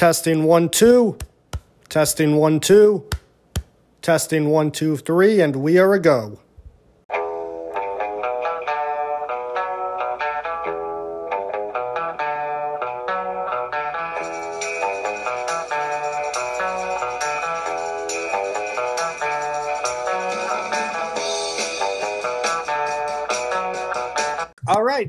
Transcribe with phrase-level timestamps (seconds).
[0.00, 1.18] Testing one, two.
[1.90, 3.04] Testing one, two.
[4.00, 6.40] Testing one, two, three, and we are a go.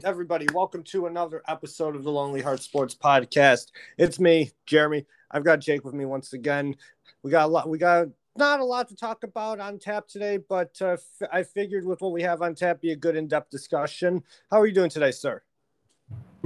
[0.04, 3.67] Everybody, welcome to another episode of the Lonely Heart Sports Podcast.
[3.97, 5.05] It's me, Jeremy.
[5.29, 6.75] I've got Jake with me once again.
[7.23, 7.70] We got a lot.
[7.70, 11.44] We got not a lot to talk about on tap today, but uh, f- I
[11.44, 14.23] figured with what we have on tap, be a good in-depth discussion.
[14.49, 15.41] How are you doing today, sir?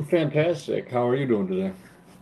[0.10, 0.90] Fantastic.
[0.90, 1.74] How are you doing today?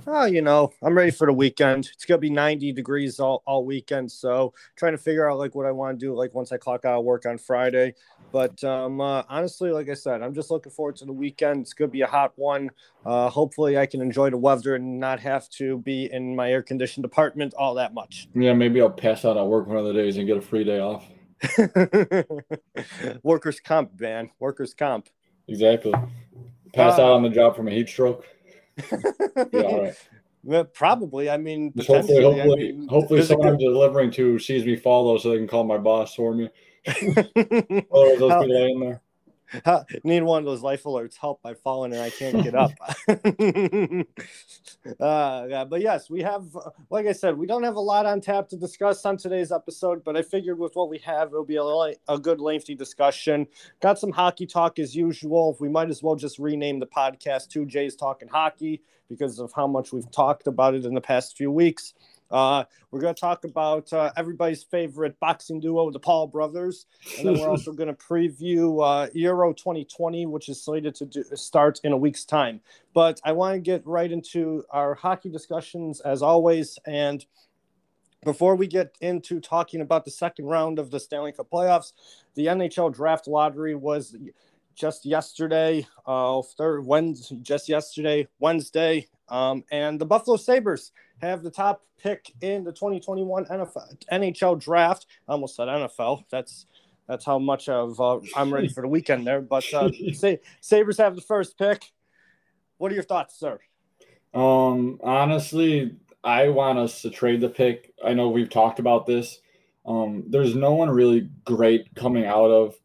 [0.05, 1.89] Oh, you know, I'm ready for the weekend.
[1.93, 5.65] It's gonna be 90 degrees all, all weekend, so trying to figure out like what
[5.65, 7.95] I want to do like once I clock out of work on Friday.
[8.33, 11.61] But um, uh, honestly, like I said, I'm just looking forward to the weekend.
[11.61, 12.69] It's gonna be a hot one.
[13.05, 16.63] Uh, hopefully, I can enjoy the weather and not have to be in my air
[16.63, 18.27] conditioned apartment all that much.
[18.33, 20.65] Yeah, maybe I'll pass out at work one of the days and get a free
[20.65, 21.05] day off.
[23.23, 24.31] Workers' comp, man.
[24.39, 25.07] Workers' comp.
[25.47, 25.93] Exactly.
[26.73, 28.25] Pass Uh, out on the job from a heat stroke.
[28.77, 29.93] Yeah, all right.
[30.45, 31.29] Well, probably.
[31.29, 35.05] I mean, Just hopefully, I hopefully, mean, hopefully, someone I'm delivering to sees me fall
[35.07, 36.49] though, so they can call my boss for me.
[36.85, 39.01] Otherwise, those How- people laying there.
[40.03, 41.17] Need one of those life alerts.
[41.17, 41.39] Help!
[41.45, 42.71] I've fallen and I can't get up.
[44.99, 46.45] uh, yeah, but yes, we have.
[46.89, 50.03] Like I said, we don't have a lot on tap to discuss on today's episode.
[50.03, 53.47] But I figured with what we have, it'll be a, li- a good lengthy discussion.
[53.81, 55.57] Got some hockey talk as usual.
[55.59, 59.67] We might as well just rename the podcast to Jay's Talking Hockey because of how
[59.67, 61.93] much we've talked about it in the past few weeks.
[62.33, 66.87] Uh, we're going to talk about uh, everybody's favorite boxing duo, the Paul brothers.
[67.19, 71.23] And then we're also going to preview uh, Euro 2020, which is slated to do,
[71.35, 72.59] start in a week's time.
[72.95, 76.79] But I want to get right into our hockey discussions as always.
[76.87, 77.23] And
[78.25, 81.93] before we get into talking about the second round of the Stanley Cup playoffs,
[82.33, 84.15] the NHL draft lottery was
[84.75, 89.07] just yesterday, uh, third Wednesday, just yesterday, Wednesday.
[89.29, 90.91] Um, and the Buffalo Sabres
[91.27, 95.07] have the top pick in the 2021 NFL, NHL draft.
[95.27, 96.25] I almost said NFL.
[96.29, 96.65] That's
[97.07, 99.41] that's how much of uh, I'm ready for the weekend there.
[99.41, 101.91] But uh, say, Sabres have the first pick.
[102.77, 103.59] What are your thoughts, sir?
[104.33, 107.93] Um, honestly, I want us to trade the pick.
[108.03, 109.39] I know we've talked about this.
[109.85, 112.75] Um, there's no one really great coming out of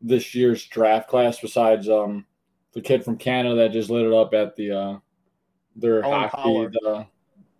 [0.00, 2.24] this year's draft class besides um
[2.72, 4.98] the kid from Canada that just lit it up at the uh
[5.74, 7.06] their Owen hockey the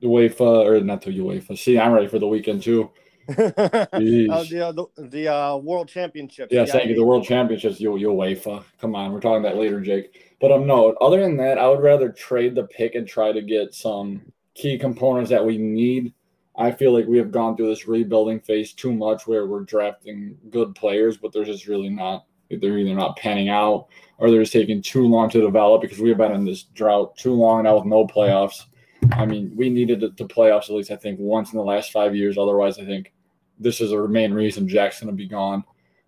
[0.03, 1.59] UEFA or not the UEFA.
[1.59, 2.91] See, I'm ready for the weekend too.
[3.31, 6.51] Uh, the uh, the, the uh, World Championships.
[6.51, 6.95] Yeah, thank you.
[6.95, 8.65] The World Championships, you UEFA.
[8.81, 10.37] Come on, we're talking about later, Jake.
[10.41, 10.93] But um, no.
[11.01, 14.23] Other than that, I would rather trade the pick and try to get some
[14.55, 16.15] key components that we need.
[16.57, 20.37] I feel like we have gone through this rebuilding phase too much, where we're drafting
[20.49, 22.25] good players, but they're just really not.
[22.51, 26.17] They're either not panning out, or they're just taking too long to develop because we've
[26.17, 28.65] been in this drought too long now with no playoffs.
[29.13, 32.15] I mean, we needed the playoffs at least I think once in the last five
[32.15, 32.39] years.
[32.39, 33.13] Otherwise, I think
[33.59, 35.65] this is the main reason Jack's going to be gone.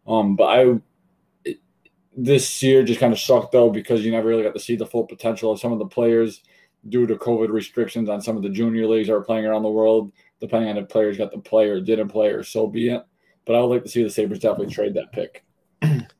[0.06, 0.80] Um, but I
[1.44, 1.60] it-
[2.16, 4.86] this year just kind of sucked though because you never really got to see the
[4.86, 6.42] full potential of some of the players
[6.88, 9.70] due to COVID restrictions on some of the junior leagues that are playing around the
[9.70, 10.12] world.
[10.40, 13.02] Depending on if players got to play or didn't play, or so be it.
[13.44, 15.44] But I would like to see the Sabres definitely trade that pick.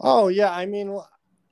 [0.00, 0.98] Oh yeah, I mean,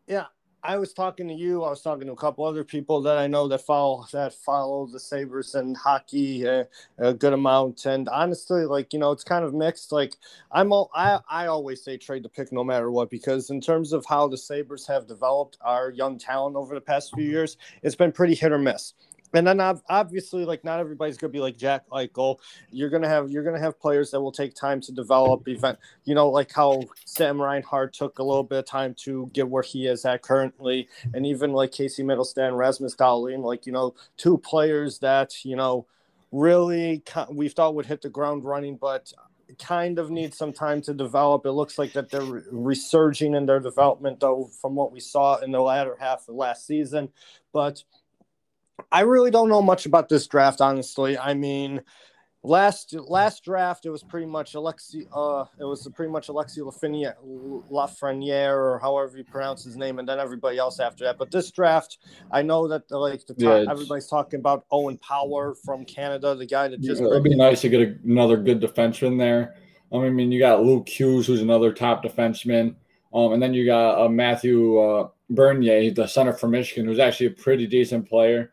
[0.06, 0.27] yeah.
[0.62, 1.62] I was talking to you.
[1.62, 4.87] I was talking to a couple other people that I know that follow that follow
[4.87, 6.65] the Sabres and hockey uh,
[6.99, 7.87] a good amount.
[7.87, 9.91] And honestly, like you know, it's kind of mixed.
[9.91, 10.17] Like
[10.53, 13.93] I'm, all, I I always say trade the pick no matter what because in terms
[13.95, 17.97] of how the Sabres have developed our young talent over the past few years, it's
[17.97, 18.93] been pretty hit or miss.
[19.34, 22.38] And then obviously, like not everybody's gonna be like Jack Eichel.
[22.70, 25.48] You're gonna have you're gonna have players that will take time to develop.
[25.48, 29.48] Event, you know, like how Sam Reinhart took a little bit of time to get
[29.48, 33.94] where he is at currently, and even like Casey Mittelstadt, Rasmus Dahlin, like you know,
[34.16, 35.87] two players that you know
[36.31, 39.12] really we thought would hit the ground running, but
[39.58, 41.46] kind of need some time to develop.
[41.46, 45.50] It looks like that they're resurging in their development, though, from what we saw in
[45.50, 47.11] the latter half of last season.
[47.52, 47.82] But
[48.91, 51.17] I really don't know much about this draft, honestly.
[51.17, 51.83] I mean,
[52.45, 57.15] last last draft it was pretty much Alexi uh it was pretty much Alexi Lafreniere,
[57.71, 61.53] Lafreniere or however you pronounce his name and then everybody else after that but this
[61.53, 61.99] draft
[62.33, 66.35] I know that the, like the top, Yeah, everybody's talking about Owen Power from Canada
[66.35, 69.55] the guy that just it would be nice to get a, another good defenseman there.
[69.93, 72.75] I mean, you got Luke Hughes, who's another top defenseman.
[73.13, 77.27] Um, and then you got uh, Matthew uh, Bernier, the center from Michigan, who's actually
[77.27, 78.53] a pretty decent player.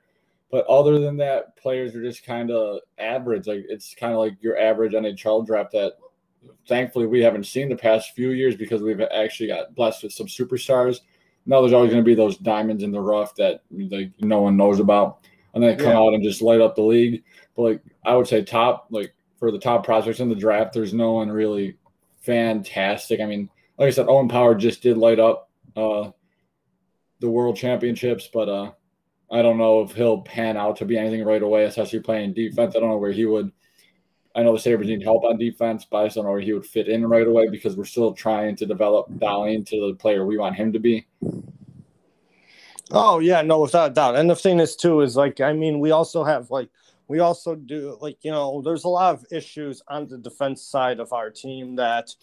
[0.52, 3.48] But other than that, players are just kind of average.
[3.48, 5.94] Like it's kind of like your average NHL draft that
[6.68, 10.28] thankfully we haven't seen the past few years because we've actually got blessed with some
[10.28, 11.02] superstars.
[11.46, 14.58] Now there's always going to be those diamonds in the rough that like no one
[14.58, 15.20] knows about,
[15.54, 16.00] and they come yeah.
[16.00, 17.24] out and just light up the league.
[17.56, 20.94] But like I would say, top like for the top prospects in the draft, there's
[20.94, 21.78] no one really
[22.22, 23.20] fantastic.
[23.20, 26.12] I mean, like I said, Owen Power just did light up uh,
[27.20, 28.72] the World Championships, but uh,
[29.32, 32.76] I don't know if he'll pan out to be anything right away, especially playing defense.
[32.76, 33.52] I don't know where he would.
[34.36, 36.54] I know the Sabres need help on defense, but I just don't know where he
[36.54, 40.26] would fit in right away because we're still trying to develop Dahlin into the player
[40.26, 41.08] we want him to be.
[42.92, 44.16] Oh yeah, no, without a doubt.
[44.16, 46.70] And the thing is too is like I mean, we also have like
[47.08, 51.00] we also do like you know, there's a lot of issues on the defense side
[51.00, 52.14] of our team that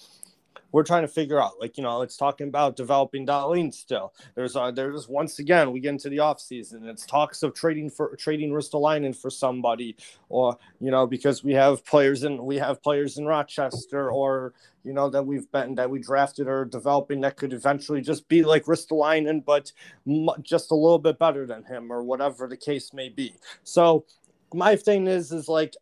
[0.77, 1.59] we're trying to figure out.
[1.59, 4.13] Like, you know, it's talking about developing Dahlin still.
[4.35, 6.87] There's uh there's once again we get into the off season.
[6.87, 9.97] It's talks of trading for trading Ristolainen for somebody,
[10.29, 14.53] or you know, because we have players in we have players in Rochester or
[14.85, 18.45] you know that we've been that we drafted or developing that could eventually just be
[18.45, 19.73] like Ristolainen, but
[20.07, 23.35] m- just a little bit better than him or whatever the case may be.
[23.65, 24.05] So
[24.53, 25.73] my thing is is like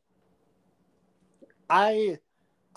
[1.69, 2.19] I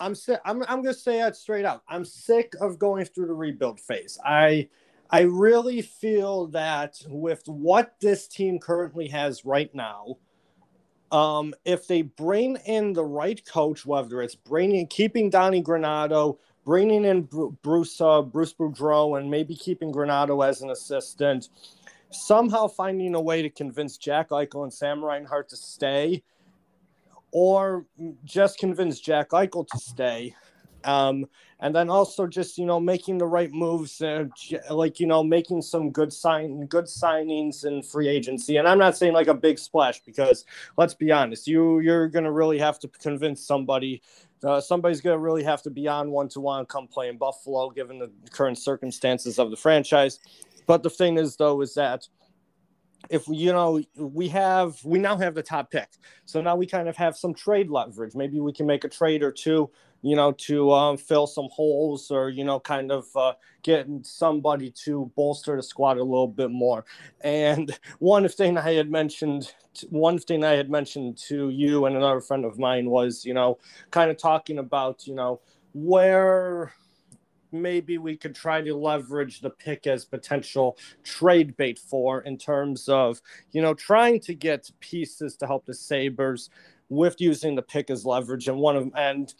[0.00, 0.40] I'm sick.
[0.44, 1.82] I'm, I'm gonna say that straight out.
[1.88, 4.18] I'm sick of going through the rebuild phase.
[4.24, 4.68] I
[5.10, 10.16] I really feel that with what this team currently has right now,
[11.10, 17.04] um, if they bring in the right coach, whether it's bringing keeping Donnie Granato, bringing
[17.04, 17.22] in
[17.62, 21.48] Bruce uh, Bruce Boudreau, and maybe keeping Granato as an assistant,
[22.10, 26.22] somehow finding a way to convince Jack Eichel and Sam Reinhart to stay
[27.32, 27.86] or
[28.24, 30.34] just convince Jack Eichel to stay.
[30.84, 31.26] Um,
[31.60, 34.26] and then also just you know making the right moves, uh,
[34.70, 38.56] like you know making some good sign good signings in free agency.
[38.58, 40.44] And I'm not saying like a big splash because
[40.76, 44.02] let's be honest, you you're gonna really have to convince somebody.
[44.44, 47.70] Uh, somebody's gonna really have to be on one to one come play in Buffalo,
[47.70, 50.20] given the current circumstances of the franchise.
[50.66, 52.06] But the thing is, though, is that
[53.10, 55.88] if you know we have we now have the top pick.
[56.24, 58.14] So now we kind of have some trade leverage.
[58.14, 59.70] Maybe we can make a trade or two
[60.02, 64.70] you know to um, fill some holes or you know kind of uh, get somebody
[64.70, 66.84] to bolster the squad a little bit more.
[67.22, 69.52] And one thing i had mentioned
[69.90, 73.58] one thing i had mentioned to you and another friend of mine was you know
[73.90, 75.40] kind of talking about you know
[75.72, 76.72] where
[77.52, 82.88] maybe we could try to leverage the pick as potential trade bait for in terms
[82.88, 83.20] of,
[83.52, 86.50] you know, trying to get pieces to help the Sabres
[86.88, 88.48] with using the pick as leverage.
[88.48, 89.32] And one of and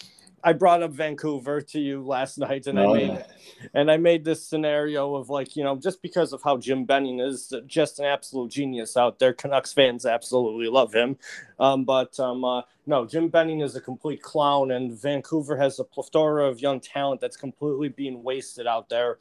[0.45, 3.69] I brought up Vancouver to you last night, and oh, I made yeah.
[3.75, 7.21] and I made this scenario of like you know just because of how Jim Benning
[7.21, 9.33] is just an absolute genius out there.
[9.33, 11.17] Canucks fans absolutely love him,
[11.59, 15.85] um, but um, uh, no, Jim Benning is a complete clown, and Vancouver has a
[15.85, 19.19] plethora of young talent that's completely being wasted out there.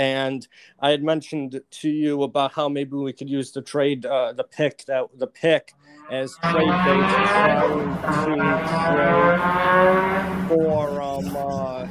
[0.00, 0.48] And
[0.80, 4.44] I had mentioned to you about how maybe we could use the trade, uh, the
[4.44, 5.74] pick that the pick
[6.10, 7.10] as trade bait
[10.48, 11.86] for um, uh,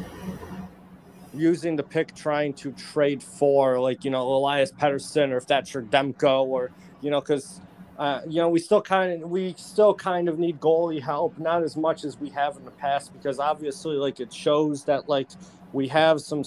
[1.35, 5.83] using the pick trying to trade for like you know Elias Pettersson or if Thatcher
[5.83, 6.71] Demko or
[7.01, 7.61] you know because
[8.00, 11.61] uh, you know we still kind of we still kind of need goalie help not
[11.61, 15.30] as much as we have in the past because obviously like it shows that like
[15.73, 16.44] we have some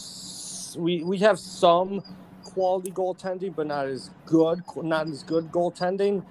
[0.76, 2.02] we we have some
[2.44, 6.24] quality goaltending but not as good not as good goaltending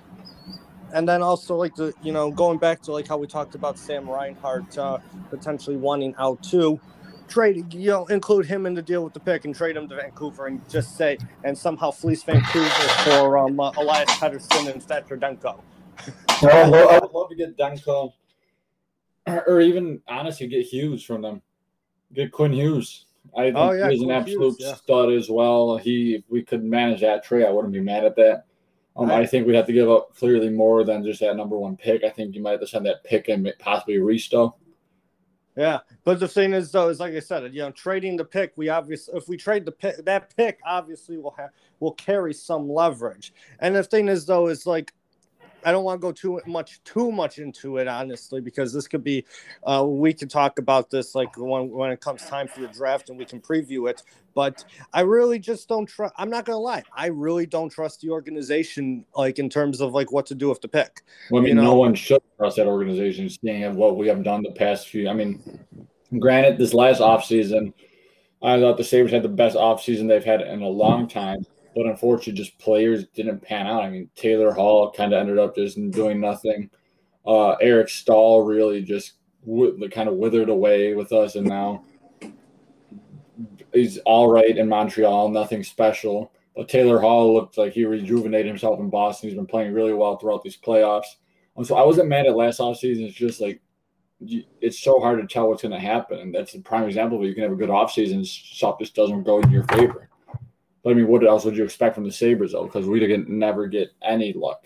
[0.93, 3.77] and then also like the you know going back to like how we talked about
[3.77, 6.79] Sam Reinhart uh, potentially wanting out too,
[7.27, 9.95] trade you know include him in the deal with the pick and trade him to
[9.95, 12.69] Vancouver and just say and somehow fleece Vancouver
[13.03, 15.59] for um, uh, Elias Pettersson instead for Demko.
[16.43, 18.13] I would love to get Demko,
[19.27, 21.41] or even honestly get Hughes from them.
[22.13, 23.05] Get Quinn Hughes.
[23.35, 24.75] I think oh, yeah, he's an absolute yeah.
[24.75, 25.77] stud as well.
[25.77, 28.45] He, if we could manage that trade, I wouldn't be mad at that.
[28.95, 31.57] Um, I, I think we'd have to give up clearly more than just that number
[31.57, 32.03] one pick.
[32.03, 34.53] I think you might have to send that pick and possibly Risto.
[35.55, 38.53] Yeah, but the thing is, though, is like I said, you know, trading the pick,
[38.55, 41.49] we obviously, if we trade the pick, that pick obviously will have
[41.79, 43.33] will carry some leverage.
[43.59, 44.93] And the thing is, though, is like
[45.63, 49.03] I don't want to go too much too much into it honestly because this could
[49.03, 49.25] be
[49.65, 53.09] uh, we could talk about this like when when it comes time for the draft
[53.09, 54.03] and we can preview it.
[54.33, 54.63] But
[54.93, 56.13] I really just don't trust.
[56.17, 56.83] I'm not gonna lie.
[56.95, 60.61] I really don't trust the organization like in terms of like what to do with
[60.61, 61.01] the pick.
[61.29, 61.71] Well, I mean, you know?
[61.71, 65.09] no one should trust that organization, seeing what we have done the past few.
[65.09, 65.41] I mean,
[66.19, 67.73] granted, this last offseason,
[68.41, 71.45] I thought the Sabres had the best offseason they've had in a long time.
[71.75, 73.83] But unfortunately, just players didn't pan out.
[73.83, 76.69] I mean, Taylor Hall kind of ended up just doing nothing.
[77.25, 79.13] Uh, Eric Staal really just
[79.45, 81.83] w- kind of withered away with us, and now
[83.73, 86.31] he's all right in Montreal, nothing special.
[86.55, 89.29] But Taylor Hall looked like he rejuvenated himself in Boston.
[89.29, 91.05] He's been playing really well throughout these playoffs.
[91.55, 93.07] Um, so I wasn't mad at last offseason.
[93.07, 93.61] It's just like
[94.19, 96.19] it's so hard to tell what's going to happen.
[96.19, 99.23] And that's a prime example where you can have a good offseason, stuff just doesn't
[99.23, 100.09] go in your favor.
[100.83, 102.65] But I mean, what else would you expect from the Sabres, though?
[102.65, 104.65] Because we didn't never get any luck.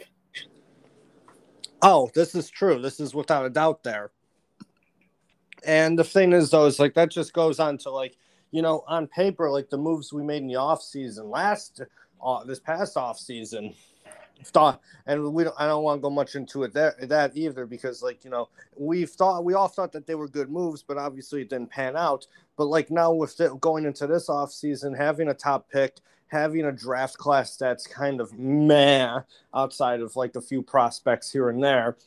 [1.82, 2.82] Oh, this is true.
[2.82, 4.12] This is without a doubt there.
[5.66, 8.18] And the thing is, though, is like that just goes on to like,
[8.52, 11.82] you know, on paper, like the moves we made in the off season last,
[12.24, 13.74] uh, this past off season,
[14.44, 17.66] thought, and we don't, I don't want to go much into it that that either
[17.66, 20.98] because like you know we thought we all thought that they were good moves, but
[20.98, 22.28] obviously it didn't pan out.
[22.58, 26.66] But like now with the, going into this off season, having a top pick, having
[26.66, 29.20] a draft class that's kind of meh
[29.54, 31.98] outside of like a few prospects here and there.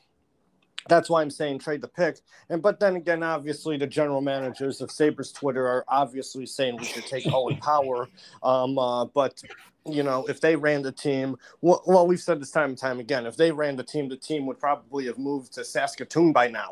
[0.89, 2.21] That's why I'm saying trade the pick.
[2.49, 6.85] And but then again, obviously the general managers of Sabres Twitter are obviously saying we
[6.85, 8.09] should take Owen Power.
[8.43, 9.43] Um, uh, but
[9.89, 13.01] you know, if they ran the team, well, well, we've said this time and time
[13.01, 13.27] again.
[13.27, 16.71] If they ran the team, the team would probably have moved to Saskatoon by now.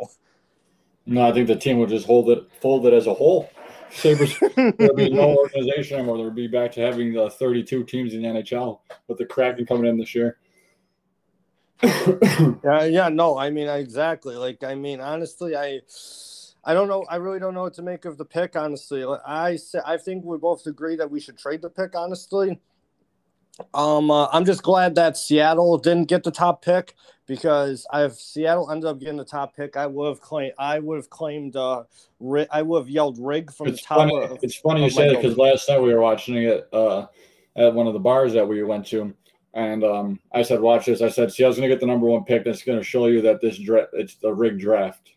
[1.07, 3.51] No, I think the team would just hold it, fold it as a whole.
[3.91, 6.19] Sabres, there'd be no organization anymore.
[6.19, 9.87] There'd be back to having the 32 teams in the NHL with the Kraken coming
[9.87, 10.39] in this year.
[11.83, 14.35] yeah, yeah, no, I mean, exactly.
[14.35, 15.81] Like, I mean, honestly, I.
[16.69, 17.05] I don't know.
[17.09, 18.57] I really don't know what to make of the pick.
[18.57, 21.95] Honestly, I I think we both agree that we should trade the pick.
[21.95, 22.59] Honestly,
[23.75, 26.95] um, uh, I'm just glad that Seattle didn't get the top pick
[27.27, 30.97] because if Seattle ended up getting the top pick, I would have claimed I would
[30.97, 31.85] have claimed uh,
[32.51, 33.99] I would have yelled rig from it's the top.
[33.99, 37.07] Funny, of, it's funny you say that because last night we were watching it uh,
[37.57, 39.15] at one of the bars that we went to,
[39.55, 42.25] and um, I said, "Watch this." I said, "Seattle's going to get the number one
[42.25, 42.45] pick.
[42.45, 45.11] That's going to show you that this draft it's the rig draft."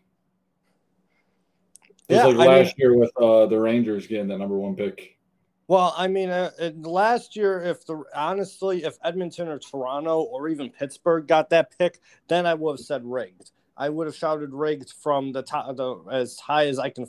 [2.07, 4.75] It's yeah, like I last mean, year with uh, the Rangers getting that number one
[4.75, 5.18] pick.
[5.69, 6.49] Well, I mean, uh,
[6.81, 12.01] last year, if the honestly, if Edmonton or Toronto or even Pittsburgh got that pick,
[12.27, 13.51] then I would have said rigged.
[13.77, 17.05] I would have shouted rigged from the top, the, as high as I can,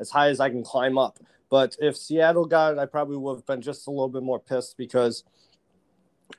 [0.00, 1.18] as high as I can climb up.
[1.50, 4.40] But if Seattle got it, I probably would have been just a little bit more
[4.40, 5.24] pissed because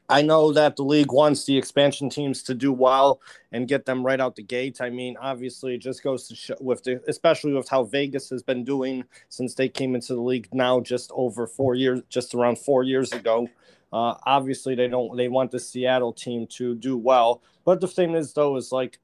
[0.09, 3.21] I know that the league wants the expansion teams to do well
[3.51, 4.81] and get them right out the gate.
[4.81, 8.43] I mean, obviously, it just goes to show with the, especially with how Vegas has
[8.43, 12.59] been doing since they came into the league now, just over four years, just around
[12.59, 13.47] four years ago.
[13.91, 18.15] Uh, obviously, they don't they want the Seattle team to do well, but the thing
[18.15, 19.00] is, though, is like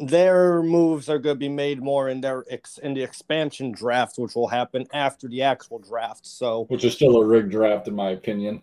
[0.00, 4.18] their moves are going to be made more in their ex, in the expansion draft,
[4.18, 6.26] which will happen after the actual draft.
[6.26, 8.62] So, which is still a rigged draft, in my opinion.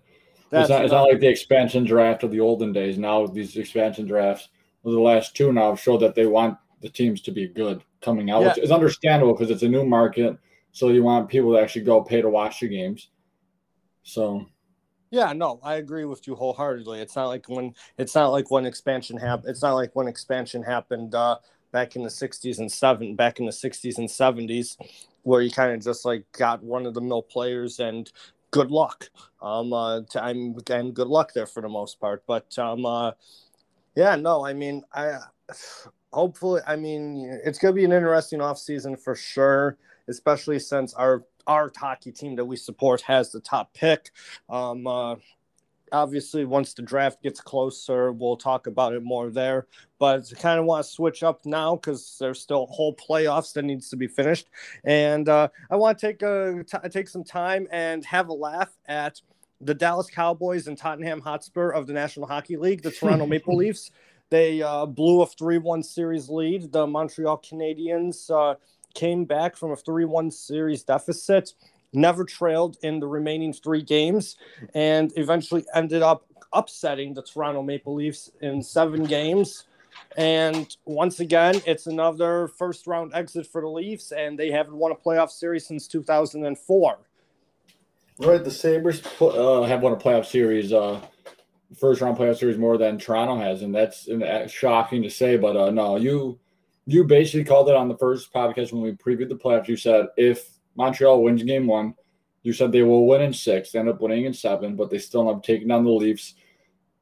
[0.52, 2.98] It's not, it's not like the expansion draft of the olden days.
[2.98, 4.50] Now these expansion drafts,
[4.84, 8.42] the last two now, show that they want the teams to be good coming out,
[8.42, 8.48] yeah.
[8.50, 10.38] which is understandable because it's a new market.
[10.74, 13.10] So you want people to actually go pay to watch the games.
[14.04, 14.46] So
[15.12, 17.02] yeah, no, I agree with you wholeheartedly.
[17.02, 19.50] It's not like when it's not like when expansion happened.
[19.50, 21.38] It's not like when expansion happened uh,
[21.74, 24.78] back in the '60s and seven, back in the '60s and '70s,
[25.24, 28.10] where you kind of just like got one of the mill players and
[28.52, 29.10] good luck.
[29.42, 32.24] Um, uh, to, I'm again good luck there for the most part.
[32.26, 33.12] But um, uh,
[33.96, 35.20] yeah, no, I mean, I
[36.14, 39.78] hopefully, I mean, it's gonna be an interesting off season for sure,
[40.08, 44.12] especially since our our hockey team that we support has the top pick.
[44.50, 45.16] Um, uh,
[45.92, 49.68] obviously, once the draft gets closer, we'll talk about it more there.
[50.00, 53.54] But I kind of want to switch up now because there's still a whole playoffs
[53.54, 54.50] that needs to be finished,
[54.84, 58.78] and uh, I want to take a t- take some time and have a laugh
[58.88, 59.22] at
[59.60, 63.92] the Dallas Cowboys and Tottenham Hotspur of the National Hockey League, the Toronto Maple Leafs.
[64.30, 66.72] They uh, blew a 3 1 series lead.
[66.72, 68.56] The Montreal Canadiens uh,
[68.94, 71.54] came back from a 3 1 series deficit,
[71.94, 74.38] never trailed in the remaining three games,
[74.74, 79.66] and eventually ended up upsetting the Toronto Maple Leafs in seven games.
[80.18, 84.92] And once again, it's another first round exit for the Leafs, and they haven't won
[84.92, 86.98] a playoff series since 2004.
[88.20, 91.02] Right, the Sabres uh, have won a playoff series, uh,
[91.80, 94.08] first round playoff series more than Toronto has, and that's
[94.52, 95.38] shocking to say.
[95.38, 96.38] But uh, no, you
[96.86, 99.68] you basically called it on the first podcast when we previewed the playoffs.
[99.68, 101.96] You said if Montreal wins game one,
[102.44, 103.72] you said they will win in six.
[103.72, 106.36] They end up winning in seven, but they still end up taking down the Leafs.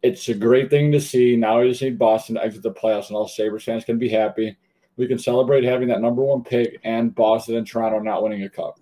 [0.01, 1.36] It's a great thing to see.
[1.36, 4.09] Now we just need Boston to exit the playoffs, and all Sabres fans can be
[4.09, 4.57] happy.
[4.98, 8.50] We can celebrate having that number one pick and Boston and Toronto not winning a
[8.50, 8.79] cup.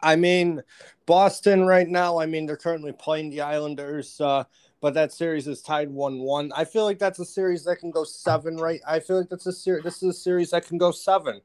[0.00, 0.62] I mean,
[1.06, 2.18] Boston right now.
[2.18, 4.44] I mean, they're currently playing the Islanders, uh,
[4.80, 6.52] but that series is tied one-one.
[6.54, 8.56] I feel like that's a series that can go seven.
[8.56, 8.80] Right?
[8.86, 9.84] I feel like that's a series.
[9.84, 11.40] This is a series that can go seven.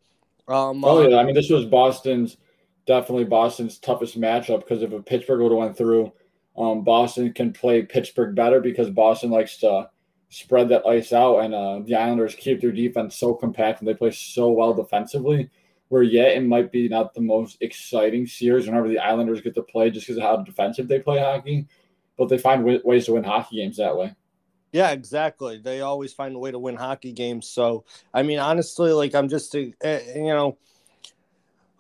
[0.48, 2.38] Um, oh yeah, I mean, this was Boston's
[2.86, 6.12] definitely Boston's toughest matchup because if a Pittsburgh would have went through,
[6.58, 9.90] um, Boston can play Pittsburgh better because Boston likes to
[10.30, 13.94] spread that ice out, and uh, the Islanders keep their defense so compact and they
[13.94, 15.50] play so well defensively.
[15.90, 19.62] Where yet it might be not the most exciting series whenever the Islanders get to
[19.62, 21.68] play just because of how defensive they play hockey,
[22.18, 24.16] but they find w- ways to win hockey games that way.
[24.72, 25.60] Yeah, exactly.
[25.60, 27.48] They always find a way to win hockey games.
[27.48, 29.60] So, I mean, honestly, like I'm just, uh,
[30.16, 30.58] you know,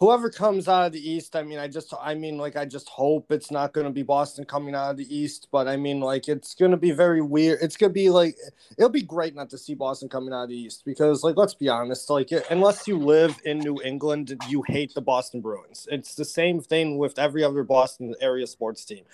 [0.03, 2.89] whoever comes out of the East, I mean, I just, I mean, like, I just
[2.89, 6.01] hope it's not going to be Boston coming out of the East, but I mean,
[6.01, 7.59] like, it's going to be very weird.
[7.61, 8.35] It's going to be like,
[8.77, 11.53] it'll be great not to see Boston coming out of the East because, like, let's
[11.53, 15.87] be honest, like, unless you live in New England, you hate the Boston Bruins.
[15.89, 19.05] It's the same thing with every other Boston area sports team.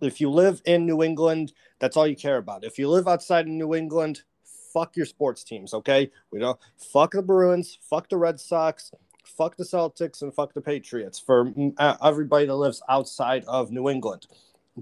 [0.00, 2.64] If you live in New England, that's all you care about.
[2.64, 4.22] If you live outside of New England,
[4.72, 6.10] fuck your sports teams, okay?
[6.30, 8.92] We don't fuck the Bruins, fuck the Red Sox,
[9.24, 11.52] fuck the Celtics and fuck the Patriots for
[12.02, 14.26] everybody that lives outside of New England.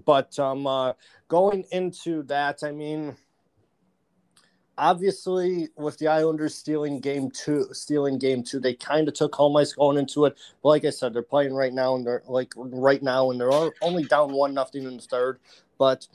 [0.04, 0.94] But um, uh,
[1.28, 3.16] going into that, I mean,
[4.78, 9.56] obviously with the Islanders stealing game two, stealing game two, they kind of took home
[9.56, 10.36] ice going into it.
[10.62, 13.70] But like I said, they're playing right now, and they're like right now, and they're
[13.82, 15.38] only down one nothing in the third.
[15.78, 16.06] But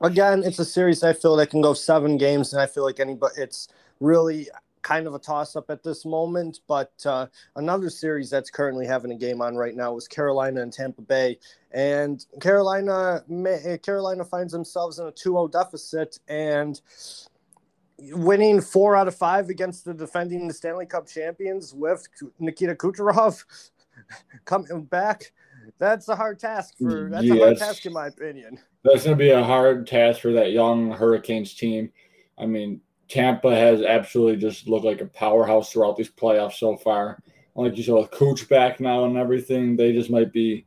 [0.00, 3.00] again, it's a series I feel that can go seven games, and I feel like
[3.00, 3.68] anybody, it's
[4.00, 4.48] really
[4.86, 6.60] kind of a toss up at this moment.
[6.68, 7.26] But uh,
[7.56, 11.38] another series that's currently having a game on right now is Carolina and Tampa Bay.
[11.72, 13.24] And Carolina,
[13.82, 16.80] Carolina finds themselves in a 2 0 deficit and
[17.98, 22.06] winning four out of five against the defending the Stanley Cup champions with
[22.38, 23.44] Nikita Kucherov
[24.44, 25.32] coming back.
[25.78, 27.36] That's a hard task for that's yes.
[27.36, 28.58] a hard task in my opinion.
[28.84, 31.90] That's going to be a hard task for that young Hurricanes team.
[32.38, 37.20] I mean, Tampa has absolutely just looked like a powerhouse throughout these playoffs so far.
[37.54, 40.66] Like you said, with Cooch back now and everything, they just might be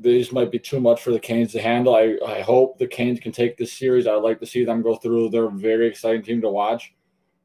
[0.00, 1.94] they just might be too much for the Canes to handle.
[1.94, 4.06] I, I hope the Canes can take this series.
[4.06, 5.30] I'd like to see them go through.
[5.30, 6.94] They're a very exciting team to watch.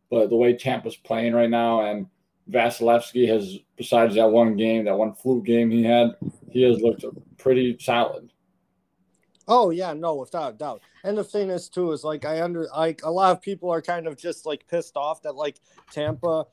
[0.09, 2.07] But the way Tampa's playing right now and
[2.49, 6.15] Vasilevskiy has, besides that one game, that one fluke game he had,
[6.49, 7.03] he has looked
[7.37, 8.31] pretty solid.
[9.49, 10.81] Oh yeah, no, without a doubt.
[11.03, 13.81] And the thing is too is like I under like a lot of people are
[13.81, 15.59] kind of just like pissed off that like
[15.91, 16.45] Tampa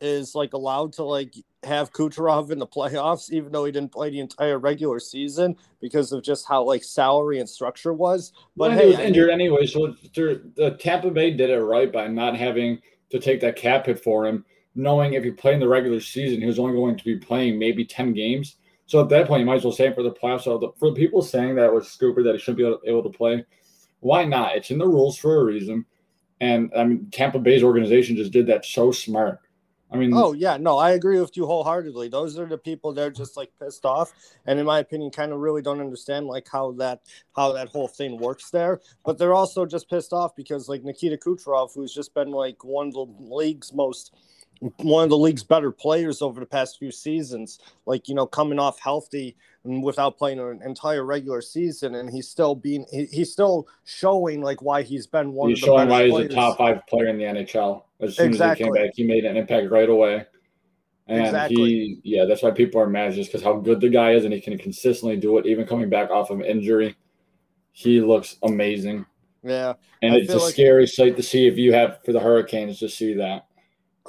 [0.00, 1.34] is like allowed to like
[1.64, 6.12] have Kucherov in the playoffs, even though he didn't play the entire regular season because
[6.12, 8.32] of just how like salary and structure was.
[8.56, 12.06] But well, hey, he was injured anyway, so the Tampa Bay did it right by
[12.06, 12.80] not having
[13.10, 16.40] to take that cap hit for him, knowing if he played in the regular season,
[16.40, 18.56] he was only going to be playing maybe ten games.
[18.86, 20.42] So at that point, you might as well say for the playoffs.
[20.42, 23.02] So the, for the people saying that was stupid that he shouldn't be able, able
[23.02, 23.44] to play,
[24.00, 24.56] why not?
[24.56, 25.84] It's in the rules for a reason.
[26.40, 29.40] And I mean, Tampa Bay's organization just did that so smart.
[29.90, 32.08] I mean, oh yeah, no, I agree with you wholeheartedly.
[32.08, 34.12] Those are the people they're just like pissed off,
[34.46, 37.00] and in my opinion, kind of really don't understand like how that
[37.34, 38.80] how that whole thing works there.
[39.04, 42.88] But they're also just pissed off because like Nikita Kucherov, who's just been like one
[42.88, 44.14] of the league's most
[44.78, 47.58] one of the league's better players over the past few seasons.
[47.86, 49.36] Like you know, coming off healthy
[49.82, 54.62] without playing an entire regular season, and he's still being he, he's still showing like
[54.62, 55.50] why he's been one.
[55.50, 56.32] He's showing why he's players.
[56.32, 57.82] a top five player in the NHL.
[58.00, 58.50] As soon exactly.
[58.52, 60.26] as he came back, he made an impact right away.
[61.06, 61.56] And exactly.
[61.56, 64.32] he, yeah, that's why people are mad, just because how good the guy is, and
[64.32, 66.96] he can consistently do it, even coming back off of injury.
[67.72, 69.06] He looks amazing.
[69.42, 72.20] Yeah, and I it's a like scary sight to see if you have for the
[72.20, 73.47] Hurricanes to see that.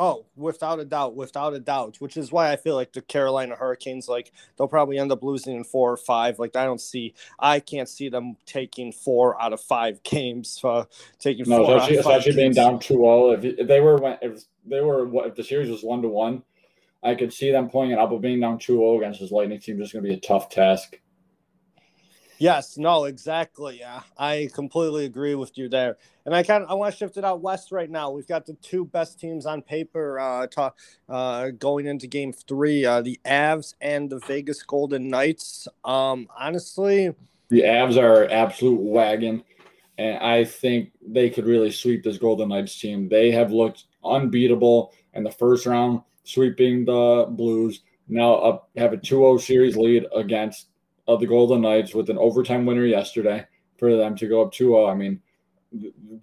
[0.02, 1.98] Oh, without a doubt, without a doubt.
[2.00, 5.58] Which is why I feel like the Carolina Hurricanes, like they'll probably end up losing
[5.58, 6.40] in four or five.
[6.40, 10.62] Like I don't see, I can't see them taking four out of five games.
[10.64, 10.86] Uh,
[11.20, 13.38] taking no, four especially, especially being down 2-0.
[13.40, 16.44] If, if they were, if they were, if the series was one to one,
[17.04, 18.10] I could see them pulling it up.
[18.10, 20.98] But being down 2-0 against this Lightning team is going to be a tough task.
[22.40, 23.80] Yes, no, exactly.
[23.82, 25.98] Yeah, I completely agree with you there.
[26.26, 28.12] And I kind of I want to shift it out west right now.
[28.12, 30.74] We've got the two best teams on paper uh, to,
[31.10, 35.68] uh, going into Game Three, uh, the Avs and the Vegas Golden Knights.
[35.84, 37.14] Um, honestly,
[37.50, 39.44] the Avs are absolute wagon,
[39.98, 43.10] and I think they could really sweep this Golden Knights team.
[43.10, 47.82] They have looked unbeatable in the first round, sweeping the Blues.
[48.08, 50.69] Now up have a 2-0 series lead against
[51.10, 53.46] of the Golden Knights with an overtime winner yesterday
[53.78, 54.86] for them to go up 2 0.
[54.86, 55.20] I mean,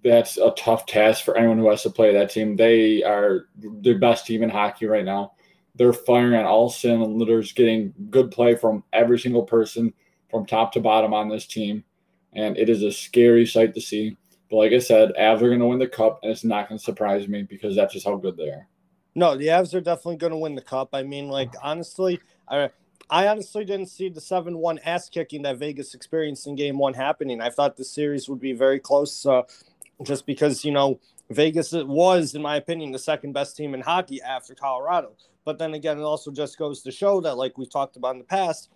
[0.01, 2.55] that's a tough task for anyone who has to play that team.
[2.55, 5.33] They are the best team in hockey right now.
[5.77, 9.93] they're firing on all cylinders, getting good play from every single person
[10.29, 11.83] from top to bottom on this team.
[12.33, 14.17] And it is a scary sight to see.
[14.49, 16.79] But like I said, Avs are going to win the cup, and it's not going
[16.79, 18.67] to surprise me because that's just how good they are.
[19.15, 20.89] No, the Avs are definitely going to win the cup.
[20.93, 22.69] I mean, like honestly, I
[23.09, 27.39] I honestly didn't see the seven-one ass kicking that Vegas experienced in Game One happening.
[27.39, 29.43] I thought the series would be very close, uh,
[30.03, 34.21] just because you know Vegas was, in my opinion, the second best team in hockey
[34.21, 35.15] after Colorado.
[35.45, 38.19] But then again, it also just goes to show that, like we've talked about in
[38.19, 38.69] the past,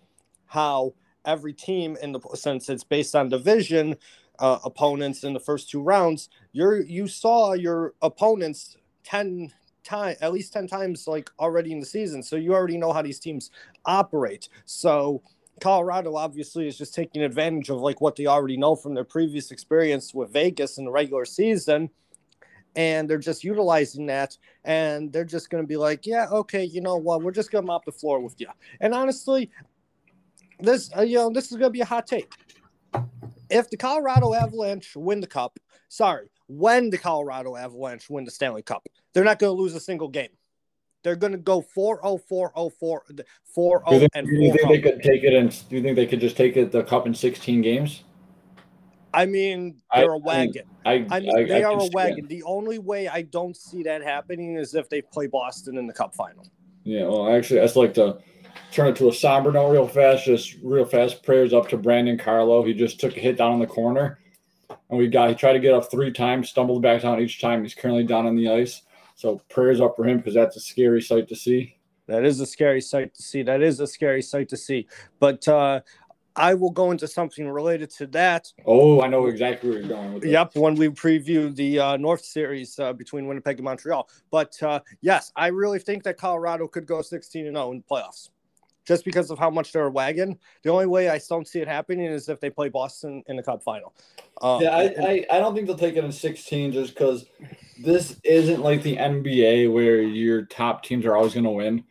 [0.46, 0.94] how
[1.26, 3.96] every team in the since it's based on division
[4.38, 9.52] uh, opponents in the first two rounds, you're you saw your opponents ten
[9.84, 13.02] time at least 10 times like already in the season so you already know how
[13.02, 13.50] these teams
[13.84, 14.48] operate.
[14.64, 15.22] So
[15.60, 19.50] colorado obviously is just taking advantage of like what they already know from their previous
[19.50, 21.90] experience with vegas in the regular season
[22.74, 26.80] and they're just utilizing that and they're just going to be like yeah okay you
[26.80, 28.48] know what we're just going to mop the floor with you
[28.80, 29.50] and honestly
[30.62, 32.32] this uh, you know this is going to be a hot take.
[33.50, 38.62] If the Colorado Avalanche win the cup, sorry, when the Colorado Avalanche win the Stanley
[38.62, 40.30] Cup, they're not going to lose a single game.
[41.02, 43.02] They're going to go 4 0 4 0 4
[43.54, 46.06] 4 0 and Do you think they could take it and do you think they
[46.06, 48.04] could just take it the cup in 16 games?
[49.14, 50.62] I mean, they're I, a wagon.
[50.86, 52.26] I, I mean, I, they are a wagon.
[52.28, 55.92] The only way I don't see that happening is if they play Boston in the
[55.92, 56.46] cup final.
[56.84, 58.18] Yeah, well, actually, that's like to
[58.70, 60.24] turn it to a somber note real fast.
[60.24, 61.22] Just real fast.
[61.22, 62.64] Prayers up to Brandon Carlo.
[62.64, 64.18] He just took a hit down in the corner,
[64.88, 67.62] and we got he tried to get up three times, stumbled back down each time.
[67.62, 68.82] He's currently down on the ice.
[69.22, 71.76] So prayers up for him because that's a scary sight to see.
[72.08, 73.44] That is a scary sight to see.
[73.44, 74.88] That is a scary sight to see.
[75.20, 75.82] But uh,
[76.34, 78.52] I will go into something related to that.
[78.66, 82.24] Oh, I know exactly where you're going with Yep, when we preview the uh, North
[82.24, 84.08] Series uh, between Winnipeg and Montreal.
[84.32, 87.84] But uh, yes, I really think that Colorado could go 16 and 0 in the
[87.84, 88.30] playoffs
[88.84, 90.38] just because of how much they're a wagon.
[90.62, 93.42] The only way I don't see it happening is if they play Boston in the
[93.42, 93.94] Cup final.
[94.40, 97.26] Uh, yeah, I, I, I, don't think they'll take it in 16 just because
[97.78, 101.84] this isn't like the NBA where your top teams are always going to win.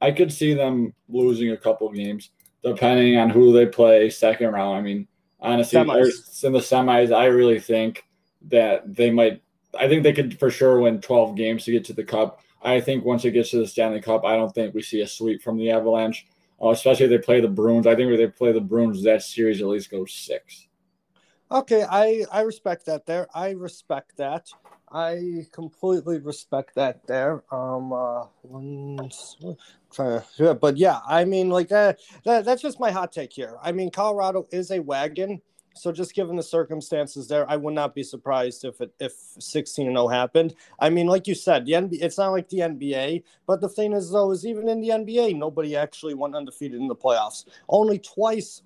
[0.00, 2.30] I could see them losing a couple games
[2.64, 4.78] depending on who they play second round.
[4.78, 5.06] I mean,
[5.40, 8.04] honestly, in the semis, I really think
[8.48, 9.42] that they might.
[9.78, 12.40] I think they could for sure win 12 games to get to the Cup.
[12.62, 15.06] I think once it gets to the Stanley Cup, I don't think we see a
[15.06, 16.26] sweep from the Avalanche
[16.62, 17.86] uh, especially if they play the Bruins.
[17.86, 20.68] I think if they play the Bruins, that series at least goes six.
[21.50, 23.28] Okay, I I respect that there.
[23.34, 24.48] I respect that.
[24.90, 27.44] I completely respect that there.
[27.50, 29.10] Um, uh, one,
[29.92, 32.44] to, but yeah, I mean, like that, that.
[32.44, 33.56] That's just my hot take here.
[33.62, 35.40] I mean, Colorado is a wagon.
[35.74, 39.86] So just given the circumstances there, I would not be surprised if it if 16
[39.86, 40.54] and 0 happened.
[40.78, 43.92] I mean, like you said, the NBA, it's not like the NBA, but the thing
[43.92, 47.44] is though is even in the NBA, nobody actually went undefeated in the playoffs.
[47.68, 48.62] Only twice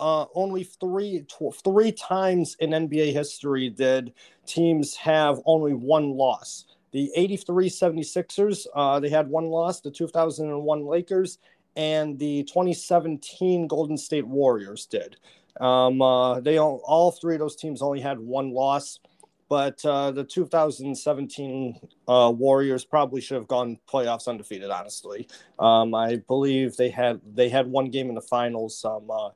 [0.00, 4.12] uh, only three tw- three times in NBA history did
[4.46, 6.66] teams have only one loss.
[6.92, 11.38] The 83 76ers, uh, they had one loss, the 2001 Lakers,
[11.76, 15.16] and the 2017 Golden State Warriors did.
[15.60, 19.00] Um, uh, they all, all three of those teams only had one loss,
[19.48, 24.70] but uh, the 2017 uh, Warriors probably should have gone playoffs undefeated.
[24.70, 28.84] Honestly, um, I believe they had they had one game in the finals.
[28.84, 29.30] Um, uh,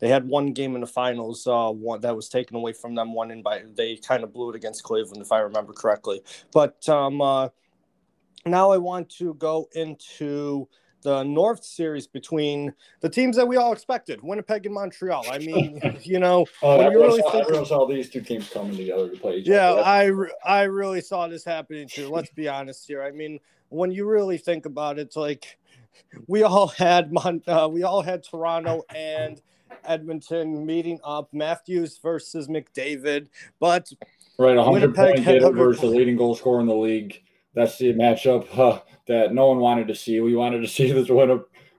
[0.00, 3.14] they had one game in the finals uh, one, that was taken away from them.
[3.14, 6.20] One in by they kind of blew it against Cleveland, if I remember correctly.
[6.52, 7.48] But um, uh,
[8.44, 10.68] now I want to go into
[11.04, 15.24] the North Series between the teams that we all expected, Winnipeg and Montreal.
[15.30, 18.48] I mean, you know, oh, when you really saw, think everyone saw these two teams
[18.48, 19.36] coming together to play.
[19.44, 20.30] yeah, other.
[20.44, 22.08] I I really saw this happening too.
[22.08, 23.02] Let's be honest here.
[23.02, 23.38] I mean,
[23.68, 25.58] when you really think about it, it's like
[26.26, 29.40] we all had Mon- uh, we all had Toronto and
[29.84, 33.28] Edmonton meeting up, Matthews versus McDavid,
[33.60, 33.92] but
[34.38, 37.22] right, 100 Winnipeg point hitter versus the leading goal scorer in the league
[37.54, 40.20] that's the matchup uh, that no one wanted to see.
[40.20, 41.30] We wanted to see this win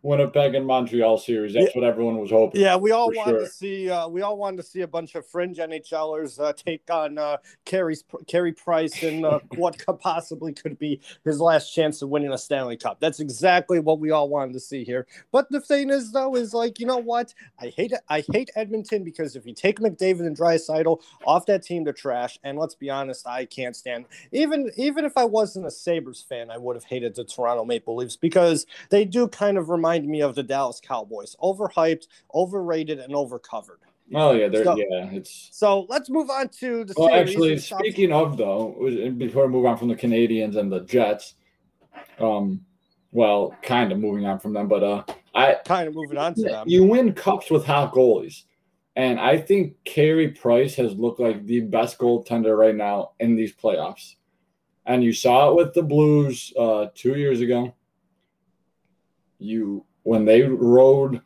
[0.06, 1.56] Winnipeg and Montreal series.
[1.56, 1.82] That's yeah.
[1.82, 2.62] what everyone was hoping.
[2.62, 3.40] Yeah, we all wanted sure.
[3.40, 3.90] to see.
[3.90, 7.38] Uh, we all wanted to see a bunch of fringe NHLers uh, take on uh,
[7.66, 12.32] Carey's Carey Price and uh, what could possibly could be his last chance of winning
[12.32, 13.00] a Stanley Cup.
[13.00, 15.08] That's exactly what we all wanted to see here.
[15.32, 17.34] But the thing is, though, is like you know what?
[17.60, 18.02] I hate it.
[18.08, 22.38] I hate Edmonton because if you take McDavid and Draisaitl off that team to trash,
[22.44, 26.52] and let's be honest, I can't stand even even if I wasn't a Sabres fan,
[26.52, 30.10] I would have hated the Toronto Maple Leafs because they do kind of remind remind
[30.10, 31.36] me of the Dallas Cowboys.
[31.42, 33.80] Overhyped, overrated, and overcovered.
[34.14, 35.10] Oh yeah, so, yeah.
[35.12, 35.88] It's so.
[35.90, 36.94] Let's move on to the.
[36.96, 38.76] Well, actually, speaking of though,
[39.18, 41.34] before we move on from the Canadiens and the Jets,
[42.20, 42.62] um,
[43.12, 45.04] well, kind of moving on from them, but uh,
[45.34, 46.68] I kind of moving on to them.
[46.68, 48.44] You win cups with hot goalies,
[48.96, 53.56] and I think Carey Price has looked like the best goaltender right now in these
[53.56, 54.16] playoffs.
[54.86, 57.74] And you saw it with the Blues uh, two years ago.
[59.40, 61.22] You when they rode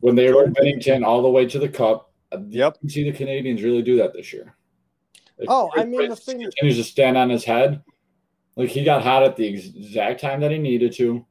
[0.00, 2.12] when they rode Binnington all the way to the cup.
[2.32, 2.78] Uh, yep.
[2.82, 4.54] You see the Canadiens really do that this year.
[5.48, 7.82] oh, I mean, the thing continues to stand on his head.
[8.56, 11.24] Like he got hot at the exact time that he needed to,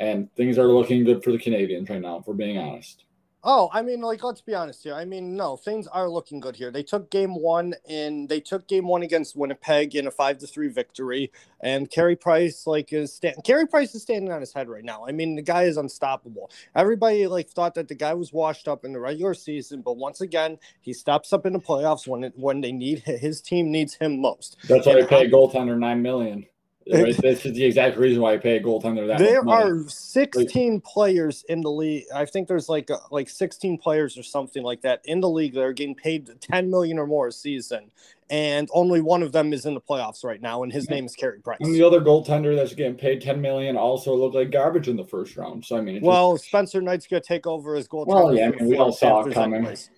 [0.00, 2.18] and things are looking good for the Canadiens right now.
[2.18, 3.04] If we're being honest.
[3.46, 4.94] Oh, I mean, like, let's be honest here.
[4.94, 6.70] I mean, no, things are looking good here.
[6.70, 10.46] They took game one and they took game one against Winnipeg in a five to
[10.46, 11.30] three victory.
[11.60, 15.04] And Carey Price, like, is Carey Price is standing on his head right now.
[15.06, 16.50] I mean, the guy is unstoppable.
[16.74, 20.22] Everybody like thought that the guy was washed up in the regular season, but once
[20.22, 23.94] again, he steps up in the playoffs when it, when they need his team needs
[23.94, 24.56] him most.
[24.68, 26.46] That's why they pay goaltender nine million.
[26.92, 27.16] Right?
[27.16, 29.18] this is the exact reason why I pay a goaltender that.
[29.18, 32.04] There are 16 players in the league.
[32.14, 35.54] I think there's like uh, like 16 players or something like that in the league
[35.54, 37.90] that are getting paid 10 million or more a season,
[38.28, 41.14] and only one of them is in the playoffs right now, and his name is
[41.14, 41.58] Carey Price.
[41.60, 45.04] And the other goaltender that's getting paid 10 million also looked like garbage in the
[45.04, 45.64] first round.
[45.64, 46.48] So I mean, well, just...
[46.48, 48.06] Spencer Knight's gonna take over as goaltender.
[48.08, 49.60] Well, yeah, I mean, we all saw it coming.
[49.60, 49.90] Anyways.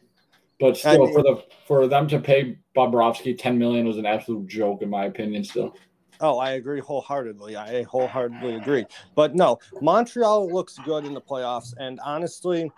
[0.59, 4.07] But still, I mean, for the for them to pay Bobrovsky 10 million was an
[4.07, 5.45] absolute joke, in my opinion.
[5.45, 5.75] Still.
[6.21, 7.57] Oh, I agree wholeheartedly.
[7.57, 8.87] I wholeheartedly agree.
[9.15, 12.71] But no, Montreal looks good in the playoffs, and honestly,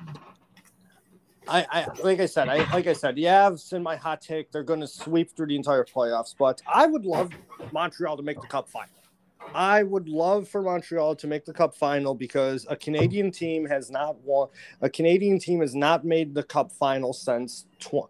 [1.47, 4.51] I, I like I said, I like I said, it's in my hot take.
[4.51, 7.33] They're going to sweep through the entire playoffs, but I would love
[7.73, 8.91] Montreal to make the Cup final.
[9.55, 13.91] I would love for Montreal to make the Cup final because a Canadian team has
[13.91, 14.49] not won.
[14.83, 18.09] A Canadian team has not made the Cup final since 20.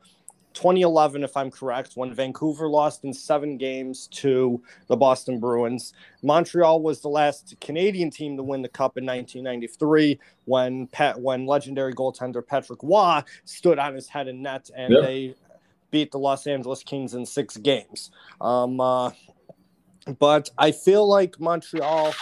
[0.59, 5.93] 2011, if I'm correct, when Vancouver lost in seven games to the Boston Bruins.
[6.25, 11.47] Montreal was the last Canadian team to win the Cup in 1993 when Pat, when
[11.47, 15.05] legendary goaltender Patrick Roy stood on his head in net and yep.
[15.05, 15.35] they
[15.93, 18.11] beat the Los Angeles Kings in six games.
[18.41, 19.13] Um, uh,
[20.19, 22.15] but I feel like Montreal.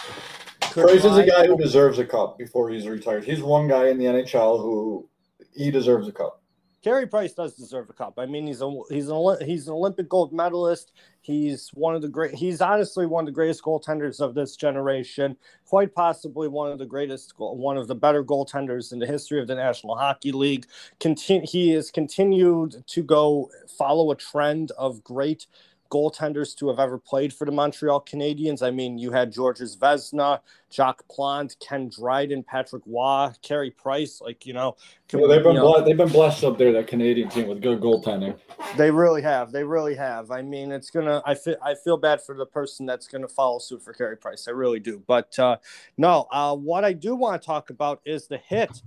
[0.61, 3.23] Price is a guy who deserves a cup before he's retired.
[3.23, 5.09] He's one guy in the NHL who
[5.55, 6.43] he deserves a cup.
[6.83, 8.15] Carey Price does deserve a cup.
[8.17, 10.91] I mean, he's a he's an he's an Olympic gold medalist.
[11.21, 12.35] He's one of the great.
[12.35, 15.35] He's honestly one of the greatest goaltenders of this generation.
[15.65, 19.47] Quite possibly one of the greatest, one of the better goaltenders in the history of
[19.47, 20.67] the National Hockey League.
[20.99, 25.47] Continue, he has continued to go follow a trend of great
[25.89, 28.61] goaltenders to have ever played for the Montreal Canadiens.
[28.61, 30.39] I mean, you had Georges Vezina,
[30.71, 34.21] Jacques Plante, Ken Dryden, Patrick Roy, Carey Price.
[34.21, 34.75] Like you know,
[35.11, 36.71] yeah, they've been know, they've been blessed up there.
[36.71, 38.37] That Canadian team with good goaltending.
[38.75, 39.51] They really have.
[39.51, 40.31] They really have.
[40.31, 41.21] I mean, it's gonna.
[41.25, 41.55] I feel.
[41.63, 44.47] I feel bad for the person that's gonna follow suit for Carey Price.
[44.47, 45.01] I really do.
[45.07, 45.57] But uh,
[45.97, 48.81] no, uh, what I do want to talk about is the hit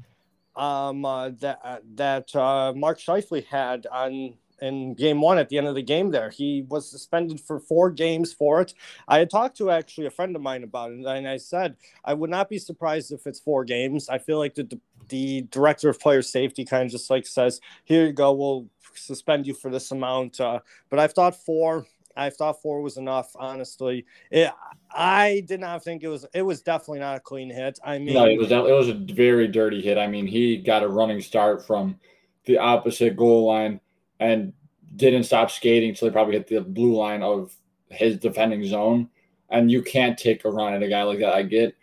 [0.57, 5.59] um, uh, that uh, that uh, Mark Scheifele had on in game one at the
[5.59, 6.31] end of the game there.
[6.31, 8.75] He was suspended for four games for it.
[9.09, 12.15] I had talked to actually a friend of mine about it, and I said I
[12.15, 14.09] would not be surprised if it's four games.
[14.09, 18.07] I feel like the the director of player safety kind of just like says, "Here
[18.07, 21.87] you go, we'll suspend you for this amount." Uh, but I've thought four.
[22.17, 23.31] I thought four was enough.
[23.37, 24.51] Honestly, it,
[24.91, 26.27] I did not think it was.
[26.35, 27.79] It was definitely not a clean hit.
[27.85, 28.51] I mean, no, it was.
[28.51, 29.99] It was a very dirty hit.
[29.99, 31.99] I mean, he got a running start from
[32.45, 33.81] the opposite goal line
[34.21, 34.53] and
[34.95, 37.53] didn't stop skating until he probably hit the blue line of
[37.89, 39.09] his defending zone.
[39.49, 41.35] And you can't take a run at a guy like that.
[41.35, 41.75] I get,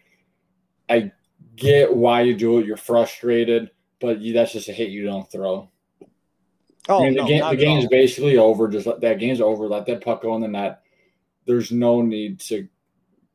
[0.88, 1.12] I
[1.58, 2.66] get why you do it.
[2.66, 5.70] You're frustrated, but you, that's just a hit you don't throw.
[6.90, 7.90] Oh, I mean, the, no, game, the game's all.
[7.90, 8.70] basically over.
[8.70, 9.68] Just let that game's over.
[9.68, 10.82] Let that puck go in the net.
[11.46, 12.68] There's no need to.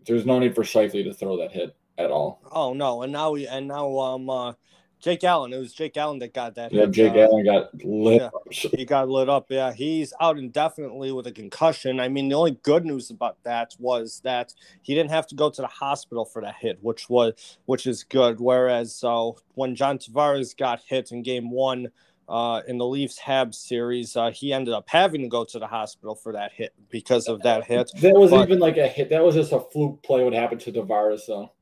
[0.07, 2.41] There's no need for Scheifele to throw that hit at all.
[2.51, 3.03] Oh no!
[3.03, 4.55] And now we and now um uh,
[5.03, 5.53] Jake Allen.
[5.53, 6.73] It was Jake Allen that got that.
[6.73, 8.23] Yeah, Jake uh, Allen got lit.
[8.23, 9.47] Yeah, he got lit up.
[9.51, 11.99] Yeah, he's out indefinitely with a concussion.
[11.99, 15.51] I mean, the only good news about that was that he didn't have to go
[15.51, 18.39] to the hospital for that hit, which was which is good.
[18.39, 21.89] Whereas, so uh, when John Tavares got hit in Game One.
[22.29, 25.67] Uh, in the Leafs Habs series, uh, he ended up having to go to the
[25.67, 27.91] hospital for that hit because of that hit.
[28.01, 29.11] That was but, even like a hit.
[29.11, 30.25] That was just a fluke play.
[30.25, 31.53] What happened to Tavares, though?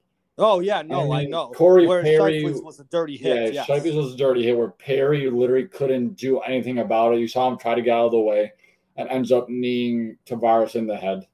[0.40, 1.48] Oh yeah, no, I, I know.
[1.54, 3.52] Corey where Perry was a dirty hit.
[3.52, 3.84] Yeah, yes.
[3.94, 7.20] was a dirty hit where Perry literally couldn't do anything about it.
[7.20, 8.52] You saw him try to get out of the way
[8.96, 11.26] and ends up kneeing Tavares in the head.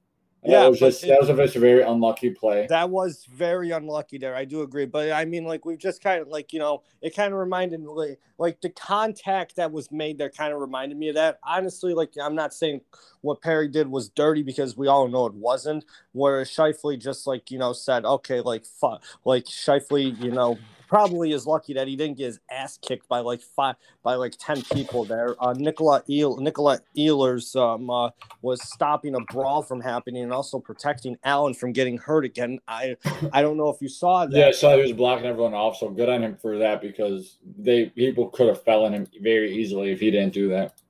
[0.47, 2.67] Yeah, that was just it, that was a just very unlucky play.
[2.69, 4.35] That was very unlucky there.
[4.35, 7.15] I do agree, but I mean, like we've just kind of like you know, it
[7.15, 10.97] kind of reminded me like, like the contact that was made there kind of reminded
[10.97, 11.39] me of that.
[11.43, 12.81] Honestly, like I'm not saying
[13.21, 15.85] what Perry did was dirty because we all know it wasn't.
[16.13, 21.31] Whereas Scheifele just like you know said, okay, like fuck, like Scheifele, you know, probably
[21.31, 24.61] is lucky that he didn't get his ass kicked by like five by like ten
[24.73, 25.35] people there.
[25.43, 28.09] Uh, Nicola Eel, Ehlers um, uh,
[28.41, 32.59] was stopping a brawl from happening and also protecting Allen from getting hurt again.
[32.67, 32.95] I
[33.33, 34.37] I don't know if you saw that.
[34.37, 35.77] Yeah, I saw he was blocking everyone off.
[35.77, 39.53] So good on him for that because they people could have fell in him very
[39.53, 40.81] easily if he didn't do that.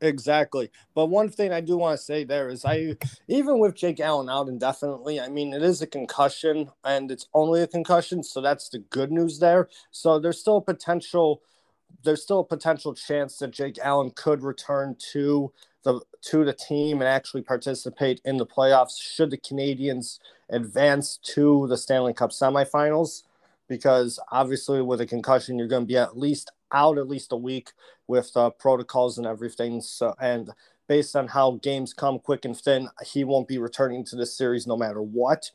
[0.00, 0.70] Exactly.
[0.94, 2.96] But one thing I do want to say there is I
[3.28, 7.62] even with Jake Allen out indefinitely, I mean it is a concussion and it's only
[7.62, 9.68] a concussion, so that's the good news there.
[9.90, 11.40] So there's still a potential
[12.04, 15.52] there's still a potential chance that Jake Allen could return to
[15.84, 20.18] the to the team and actually participate in the playoffs should the Canadiens
[20.50, 23.22] advance to the Stanley Cup semifinals
[23.68, 27.36] because obviously with a concussion you're going to be at least out at least a
[27.36, 27.72] week
[28.06, 29.80] with uh, protocols and everything.
[29.80, 30.50] So, and
[30.88, 34.66] based on how games come quick and thin, he won't be returning to this series
[34.66, 35.50] no matter what.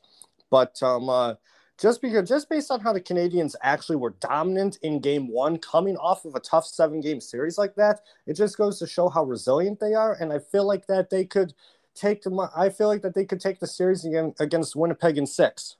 [0.49, 1.35] But um, uh,
[1.79, 5.97] just because, just based on how the Canadiens actually were dominant in Game One, coming
[5.97, 9.79] off of a tough seven-game series like that, it just goes to show how resilient
[9.79, 10.13] they are.
[10.19, 11.53] And I feel like that they could
[11.95, 12.49] take the.
[12.55, 15.77] I feel like that they could take the series again against Winnipeg in six.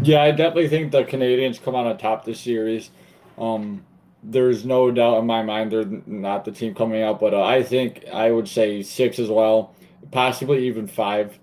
[0.00, 2.90] Yeah, I definitely think the Canadiens come out on top this series.
[3.38, 3.84] Um,
[4.22, 7.62] there's no doubt in my mind they're not the team coming out, but uh, I
[7.62, 9.74] think I would say six as well,
[10.10, 11.38] possibly even five,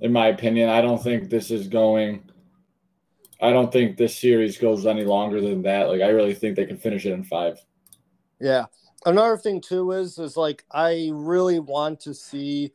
[0.00, 0.68] in my opinion.
[0.68, 2.22] I don't think this is going.
[3.40, 5.88] I don't think this series goes any longer than that.
[5.88, 7.58] Like I really think they can finish it in five.
[8.40, 8.66] Yeah.
[9.06, 12.72] Another thing too is is like I really want to see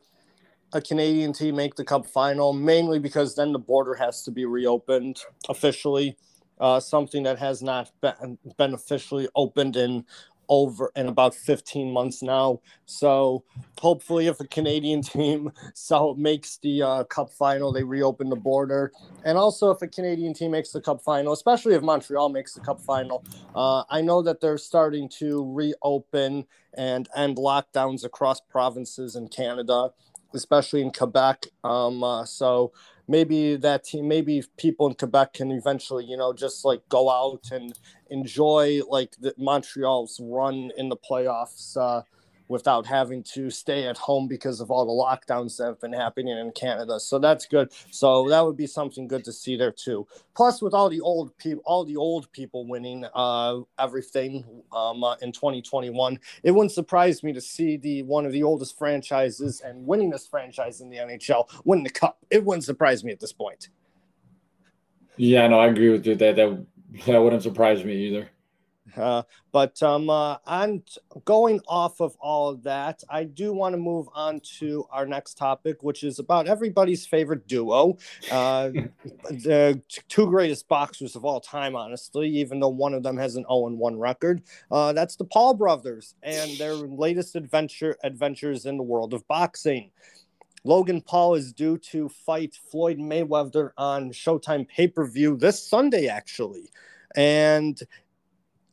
[0.72, 4.44] a Canadian team make the cup final, mainly because then the border has to be
[4.44, 6.16] reopened officially
[6.60, 10.04] uh, something that has not been, been officially opened in
[10.50, 12.60] over in about 15 months now.
[12.84, 13.44] So
[13.78, 18.92] hopefully, if a Canadian team so makes the uh, Cup final, they reopen the border.
[19.24, 22.60] And also, if a Canadian team makes the Cup final, especially if Montreal makes the
[22.60, 26.44] Cup final, uh, I know that they're starting to reopen
[26.76, 29.90] and end lockdowns across provinces in Canada,
[30.34, 31.46] especially in Quebec.
[31.62, 32.72] Um, uh, so
[33.10, 37.50] maybe that team, maybe people in Quebec can eventually, you know, just like go out
[37.50, 37.76] and
[38.08, 41.76] enjoy like the Montreal's run in the playoffs.
[41.76, 42.02] Uh,
[42.50, 46.36] without having to stay at home because of all the lockdowns that have been happening
[46.36, 46.98] in Canada.
[46.98, 47.72] So that's good.
[47.92, 50.06] So that would be something good to see there too.
[50.34, 55.14] Plus, with all the old people, all the old people winning uh, everything um, uh,
[55.22, 59.86] in 2021, it wouldn't surprise me to see the one of the oldest franchises and
[59.86, 62.18] winningest franchise in the NHL win the cup.
[62.30, 63.68] It wouldn't surprise me at this point.
[65.16, 66.16] Yeah, no, I agree with you.
[66.16, 66.66] That that
[67.06, 68.28] that wouldn't surprise me either.
[68.96, 69.22] Uh,
[69.52, 70.82] but um, uh, on
[71.24, 75.34] going off of all of that, I do want to move on to our next
[75.34, 77.98] topic, which is about everybody's favorite duo,
[78.30, 78.70] uh,
[79.30, 83.44] the two greatest boxers of all time, honestly, even though one of them has an
[83.44, 84.42] 0 1 record.
[84.70, 89.90] Uh, that's the Paul brothers and their latest adventure adventures in the world of boxing.
[90.64, 96.06] Logan Paul is due to fight Floyd Mayweather on Showtime pay per view this Sunday,
[96.06, 96.70] actually.
[97.16, 97.80] And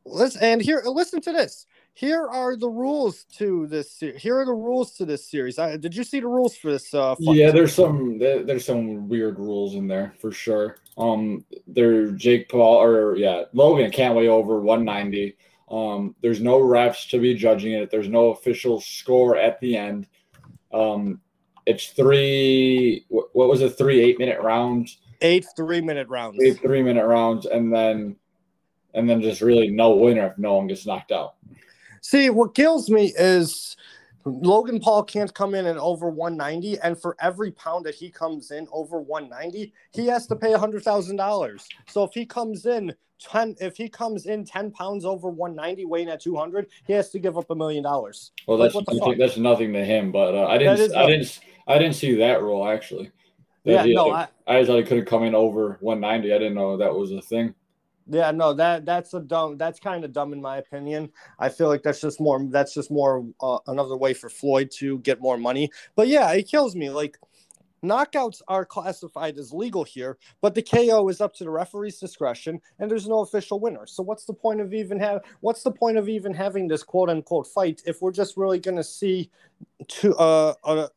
[0.10, 1.66] Listen and here, listen to this.
[1.94, 4.04] Here are the rules to this.
[4.18, 5.58] Here are the rules to this series.
[5.58, 6.94] I, did you see the rules for this?
[6.94, 10.78] Uh, yeah, there's some there's some weird rules in there for sure.
[10.98, 15.36] Um, there Jake Paul or yeah Logan can't weigh over 190.
[15.70, 17.90] Um, there's no refs to be judging it.
[17.90, 20.08] There's no official score at the end.
[20.72, 21.20] Um,
[21.66, 23.06] it's three.
[23.10, 23.78] What was it?
[23.78, 25.00] Three eight minute rounds.
[25.22, 26.38] Eight three minute rounds.
[26.42, 28.16] Eight three minute rounds, and then
[28.98, 31.36] and then just really no winner if no one gets knocked out.
[32.02, 33.78] See, what kills me is
[34.26, 38.52] Logan Paul can't come in at over 190, and for every pound that he comes
[38.52, 41.68] in over 190, he has to pay hundred thousand dollars.
[41.88, 46.10] So if he comes in 10, if he comes in 10 pounds over 190, weighing
[46.10, 48.32] at 200, he has to give up a million dollars.
[48.48, 51.78] Well, that's like, nothing, that's nothing to him, but uh, I didn't, I didn't, I
[51.78, 53.12] didn't see that rule actually.
[53.64, 56.34] That yeah, he, no, I, I thought he couldn't come in over 190.
[56.34, 57.54] I didn't know that was a thing.
[58.10, 59.58] Yeah, no, that that's a dumb.
[59.58, 61.12] That's kind of dumb in my opinion.
[61.40, 62.42] I feel like that's just more.
[62.50, 65.70] That's just more uh, another way for Floyd to get more money.
[65.96, 66.90] But yeah, it kills me.
[66.90, 67.18] Like
[67.84, 72.62] knockouts are classified as legal here, but the KO is up to the referee's discretion,
[72.80, 73.86] and there's no official winner.
[73.86, 75.22] So what's the point of even have?
[75.42, 78.78] What's the point of even having this quote unquote fight if we're just really going
[78.78, 79.30] to see
[79.88, 80.90] two uh, a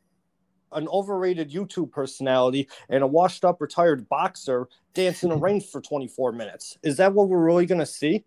[0.72, 5.80] an overrated YouTube personality and a washed up retired boxer dance in a ring for
[5.80, 6.78] 24 minutes.
[6.82, 8.24] Is that what we're really going to see?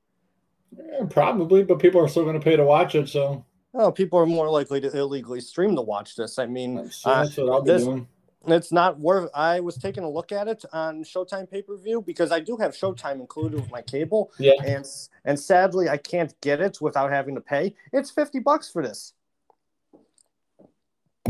[0.76, 3.08] Yeah, probably, but people are still going to pay to watch it.
[3.08, 6.40] So, oh, people are more likely to illegally stream to watch this.
[6.40, 8.08] I mean, that's, uh, that's what I'll be this, doing.
[8.46, 9.30] It's not worth.
[9.34, 12.58] I was taking a look at it on Showtime pay per view because I do
[12.58, 14.34] have Showtime included with my cable.
[14.38, 14.54] Yeah.
[14.66, 14.86] And
[15.24, 17.74] and sadly, I can't get it without having to pay.
[17.94, 19.14] It's fifty bucks for this.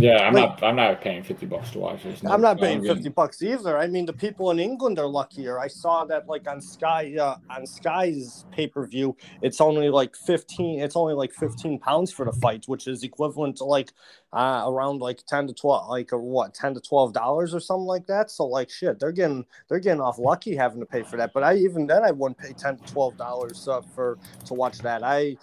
[0.04, 0.62] Yeah, I'm not.
[0.62, 2.22] I'm not paying fifty bucks to watch this.
[2.26, 3.78] I'm not paying fifty bucks either.
[3.78, 5.62] I mean, the people in England are luckier.
[5.62, 10.18] I saw that like on Sky uh, on Sky's pay per view, it's only like
[10.18, 10.82] fifteen.
[10.82, 13.94] It's only like fifteen pounds for the fight, which is equivalent to like
[14.34, 17.86] uh, around like ten to twelve, like uh, what ten to twelve dollars or something
[17.86, 18.30] like that.
[18.30, 21.32] So like shit, they're getting they're getting off lucky having to pay for that.
[21.34, 24.80] But I even then I wouldn't pay ten to twelve dollars uh, for to watch
[24.80, 25.02] that.
[25.02, 25.38] I.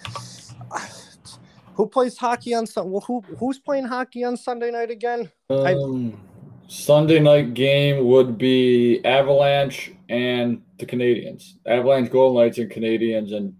[1.80, 2.98] Who plays hockey on Sunday?
[3.06, 5.32] Who who's playing hockey on Sunday night again?
[5.48, 6.20] Um,
[6.68, 11.54] Sunday night game would be Avalanche and the Canadiens.
[11.64, 13.54] Avalanche, Golden Knights, and Canadiens and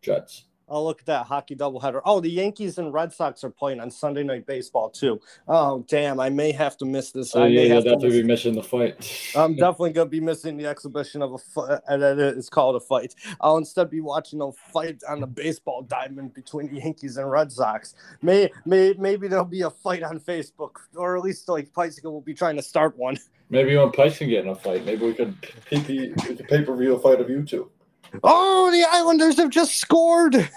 [0.00, 0.46] Jets.
[0.72, 2.00] Oh, look at that hockey doubleheader.
[2.06, 5.20] Oh, the Yankees and Red Sox are playing on Sunday Night Baseball too.
[5.46, 6.18] Oh, damn!
[6.18, 7.36] I may have to miss this.
[7.36, 9.32] Oh, I yeah, may you'll have to definitely miss- be missing the fight.
[9.36, 12.80] I'm definitely gonna be missing the exhibition of a fight, uh, and it's called a
[12.80, 13.14] fight.
[13.42, 17.52] I'll instead be watching a fight on the baseball diamond between the Yankees and Red
[17.52, 17.94] Sox.
[18.22, 22.22] May, may maybe there'll be a fight on Facebook, or at least like Bicycle will
[22.22, 23.18] be trying to start one.
[23.50, 25.36] Maybe when Pikes can get in a fight, maybe we could
[25.70, 27.70] we could pay per view a fight of you two.
[28.22, 30.50] Oh, the Islanders have just scored.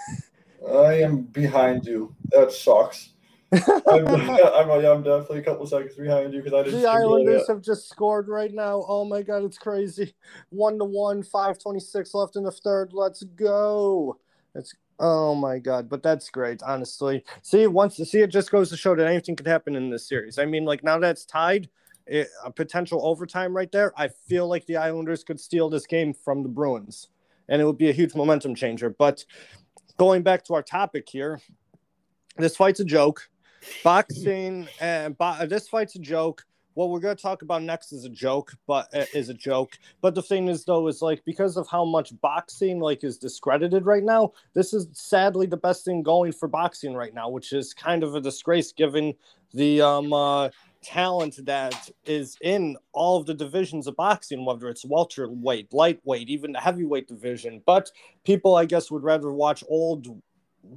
[0.68, 2.14] I am behind you.
[2.30, 3.10] That sucks.
[3.52, 6.80] I'm, I'm, I'm definitely a couple seconds behind you because I didn't.
[6.80, 8.84] The Islanders have just scored right now.
[8.88, 10.14] Oh my god, it's crazy.
[10.50, 12.92] One to one, five twenty six left in the third.
[12.92, 14.18] Let's go.
[14.54, 17.24] It's oh my god, but that's great, honestly.
[17.42, 20.38] See, once see it just goes to show that anything could happen in this series.
[20.38, 21.68] I mean, like now that's tied,
[22.06, 23.92] it, a potential overtime right there.
[23.96, 27.08] I feel like the Islanders could steal this game from the Bruins,
[27.48, 28.90] and it would be a huge momentum changer.
[28.90, 29.24] But
[29.96, 31.40] going back to our topic here,
[32.36, 33.28] this fight's a joke.
[33.82, 36.44] Boxing and bo- this fight's a joke.
[36.76, 39.78] What we're going to talk about next is a joke, but uh, is a joke.
[40.02, 43.86] But the thing is, though, is like because of how much boxing like is discredited
[43.86, 47.72] right now, this is sadly the best thing going for boxing right now, which is
[47.72, 49.14] kind of a disgrace given
[49.54, 50.50] the um uh,
[50.82, 56.52] talent that is in all of the divisions of boxing, whether it's welterweight, lightweight, even
[56.52, 57.62] the heavyweight division.
[57.64, 57.90] But
[58.22, 60.08] people, I guess, would rather watch old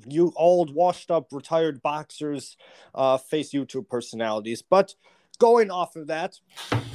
[0.07, 2.55] you old washed up retired boxers
[2.95, 4.61] uh, face YouTube personalities.
[4.61, 4.95] But
[5.39, 6.39] going off of that,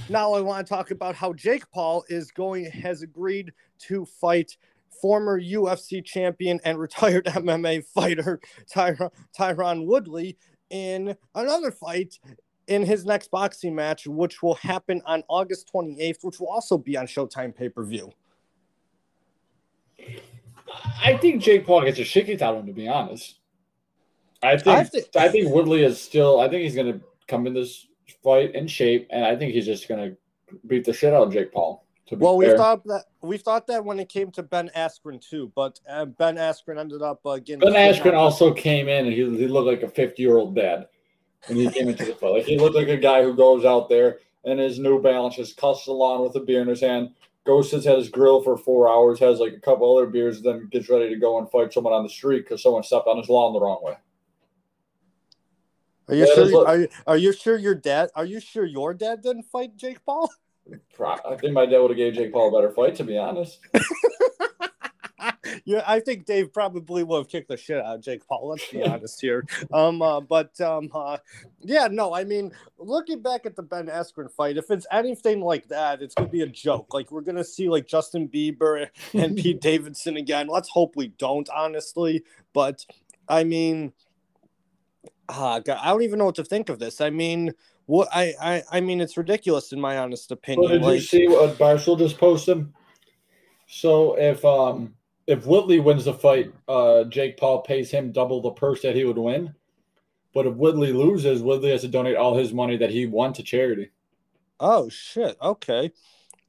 [0.09, 4.57] now I want to talk about how Jake Paul is going has agreed to fight
[5.03, 8.40] former UFC champion and retired MMA fighter
[8.72, 10.36] Tyron, Tyron Woodley
[10.70, 12.18] in another fight
[12.66, 16.97] in his next boxing match, which will happen on August 28th, which will also be
[16.97, 18.11] on Showtime pay per view.
[21.03, 22.66] I think Jake Paul gets a shit kicked out of him.
[22.66, 23.38] To be honest,
[24.42, 26.40] I think I I think, Woodley is still.
[26.40, 27.86] I think he's going to come in this
[28.22, 31.32] fight in shape, and I think he's just going to beat the shit out of
[31.32, 31.84] Jake Paul.
[32.07, 35.20] To be Well, we thought that we thought that when it came to Ben Askren
[35.20, 37.61] too, but uh, Ben Askren ended up uh, getting.
[37.61, 40.88] Ben Askren also came in, and he, he looked like a fifty-year-old dad
[41.46, 42.32] when he came into the fight.
[42.32, 45.57] Like he looked like a guy who goes out there and his New Balance just
[45.57, 47.11] cusses along with a beer in his hand,
[47.44, 50.68] goes sits at his grill for four hours, has like a couple other beers, then
[50.70, 53.28] gets ready to go and fight someone on the street because someone stepped on his
[53.28, 53.96] lawn the wrong way.
[56.09, 56.52] Are you Yeah, sure?
[56.52, 58.11] what- Are you, are you sure your dad?
[58.14, 60.30] Are you sure your dad didn't fight Jake Paul?
[61.00, 63.59] I think my dad would have gave Jake Paul a better fight, to be honest.
[65.64, 68.48] yeah, I think Dave probably would have kicked the shit out of Jake Paul.
[68.48, 69.44] Let's be honest here.
[69.72, 71.18] Um, uh, but um, uh,
[71.61, 75.68] yeah, no, I mean, looking back at the Ben Askren fight, if it's anything like
[75.68, 76.92] that, it's gonna be a joke.
[76.94, 80.46] Like we're gonna see like Justin Bieber and Pete Davidson again.
[80.48, 82.22] Let's hope we don't, honestly.
[82.52, 82.84] But
[83.28, 83.92] I mean,
[85.29, 87.01] ah, God, I don't even know what to think of this.
[87.01, 87.53] I mean,
[87.87, 90.83] what I, I, I mean, it's ridiculous in my honest Well, opinion.
[90.83, 92.66] did you see what Barcel just posted?
[93.66, 94.95] So if um
[95.27, 99.05] if Woodley wins the fight, uh Jake Paul pays him double the purse that he
[99.05, 99.55] would win.
[100.33, 103.43] But if Woodley loses, Woodley has to donate all his money that he won to
[103.43, 103.91] charity.
[104.61, 105.37] Oh shit.
[105.41, 105.93] Okay.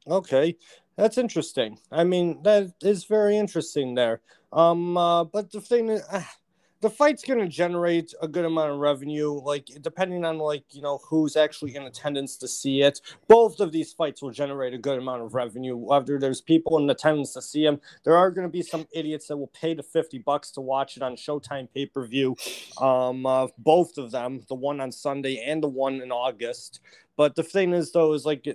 [0.07, 0.57] Okay.
[0.97, 1.77] That's interesting.
[1.91, 4.21] I mean, that is very interesting there.
[4.51, 6.21] Um uh, but the thing is uh,
[6.81, 10.81] the fight's going to generate a good amount of revenue like depending on like you
[10.81, 13.01] know who's actually in attendance to see it.
[13.27, 15.75] Both of these fights will generate a good amount of revenue.
[15.77, 19.27] Whether there's people in attendance to see them there are going to be some idiots
[19.27, 22.35] that will pay the 50 bucks to watch it on showtime pay-per-view
[22.81, 26.81] um uh, both of them the one on sunday and the one in august.
[27.17, 28.45] But the thing is though is like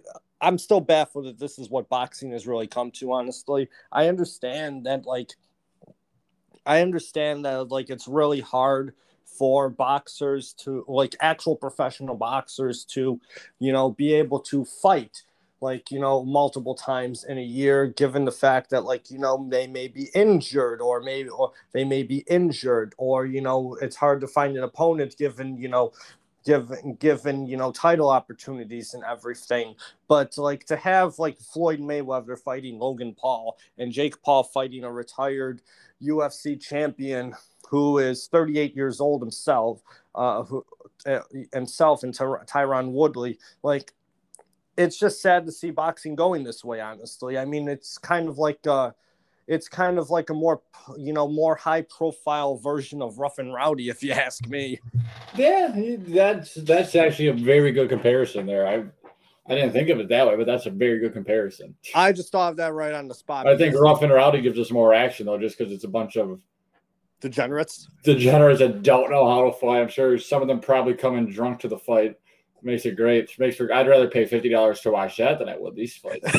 [0.40, 3.68] i'm still baffled that this is what boxing has really come to honestly.
[3.92, 5.32] I understand that like
[6.66, 8.94] I understand that like it's really hard
[9.24, 13.20] for boxers to like actual professional boxers to,
[13.58, 15.22] you know, be able to fight
[15.60, 19.46] like you know multiple times in a year given the fact that like you know
[19.50, 23.96] they may be injured or maybe or they may be injured or you know it's
[23.96, 25.92] hard to find an opponent given you know
[26.44, 29.74] given given you know title opportunities and everything
[30.08, 34.90] but like to have like floyd mayweather fighting logan paul and jake paul fighting a
[34.90, 35.60] retired
[36.02, 37.34] UFC champion
[37.68, 39.82] who is 38 years old himself,
[40.14, 40.64] uh, who
[41.06, 41.20] uh,
[41.52, 43.38] himself and Ty- Tyron Woodley.
[43.62, 43.94] Like,
[44.76, 46.80] it's just sad to see boxing going this way.
[46.80, 48.92] Honestly, I mean, it's kind of like uh,
[49.50, 50.62] it's kind of like a more
[50.96, 54.78] you know more high profile version of Rough and Rowdy, if you ask me.
[55.34, 58.66] Yeah, that's that's actually a very good comparison there.
[58.66, 58.84] I
[59.52, 61.74] I didn't think of it that way, but that's a very good comparison.
[61.96, 63.48] I just thought of that right on the spot.
[63.48, 66.16] I think Rough and Rowdy gives us more action though, just because it's a bunch
[66.16, 66.40] of
[67.20, 67.88] degenerates.
[68.04, 69.80] Degenerates that don't know how to fight.
[69.80, 72.16] I'm sure some of them probably come in drunk to the fight
[72.62, 73.38] makes it great.
[73.38, 76.30] Makes for I'd rather pay fifty dollars to watch that than I would these fights.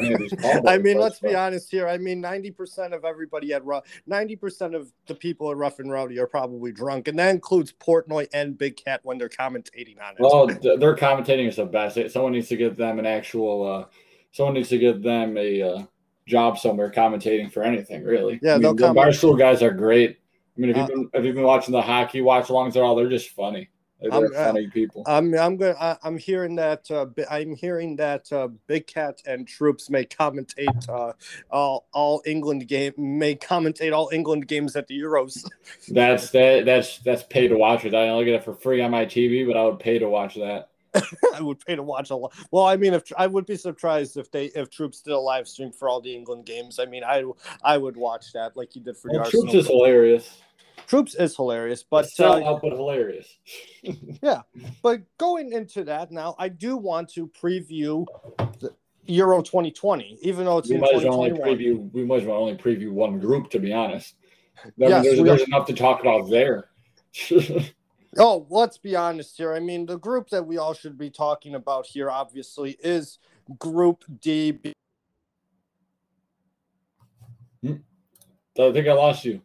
[0.00, 0.32] these
[0.66, 1.88] I mean, let's be honest here.
[1.88, 5.78] I mean, ninety percent of everybody at rough, ninety percent of the people at Rough
[5.78, 10.00] and Rowdy are probably drunk, and that includes Portnoy and Big Cat when they're commentating
[10.00, 10.20] on it.
[10.20, 11.98] Well, their commentating is the best.
[12.12, 13.66] Someone needs to give them an actual.
[13.66, 13.84] Uh,
[14.32, 15.82] someone needs to give them a uh,
[16.26, 18.38] job somewhere commentating for anything, really.
[18.42, 20.18] Yeah, I mean, the barstool guys are great.
[20.56, 22.84] I mean, if you've uh, been if you've been watching the hockey watch alongs, they're
[22.84, 23.68] all they're just funny.
[24.00, 25.02] They're I'm, uh, funny people.
[25.06, 29.90] I'm I'm going I'm hearing that uh, I'm hearing that uh, Big Cat and Troops
[29.90, 31.12] may commentate uh,
[31.50, 35.46] all all England game may commentate all England games at the Euros.
[35.88, 37.94] that's that that's that's pay to watch it.
[37.94, 40.34] I only get it for free on my TV, but I would pay to watch
[40.36, 40.70] that.
[41.34, 42.32] I would pay to watch a lot.
[42.50, 45.46] Well, I mean, if I would be surprised if they if Troops did a live
[45.46, 46.78] stream for all the England games.
[46.78, 47.24] I mean, I
[47.62, 50.40] I would watch that like you did for well, the Troops is hilarious.
[50.86, 53.26] Troops is hilarious, but uh, out, but hilarious.
[54.22, 54.42] yeah,
[54.82, 58.06] but going into that now, I do want to preview
[58.58, 58.74] the
[59.06, 61.90] Euro 2020, even though it's we might only preview.
[61.92, 64.14] We might as well only preview one group, to be honest.
[64.58, 66.68] I mean, yes, there's, there's enough to talk about there.
[68.18, 69.54] oh, let's be honest here.
[69.54, 73.18] I mean, the group that we all should be talking about here, obviously, is
[73.58, 74.58] Group D.
[77.62, 77.76] Hmm.
[78.58, 79.40] I think I lost you.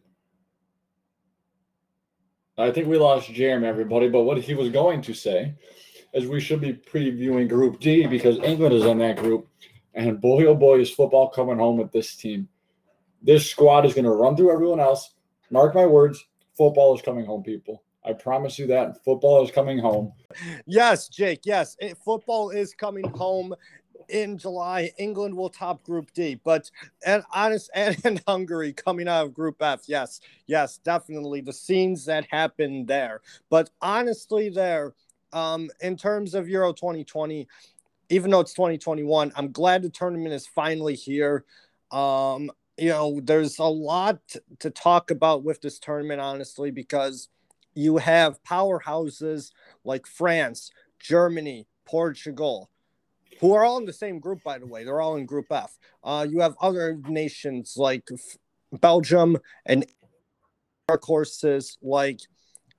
[2.58, 4.08] I think we lost Jeremy, everybody.
[4.08, 5.54] But what he was going to say
[6.14, 9.48] is we should be previewing Group D because England is in that group.
[9.94, 12.48] And boy, oh boy, is football coming home with this team.
[13.22, 15.14] This squad is going to run through everyone else.
[15.50, 16.24] Mark my words,
[16.56, 17.82] football is coming home, people.
[18.04, 20.12] I promise you that football is coming home.
[20.66, 21.40] Yes, Jake.
[21.44, 23.54] Yes, it, football is coming home
[24.08, 26.40] in July, England will top Group D.
[26.42, 26.70] But
[27.04, 32.04] and honest and, and Hungary coming out of Group F, yes, yes, definitely the scenes
[32.06, 33.20] that happened there.
[33.50, 34.94] But honestly, there,
[35.32, 37.46] um, in terms of Euro 2020,
[38.08, 41.44] even though it's 2021, I'm glad the tournament is finally here.
[41.90, 44.20] Um, you know, there's a lot
[44.58, 47.28] to talk about with this tournament, honestly, because
[47.74, 49.52] you have powerhouses
[49.84, 52.70] like France, Germany, Portugal,
[53.40, 54.84] who are all in the same group, by the way.
[54.84, 55.78] They're all in Group F.
[56.02, 58.08] Uh, you have other nations like
[58.80, 59.86] Belgium and
[61.02, 62.20] horses like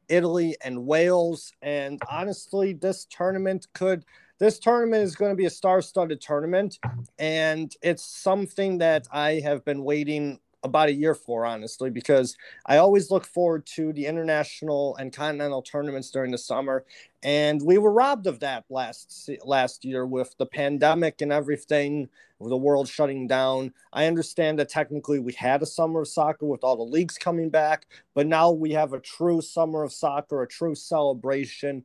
[0.10, 1.52] Italy and Wales.
[1.62, 4.06] And honestly, this tournament could.
[4.40, 6.78] This tournament is going to be a star-studded tournament,
[7.18, 12.36] and it's something that I have been waiting about a year for, honestly, because
[12.66, 16.86] I always look forward to the international and continental tournaments during the summer,
[17.24, 22.50] and we were robbed of that last last year with the pandemic and everything, with
[22.50, 23.74] the world shutting down.
[23.94, 27.50] I understand that technically we had a summer of soccer with all the leagues coming
[27.50, 31.84] back, but now we have a true summer of soccer, a true celebration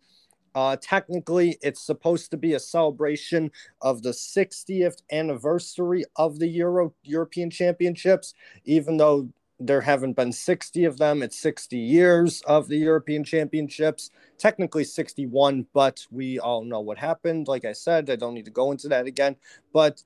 [0.54, 3.50] uh, technically, it's supposed to be a celebration
[3.80, 8.34] of the 60th anniversary of the Euro European Championships,
[8.64, 9.28] even though
[9.58, 11.22] there haven't been 60 of them.
[11.22, 17.48] It's 60 years of the European Championships, technically 61, but we all know what happened.
[17.48, 19.36] Like I said, I don't need to go into that again.
[19.72, 20.02] But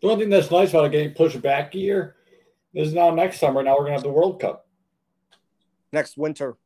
[0.00, 2.16] the one thing that's nice about it getting pushed back a year
[2.74, 4.66] is now next summer, now we're going to have the World Cup.
[5.92, 6.56] next winter.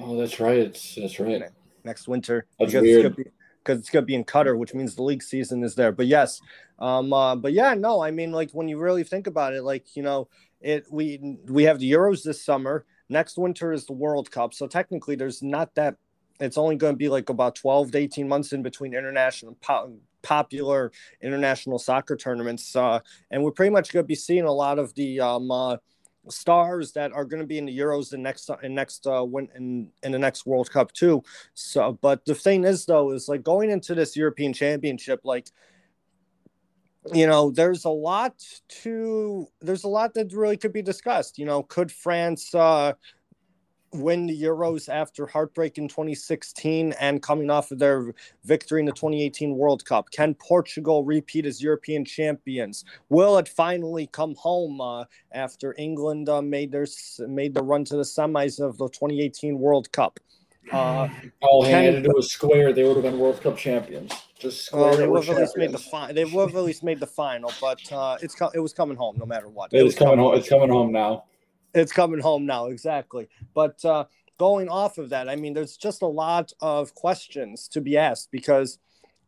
[0.00, 0.58] Oh, that's right.
[0.58, 1.42] It's That's right.
[1.88, 2.44] Next winter.
[2.58, 3.06] That's because weird.
[3.06, 3.30] It's gonna be,
[3.64, 5.90] because it's gonna be in Qatar, which means the league season is there.
[5.90, 6.38] But yes,
[6.78, 9.96] um, uh, but yeah, no, I mean, like when you really think about it, like
[9.96, 10.28] you know,
[10.60, 12.84] it we we have the Euros this summer.
[13.08, 15.96] Next winter is the World Cup, so technically, there's not that.
[16.40, 19.96] It's only going to be like about 12 to 18 months in between international po-
[20.22, 24.78] popular international soccer tournaments, uh, and we're pretty much going to be seeing a lot
[24.78, 25.78] of the um, uh,
[26.28, 29.48] stars that are going to be in the Euros the next in next uh win
[29.56, 31.22] in in the next World Cup too.
[31.54, 35.48] So, but the thing is though is like going into this European Championship, like
[37.14, 38.34] you know, there's a lot
[38.82, 41.38] to there's a lot that really could be discussed.
[41.38, 42.92] You know, could France uh
[43.92, 48.12] win the Euros after heartbreak in 2016 and coming off of their
[48.44, 50.10] victory in the 2018 World Cup?
[50.10, 52.84] Can Portugal repeat as European champions?
[53.08, 56.86] Will it finally come home uh, after England uh, made their
[57.26, 60.20] made the run to the semis of the 2018 World Cup?
[60.72, 61.08] Uh,
[61.40, 64.12] All they had to do was square; they would have been World Cup champions.
[64.38, 64.82] Just square.
[64.82, 66.14] well, they were would have at least made the final.
[66.14, 68.96] They would have at least made the final, but uh, it's co- it was coming
[68.96, 69.72] home no matter what.
[69.72, 70.34] It was is coming home.
[70.34, 71.24] It's coming home now.
[71.78, 73.28] It's coming home now exactly.
[73.54, 74.04] But uh
[74.38, 78.30] going off of that i mean there's just a lot of questions to be asked
[78.30, 78.78] because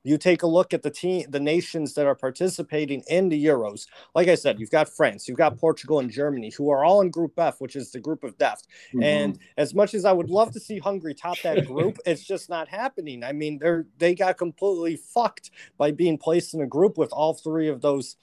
[0.03, 3.86] you take a look at the team the nations that are participating in the euros.
[4.14, 7.11] Like i said you've got france you've got portugal and germany who are all in
[7.11, 8.62] group f which is the group of death.
[9.03, 12.48] And as much as i would love to see hungary top that group it's just
[12.48, 13.22] not happening.
[13.24, 17.34] I mean they're they got completely fucked by being placed in a group with all
[17.34, 18.16] three of those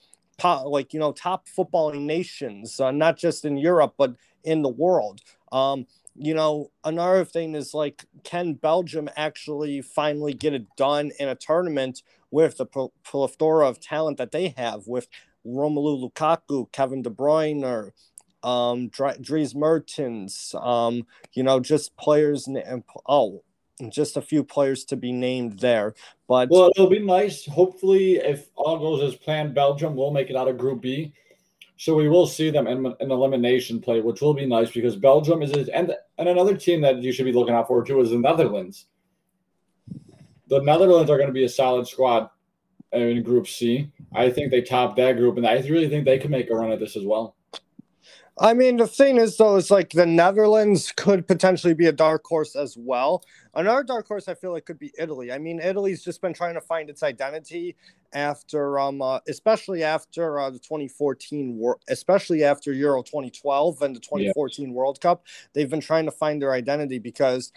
[0.44, 5.22] like you know top footballing nations uh, not just in europe but in the world.
[5.52, 11.28] Um you know another thing is like can belgium actually finally get it done in
[11.30, 15.08] a tournament with the pl- plethora of talent that they have with
[15.46, 17.94] romelu lukaku kevin de bruyne or
[18.48, 23.44] um Dr- dries mertens um you know just players na- oh
[23.90, 25.94] just a few players to be named there
[26.28, 27.46] but Well, it'll be nice.
[27.46, 31.14] Hopefully, if all goes as planned, Belgium will make it out of Group B.
[31.78, 35.42] So we will see them in an elimination play, which will be nice because Belgium
[35.42, 38.18] is and and another team that you should be looking out for too is the
[38.18, 38.88] Netherlands.
[40.48, 42.30] The Netherlands are going to be a solid squad
[42.92, 43.92] in Group C.
[44.14, 46.72] I think they top that group, and I really think they can make a run
[46.72, 47.37] at this as well.
[48.40, 52.24] I mean, the thing is, though, is like the Netherlands could potentially be a dark
[52.26, 53.24] horse as well.
[53.56, 55.32] Another dark horse I feel like could be Italy.
[55.32, 57.76] I mean, Italy's just been trying to find its identity
[58.14, 64.00] after, um, uh, especially after uh, the 2014 war, especially after Euro 2012 and the
[64.00, 65.26] 2014 World Cup.
[65.54, 67.52] They've been trying to find their identity because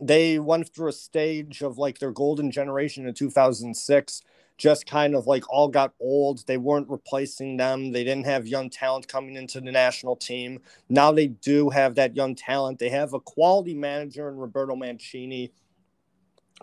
[0.00, 4.22] they went through a stage of like their golden generation in 2006
[4.60, 6.46] just kind of like all got old.
[6.46, 7.92] They weren't replacing them.
[7.92, 10.60] They didn't have young talent coming into the national team.
[10.90, 12.78] Now they do have that young talent.
[12.78, 15.50] They have a quality manager in Roberto Mancini.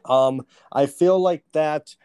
[0.05, 1.95] Um, I feel like that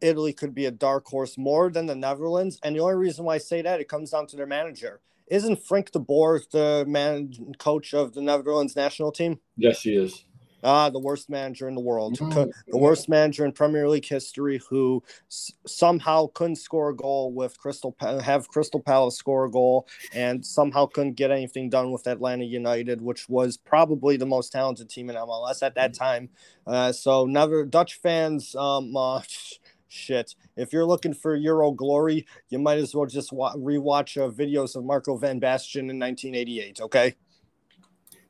[0.00, 2.60] Italy could be a dark horse more than the Netherlands.
[2.62, 5.00] And the only reason why I say that it comes down to their manager.
[5.26, 9.40] Isn't Frank de Boer the man coach of the Netherlands national team?
[9.56, 10.24] Yes, he is.
[10.62, 15.02] Ah, the worst manager in the world, the worst manager in Premier League history, who
[15.30, 19.86] s- somehow couldn't score a goal with Crystal, Pa- have Crystal Palace score a goal,
[20.12, 24.90] and somehow couldn't get anything done with Atlanta United, which was probably the most talented
[24.90, 26.28] team in MLS at that time.
[26.66, 29.22] Uh, so, never Dutch fans, um, uh,
[29.88, 30.34] shit.
[30.56, 34.76] If you're looking for Euro glory, you might as well just wa- rewatch uh, videos
[34.76, 36.80] of Marco Van Basten in 1988.
[36.82, 37.14] Okay.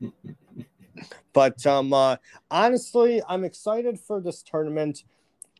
[1.33, 2.17] But um, uh,
[2.49, 5.03] honestly, I'm excited for this tournament.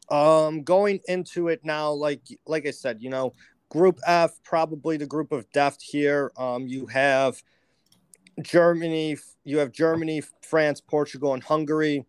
[0.10, 3.34] Um, going into it now, like like I said, you know,
[3.70, 6.32] Group F probably the group of death here.
[6.38, 7.42] Um, you have
[8.42, 12.06] Germany, you have Germany, France, Portugal, and Hungary.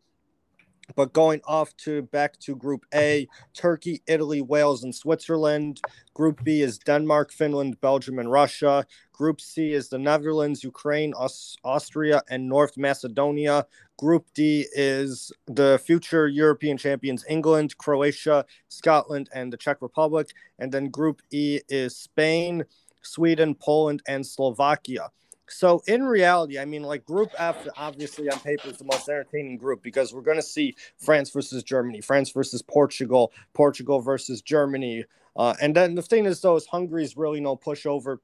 [0.96, 5.80] But going off to back to Group A, Turkey, Italy, Wales, and Switzerland.
[6.12, 8.84] Group B is Denmark, Finland, Belgium, and Russia.
[9.22, 13.64] Group C is the Netherlands, Ukraine, Aus- Austria, and North Macedonia.
[13.96, 20.26] Group D is the future European champions England, Croatia, Scotland, and the Czech Republic.
[20.58, 22.64] And then Group E is Spain,
[23.02, 25.10] Sweden, Poland, and Slovakia.
[25.48, 29.56] So in reality, I mean, like Group F, obviously on paper is the most entertaining
[29.56, 35.04] group because we're going to see France versus Germany, France versus Portugal, Portugal versus Germany.
[35.36, 38.18] Uh, and then the thing is, though, is Hungary is really no pushover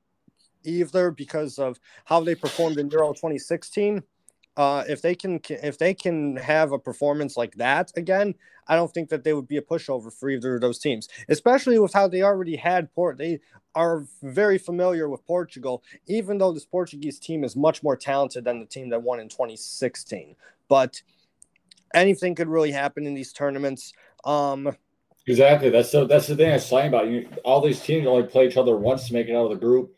[0.68, 4.02] either because of how they performed in Euro 2016.
[4.58, 8.34] uh, if they can if they can have a performance like that again,
[8.66, 11.78] I don't think that they would be a pushover for either of those teams, especially
[11.78, 13.18] with how they already had port.
[13.18, 13.38] They
[13.76, 18.58] are very familiar with Portugal, even though this Portuguese team is much more talented than
[18.58, 20.34] the team that won in 2016.
[20.68, 21.02] But
[21.94, 23.92] anything could really happen in these tournaments.
[24.24, 24.76] Um,
[25.28, 25.70] exactly.
[25.70, 27.28] That's the that's the thing I was saying about you.
[27.44, 29.94] All these teams only play each other once to make it out of the group.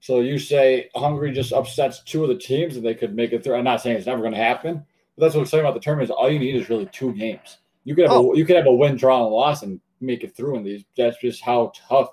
[0.00, 3.42] So you say Hungary just upsets two of the teams and they could make it
[3.42, 3.56] through.
[3.56, 4.84] I'm not saying it's never going to happen,
[5.16, 6.10] but that's what I'm saying about the tournament.
[6.10, 7.58] Is all you need is really two games.
[7.84, 8.32] You could have oh.
[8.32, 10.84] a, you could have a win, draw, and loss and make it through in these.
[10.96, 12.10] That's just how tough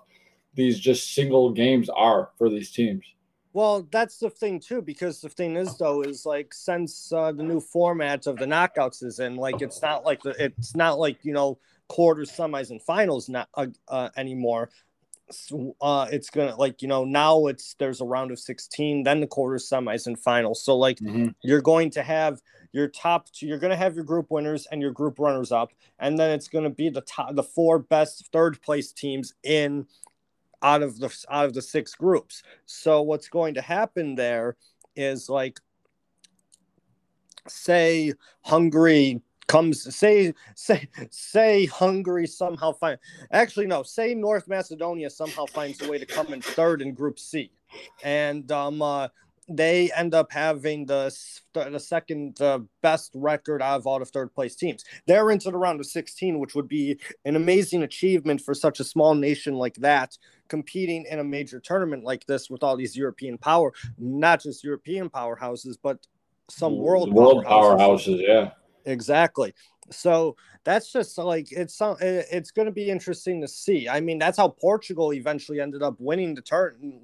[0.55, 3.05] these just single games are for these teams.
[3.53, 7.43] Well, that's the thing too, because the thing is though is like since uh, the
[7.43, 11.23] new format of the knockouts is in, like it's not like the it's not like
[11.23, 14.71] you know quarters, semis, and finals not uh, uh, anymore
[15.81, 19.27] uh, it's gonna like you know now it's there's a round of 16 then the
[19.27, 21.29] quarters semis and finals so like mm-hmm.
[21.41, 22.41] you're going to have
[22.73, 25.71] your top two you're going to have your group winners and your group runners up
[25.99, 29.85] and then it's going to be the top the four best third place teams in
[30.61, 34.57] out of the out of the six groups so what's going to happen there
[34.95, 35.59] is like
[37.47, 42.97] say hungary comes say say say Hungary somehow find
[43.31, 47.19] actually no say North Macedonia somehow finds a way to come in third in Group
[47.19, 47.51] C,
[48.03, 49.07] and um uh,
[49.49, 51.15] they end up having the
[51.53, 54.83] the second uh, best record out of all the third place teams.
[55.05, 58.83] They're into the round of 16, which would be an amazing achievement for such a
[58.83, 60.17] small nation like that
[60.47, 65.09] competing in a major tournament like this with all these European power, not just European
[65.09, 65.97] powerhouses, but
[66.49, 67.77] some world world powerhouses.
[67.77, 68.51] powerhouses yeah
[68.85, 69.53] Exactly.
[69.91, 73.89] So that's just like it's it's going to be interesting to see.
[73.89, 77.01] I mean, that's how Portugal eventually ended up winning the turn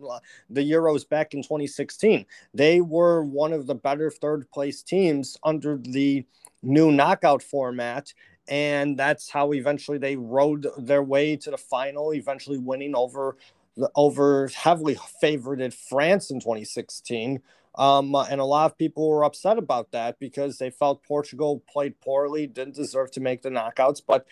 [0.49, 2.25] the Euros back in 2016.
[2.53, 6.25] They were one of the better third place teams under the
[6.61, 8.13] new knockout format
[8.49, 13.37] and that's how eventually they rode their way to the final, eventually winning over
[13.77, 17.41] the over heavily favored France in 2016.
[17.79, 21.99] Um, and a lot of people were upset about that because they felt Portugal played
[22.01, 24.01] poorly, didn't deserve to make the knockouts.
[24.05, 24.27] But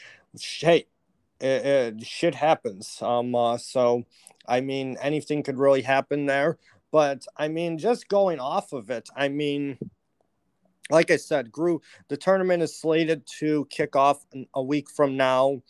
[0.59, 0.87] hey,
[1.39, 3.01] it, it, shit happens.
[3.01, 4.03] Um, uh, so,
[4.45, 6.57] I mean, anything could really happen there.
[6.91, 9.77] But I mean, just going off of it, I mean,
[10.89, 15.61] like I said, Grew the tournament is slated to kick off a week from now.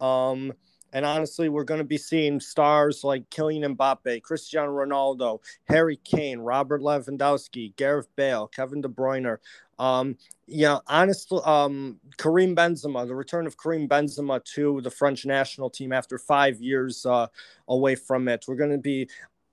[0.00, 0.52] Um,
[0.94, 6.38] and honestly, we're going to be seeing stars like Kylian Mbappe, Cristiano Ronaldo, Harry Kane,
[6.38, 9.36] Robert Lewandowski, Gareth Bale, Kevin De Bruyne.
[9.76, 10.16] Um,
[10.86, 16.16] honestly, um, Karim Benzema, the return of Karim Benzema to the French national team after
[16.16, 17.26] five years uh,
[17.66, 18.44] away from it.
[18.46, 19.08] We're going to be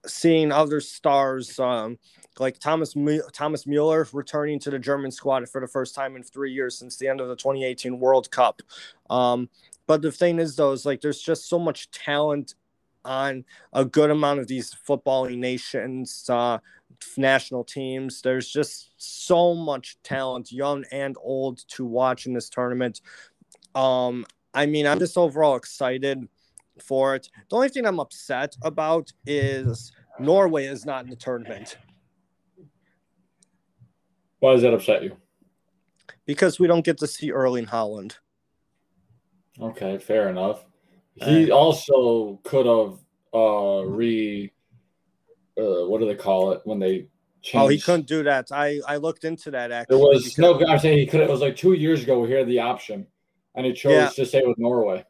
[0.05, 1.97] seeing other stars um,
[2.39, 2.95] like Thomas
[3.33, 6.97] Thomas Mueller returning to the German squad for the first time in three years since
[6.97, 8.61] the end of the 2018 World Cup.
[9.09, 9.49] Um,
[9.91, 12.55] but the thing is, though, is like there's just so much talent
[13.03, 16.59] on a good amount of these footballing nations, uh,
[17.17, 18.21] national teams.
[18.21, 23.01] There's just so much talent, young and old, to watch in this tournament.
[23.75, 26.25] Um, I mean, I'm just overall excited
[26.81, 27.27] for it.
[27.49, 31.77] The only thing I'm upset about is Norway is not in the tournament.
[34.39, 35.17] Why does that upset you?
[36.25, 38.15] Because we don't get to see Erling Haaland.
[39.61, 40.65] Okay, fair enough.
[41.15, 42.97] He also could have
[43.33, 44.51] uh re
[45.57, 47.07] uh what do they call it when they
[47.41, 47.65] changed.
[47.65, 48.51] Oh, he couldn't do that.
[48.51, 49.97] I I looked into that actually.
[49.97, 52.47] There was no I'm saying he could it was like 2 years ago we had
[52.47, 53.05] the option
[53.55, 54.09] and he chose yeah.
[54.09, 55.05] to stay with Norway.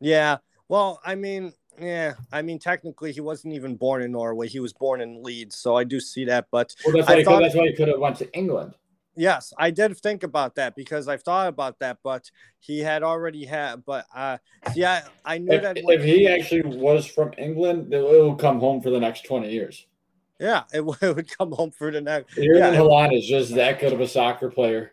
[0.00, 0.38] Yeah.
[0.68, 4.48] Well, I mean, yeah, I mean, technically, he wasn't even born in Norway.
[4.48, 6.46] He was born in Leeds, so I do see that.
[6.50, 8.74] But well, that's, why thought, that's why he could have went to England.
[9.20, 13.44] Yes, I did think about that because I've thought about that, but he had already
[13.44, 13.84] had.
[13.84, 14.38] But uh,
[14.74, 18.80] yeah, I knew if, that if he actually was from England, it would come home
[18.80, 19.86] for the next twenty years.
[20.38, 22.34] Yeah, it, it would come home for the next.
[22.34, 24.92] Jurgen yeah, Haaland is just that good of a soccer player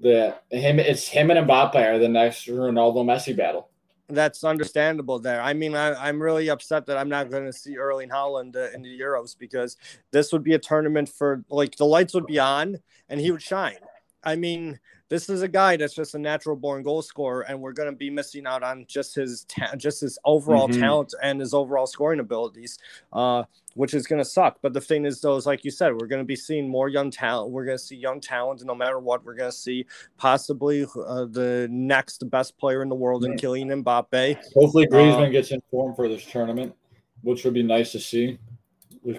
[0.00, 0.80] that him.
[0.80, 3.68] It's him and Mbappe are the next Ronaldo Messi battle
[4.08, 5.40] that's understandable there.
[5.40, 8.70] I mean, I, am really upset that I'm not going to see Erling Haaland uh,
[8.72, 9.76] in the Euros because
[10.12, 12.78] this would be a tournament for like the lights would be on
[13.08, 13.78] and he would shine.
[14.22, 14.78] I mean,
[15.08, 17.96] this is a guy that's just a natural born goal scorer, and we're going to
[17.96, 20.80] be missing out on just his ta- just his overall mm-hmm.
[20.80, 22.78] talent and his overall scoring abilities,
[23.12, 23.44] uh,
[23.74, 24.58] which is going to suck.
[24.62, 26.88] But the thing is, though, is like you said, we're going to be seeing more
[26.88, 27.52] young talent.
[27.52, 29.24] We're going to see young talent, no matter what.
[29.24, 29.86] We're going to see
[30.16, 34.36] possibly uh, the next best player in the world in Kylian Mbappe.
[34.54, 36.74] Hopefully, Griezmann uh, gets informed for this tournament,
[37.22, 38.38] which would be nice to see.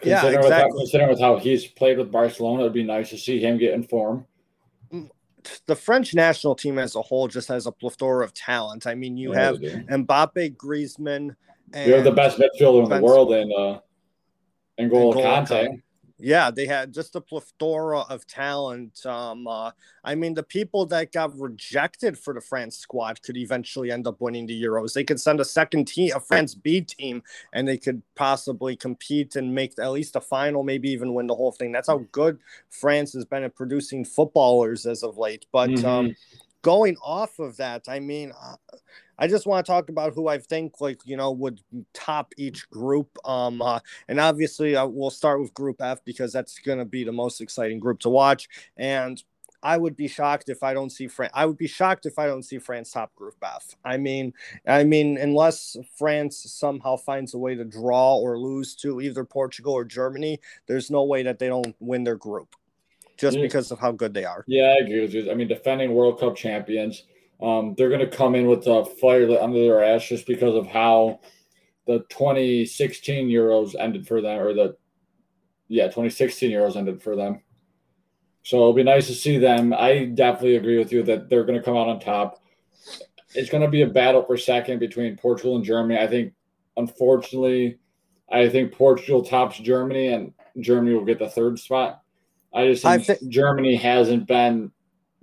[0.04, 0.74] Yeah, exactly.
[0.74, 3.74] With, considering with how he's played with Barcelona, it'd be nice to see him get
[3.74, 4.26] informed
[5.66, 8.88] the French national team as a whole just has a plethora of talent.
[8.88, 11.36] I mean, you yeah, have Mbappe, Griezmann.
[11.74, 13.80] And You're the best midfielder in the world in uh,
[14.80, 15.82] N'Golo Kante
[16.20, 19.06] yeah, they had just a plethora of talent.
[19.06, 19.72] Um, uh,
[20.04, 24.20] I mean, the people that got rejected for the France squad could eventually end up
[24.20, 24.94] winning the Euros.
[24.94, 27.22] They could send a second team, a France B team,
[27.54, 31.36] and they could possibly compete and make at least a final, maybe even win the
[31.36, 31.72] whole thing.
[31.72, 32.40] That's how good
[32.70, 35.46] France has been at producing footballers as of late.
[35.52, 35.86] But mm-hmm.
[35.86, 36.16] um,
[36.68, 38.34] going off of that, I mean,
[39.18, 41.62] I just want to talk about who I think like you know would
[41.94, 43.18] top each group.
[43.24, 47.06] Um, uh, and obviously uh, we'll start with Group F because that's going to be
[47.06, 48.50] the most exciting group to watch.
[48.76, 49.24] And
[49.64, 51.32] I would be shocked if I don't see France.
[51.34, 53.74] I would be shocked if I don't see France top Group F.
[53.86, 54.34] I mean,
[54.68, 59.72] I mean, unless France somehow finds a way to draw or lose to either Portugal
[59.72, 62.58] or Germany, there's no way that they don't win their group
[63.18, 63.44] just yeah.
[63.44, 64.44] because of how good they are.
[64.48, 65.32] Yeah, I agree with you.
[65.32, 67.04] I mean, defending World Cup champions
[67.42, 70.66] um, they're going to come in with a fire under their ass just because of
[70.66, 71.20] how
[71.86, 74.76] the 2016 Euros ended for them, or the
[75.68, 77.42] yeah 2016 Euros ended for them.
[78.44, 79.74] So it'll be nice to see them.
[79.74, 82.42] I definitely agree with you that they're going to come out on top.
[83.36, 86.00] It's going to be a battle for second between Portugal and Germany.
[86.00, 86.34] I think,
[86.78, 87.78] unfortunately,
[88.32, 92.02] I think Portugal tops Germany, and Germany will get the third spot.
[92.58, 94.72] I just think, Germany hasn't been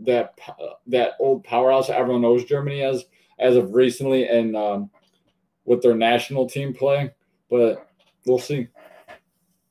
[0.00, 0.38] that
[0.86, 3.04] that old powerhouse everyone knows Germany as
[3.38, 4.90] as of recently and um,
[5.64, 7.10] with their national team play,
[7.50, 7.88] but
[8.26, 8.68] we'll see.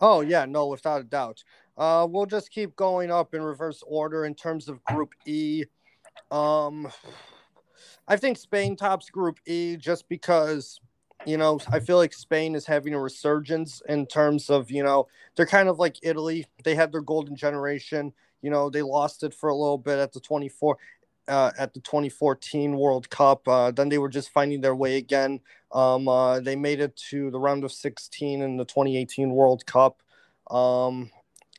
[0.02, 1.44] Oh yeah, no, without a doubt.
[1.78, 5.64] Uh, we'll just keep going up in reverse order in terms of Group E.
[6.30, 6.92] Um,
[8.08, 10.80] I think Spain tops Group E just because
[11.26, 15.08] you know I feel like Spain is having a resurgence in terms of you know
[15.36, 16.46] they're kind of like Italy.
[16.64, 18.14] They had their golden generation.
[18.42, 20.78] You know, they lost it for a little bit at the 24
[21.28, 23.48] uh, at the 2014 World Cup.
[23.48, 25.40] Uh, then they were just finding their way again.
[25.72, 30.04] Um, uh, they made it to the round of 16 in the 2018 World Cup.
[30.52, 31.10] Um,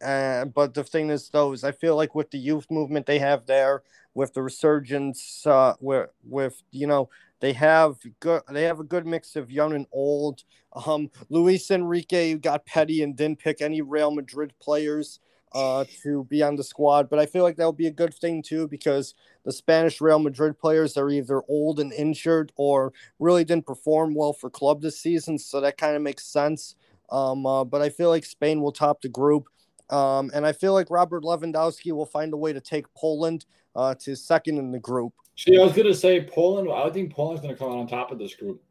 [0.02, 3.18] and, but the thing is, though, is I feel like with the youth movement they
[3.18, 7.08] have there, with the resurgence, uh, with with you know
[7.44, 10.44] they have good they have a good mix of young and old.
[10.86, 15.20] Um, Luis Enrique got petty and didn't pick any Real Madrid players
[15.52, 17.10] uh, to be on the squad.
[17.10, 19.14] But I feel like that would be a good thing too because
[19.44, 24.32] the Spanish Real Madrid players are either old and injured or really didn't perform well
[24.32, 25.38] for club this season.
[25.38, 26.76] So that kind of makes sense.
[27.10, 29.48] Um, uh, but I feel like Spain will top the group.
[29.90, 33.44] Um, and I feel like Robert Lewandowski will find a way to take Poland
[33.76, 35.12] uh, to second in the group.
[35.36, 36.70] See, I was going to say Poland.
[36.72, 38.62] I think Poland's going to come out on top of this group.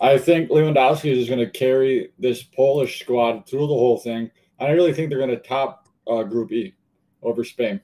[0.00, 4.30] I think Lewandowski is going to carry this Polish squad through the whole thing.
[4.60, 6.74] I really think they're going to top uh, Group E
[7.22, 7.80] over Spain.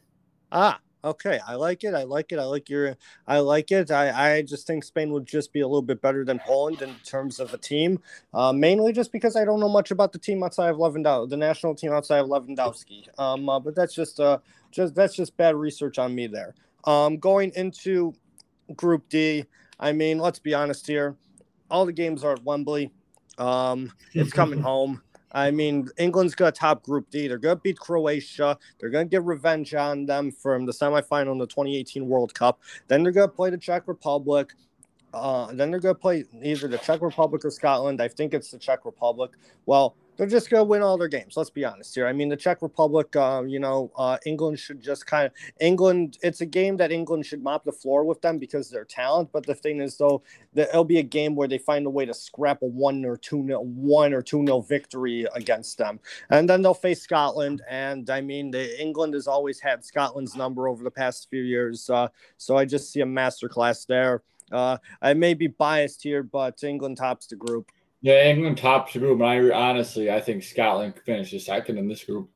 [0.50, 1.40] Ah, okay.
[1.46, 1.94] I like it.
[1.94, 2.38] I like it.
[2.38, 2.96] I like your.
[3.26, 3.90] I like it.
[3.90, 6.94] I, I just think Spain would just be a little bit better than Poland in
[7.04, 7.98] terms of a team.
[8.32, 11.36] Uh, mainly just because I don't know much about the team outside of Lewandowski, the
[11.36, 13.08] national team outside of Lewandowski.
[13.18, 14.38] Um, uh, but that's just uh,
[14.70, 16.54] just that's just bad research on me there.
[16.84, 18.14] Um, going into
[18.76, 19.44] Group D.
[19.78, 21.16] I mean, let's be honest here.
[21.70, 22.90] All the games are at Wembley.
[23.38, 25.02] Um, it's coming home.
[25.32, 27.26] I mean, England's going to top Group D.
[27.26, 28.58] They're going to beat Croatia.
[28.78, 32.60] They're going to get revenge on them from the semifinal in the 2018 World Cup.
[32.88, 34.52] Then they're going to play the Czech Republic.
[35.14, 38.00] Uh, then they're going to play either the Czech Republic or Scotland.
[38.00, 39.32] I think it's the Czech Republic.
[39.64, 41.36] Well, they're just going to win all their games.
[41.36, 42.06] Let's be honest here.
[42.06, 46.18] I mean, the Czech Republic, uh, you know, uh, England should just kind of England.
[46.22, 49.30] It's a game that England should mop the floor with them because they're talent.
[49.32, 50.22] But the thing is, though,
[50.54, 53.16] that it'll be a game where they find a way to scrap a one or
[53.16, 55.98] two nil, one or two nil victory against them,
[56.30, 57.62] and then they'll face Scotland.
[57.68, 61.88] And I mean, the England has always had Scotland's number over the past few years.
[61.88, 64.22] Uh, so I just see a masterclass there.
[64.50, 67.70] Uh, I may be biased here, but England tops the group.
[68.02, 72.04] Yeah, England tops the group, and I honestly I think Scotland finishes second in this
[72.04, 72.28] group.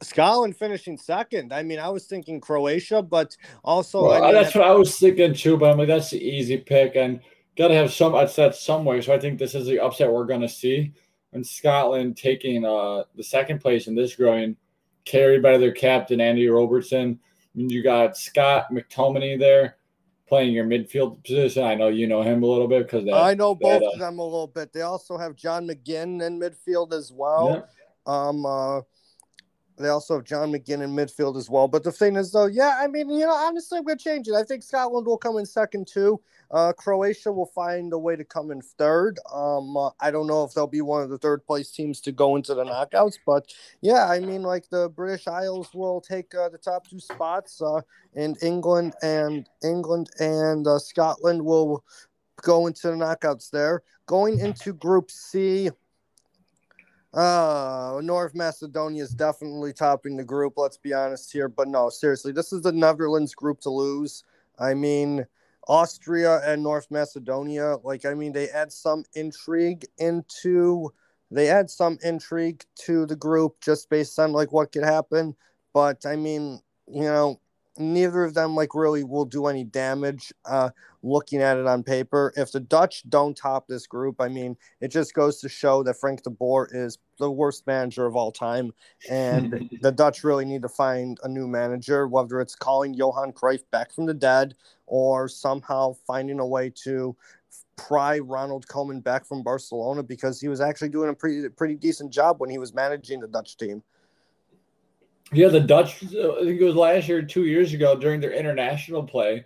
[0.00, 1.52] Scotland finishing second.
[1.52, 4.96] I mean, I was thinking Croatia, but also well, I mean, that's what I was
[4.96, 5.56] thinking too.
[5.56, 7.20] But I'm like, that's the easy pick, and
[7.56, 9.02] got to have some upset somewhere.
[9.02, 10.92] So I think this is the upset we're going to see.
[11.32, 14.56] And Scotland taking uh, the second place in this growing,
[15.04, 17.18] carried by their captain Andy Robertson.
[17.20, 19.77] I mean, you got Scott McTominay there
[20.28, 21.64] playing your midfield position.
[21.64, 23.98] I know you know him a little bit because I know both that, uh, of
[23.98, 24.72] them a little bit.
[24.72, 27.66] They also have John McGinn in midfield as well.
[28.06, 28.28] Yeah.
[28.28, 28.80] Um, uh,
[29.78, 31.68] they also have John McGinn in midfield as well.
[31.68, 34.34] But the thing is, though, yeah, I mean, you know, honestly, I'm to change it.
[34.34, 36.20] I think Scotland will come in second, too.
[36.50, 39.18] Uh, Croatia will find a way to come in third.
[39.32, 42.12] Um, uh, I don't know if they'll be one of the third place teams to
[42.12, 43.52] go into the knockouts, but
[43.82, 47.82] yeah, I mean, like the British Isles will take uh, the top two spots, uh,
[48.14, 51.84] and England and England and uh, Scotland will
[52.42, 53.82] go into the knockouts there.
[54.06, 55.70] Going into Group C,
[57.14, 60.54] uh, North Macedonia is definitely topping the group.
[60.56, 64.24] Let's be honest here, but no, seriously, this is the Netherlands group to lose.
[64.58, 65.26] I mean,
[65.68, 70.92] Austria and North Macedonia, like, I mean, they add some intrigue into,
[71.30, 75.36] they add some intrigue to the group just based on like what could happen.
[75.72, 77.40] But I mean, you know,
[77.78, 80.70] neither of them like really will do any damage uh
[81.02, 82.32] looking at it on paper.
[82.36, 85.94] If the dutch don't top this group i mean it just goes to show that
[85.94, 88.72] frank de boer is the worst manager of all time
[89.10, 93.62] and the dutch really need to find a new manager whether it's calling johan cruyff
[93.70, 94.54] back from the dead
[94.86, 97.16] or somehow finding a way to
[97.76, 102.12] pry ronald koeman back from barcelona because he was actually doing a pretty pretty decent
[102.12, 103.82] job when he was managing the dutch team
[105.32, 108.32] yeah, the Dutch, uh, I think it was last year, two years ago during their
[108.32, 109.44] international play,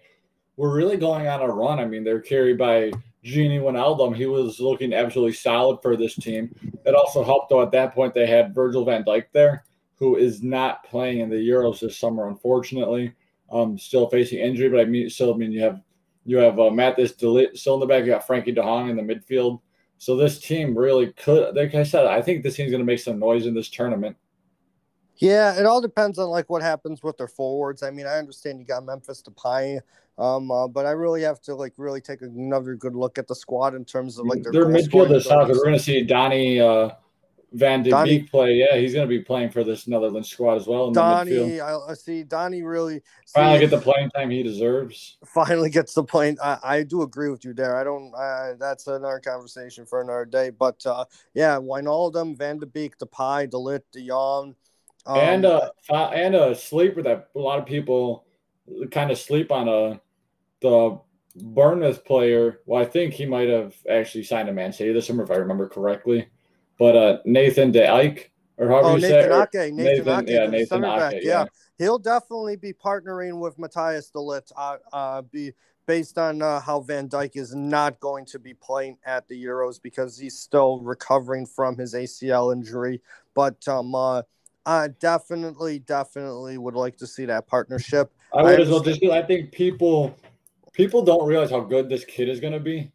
[0.56, 1.80] were really going on a run.
[1.80, 2.92] I mean, they're carried by
[3.24, 4.14] Gini Wijnaldum.
[4.14, 6.54] He was looking absolutely solid for this team.
[6.84, 9.64] It also helped, though, at that point, they had Virgil van Dijk there,
[9.96, 13.12] who is not playing in the Euros this summer, unfortunately.
[13.50, 15.82] Um, still facing injury, but I mean, still, I mean, you have
[16.24, 18.04] you have uh, Matthijs de Ligt still in the back.
[18.04, 19.60] You got Frenkie De Jong in the midfield.
[19.98, 22.98] So this team really could, like I said, I think this team's going to make
[22.98, 24.16] some noise in this tournament.
[25.16, 27.82] Yeah, it all depends on like what happens with their forwards.
[27.82, 29.80] I mean, I understand you got Memphis to Depay,
[30.18, 33.34] um, uh, but I really have to like really take another good look at the
[33.34, 35.48] squad in terms of like their, their midfield is solid.
[35.48, 36.90] We're going to see Donny uh,
[37.54, 38.54] Van de Donny, Beek play.
[38.54, 40.88] Yeah, he's going to be playing for this Netherlands squad as well.
[40.88, 45.18] In Donny, I, I see Donny really see, finally get the playing time he deserves.
[45.26, 46.38] Finally gets the playing.
[46.42, 47.76] I, I do agree with you there.
[47.76, 48.12] I don't.
[48.14, 50.50] Uh, that's another conversation for another day.
[50.50, 51.04] But uh,
[51.34, 54.54] yeah, Wijnaldum, Van de Beek, Depay, De Ligt, De Jong.
[55.04, 58.24] Um, and uh, and a sleeper that a lot of people
[58.90, 59.96] kind of sleep on a uh,
[60.60, 61.00] the
[61.36, 62.60] Bournemouth player.
[62.66, 65.36] Well, I think he might have actually signed a Man City this summer, if I
[65.36, 66.28] remember correctly.
[66.78, 70.28] But uh, Nathan De Ike, or however oh, you Nathan say Ake, Nathan, Nathan Ake,
[70.28, 71.30] yeah, Nathan Ake, yeah.
[71.30, 71.44] yeah.
[71.78, 75.52] He'll definitely be partnering with Matthijs de Ligt, uh, uh, be
[75.86, 79.82] based on uh, how Van Dijk is not going to be playing at the Euros
[79.82, 83.00] because he's still recovering from his ACL injury.
[83.34, 83.94] But um,
[84.66, 88.12] uh, I definitely, definitely would like to see that partnership.
[88.32, 88.80] I would I as well.
[88.80, 90.16] Just I think people
[90.72, 92.90] people don't realize how good this kid is going to be.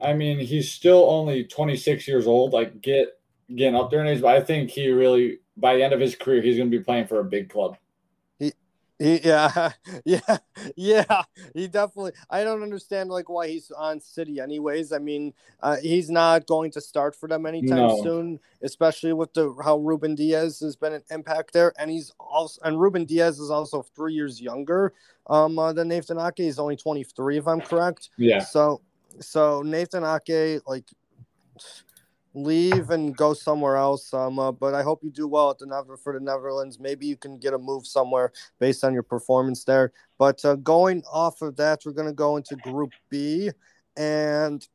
[0.00, 2.52] I mean, he's still only 26 years old.
[2.52, 3.18] Like get
[3.54, 6.14] getting up there in age, but I think he really by the end of his
[6.14, 7.76] career, he's going to be playing for a big club.
[8.98, 9.72] He, yeah,
[10.04, 10.38] yeah,
[10.74, 11.22] yeah.
[11.52, 12.12] He definitely.
[12.30, 14.92] I don't understand like why he's on City, anyways.
[14.92, 18.02] I mean, uh, he's not going to start for them anytime no.
[18.02, 22.60] soon, especially with the how Ruben Dias has been an impact there, and he's also
[22.64, 24.94] and Ruben Dias is also three years younger
[25.28, 26.38] um uh, than Nathan Ake.
[26.38, 28.08] He's only twenty three, if I'm correct.
[28.16, 28.40] Yeah.
[28.40, 28.80] So,
[29.20, 30.84] so Nathan Ake, like
[32.36, 34.12] leave and go somewhere else.
[34.12, 36.78] Um, uh, but I hope you do well at the Never for the Netherlands.
[36.78, 38.30] Maybe you can get a move somewhere
[38.60, 39.92] based on your performance there.
[40.18, 43.50] But uh, going off of that, we're going to go into Group B,
[43.96, 44.66] and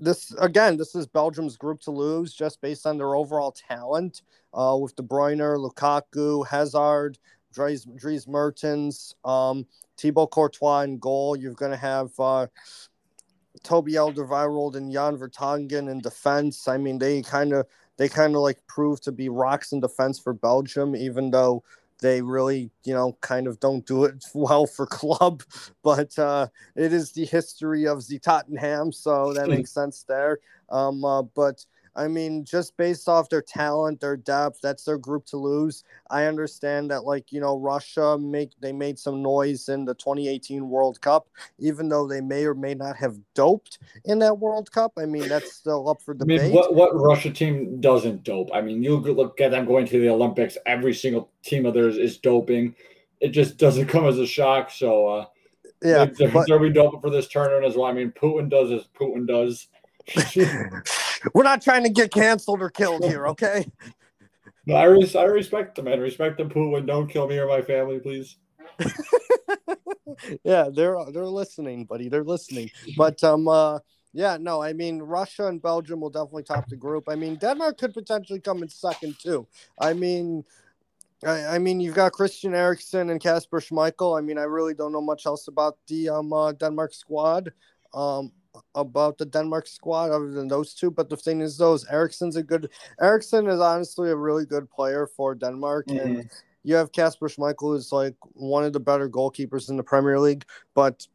[0.00, 4.22] this again, this is Belgium's group to lose just based on their overall talent.
[4.54, 7.18] Uh, with De Bruyne, Lukaku, Hazard,
[7.52, 9.66] Dries, Dries Mertens, um,
[9.98, 11.36] Thibaut Courtois in goal.
[11.36, 12.46] You're going to have uh,
[13.62, 16.68] Toby Alderweireld and Jan Vertonghen in defense.
[16.68, 20.18] I mean, they kind of they kind of like prove to be rocks in defense
[20.18, 21.64] for Belgium, even though
[22.00, 25.42] they really, you know, kind of don't do it well for club.
[25.82, 30.38] But uh, it is the history of the Tottenham, so that makes sense there.
[30.68, 31.64] Um, uh, but
[31.98, 35.82] I mean, just based off their talent, their depth, that's their group to lose.
[36.10, 40.68] I understand that, like you know, Russia make they made some noise in the 2018
[40.68, 41.26] World Cup,
[41.58, 44.92] even though they may or may not have doped in that World Cup.
[44.96, 46.40] I mean, that's still up for debate.
[46.40, 48.50] I mean, what what Russia team doesn't dope?
[48.54, 50.56] I mean, you look at them going to the Olympics.
[50.66, 52.76] Every single team of theirs is doping.
[53.20, 54.70] It just doesn't come as a shock.
[54.70, 55.26] So, uh,
[55.82, 57.86] yeah, they're, but, they're be doping for this tournament as well.
[57.86, 59.66] I mean, Putin does as Putin does.
[61.34, 63.66] We're not trying to get canceled or killed here, okay?
[64.66, 66.00] No, I, res- I respect the man.
[66.00, 66.86] Respect the Putin.
[66.86, 68.36] Don't kill me or my family, please.
[70.44, 72.08] yeah, they're they're listening, buddy.
[72.08, 72.70] They're listening.
[72.96, 73.78] But um, uh,
[74.12, 77.08] yeah, no, I mean Russia and Belgium will definitely top the group.
[77.08, 79.46] I mean Denmark could potentially come in second too.
[79.80, 80.44] I mean,
[81.26, 84.16] I, I mean, you've got Christian Eriksen and Kasper Schmeichel.
[84.16, 87.52] I mean, I really don't know much else about the um, uh, Denmark squad.
[87.92, 88.32] Um,
[88.74, 90.90] about the Denmark squad other than those two.
[90.90, 92.70] But the thing is, those Eriksen's a good.
[93.00, 96.06] Eriksen is honestly a really good player for Denmark, mm-hmm.
[96.06, 96.30] and
[96.62, 100.44] you have Kasper Schmeichel, who's like one of the better goalkeepers in the Premier League.
[100.74, 101.06] But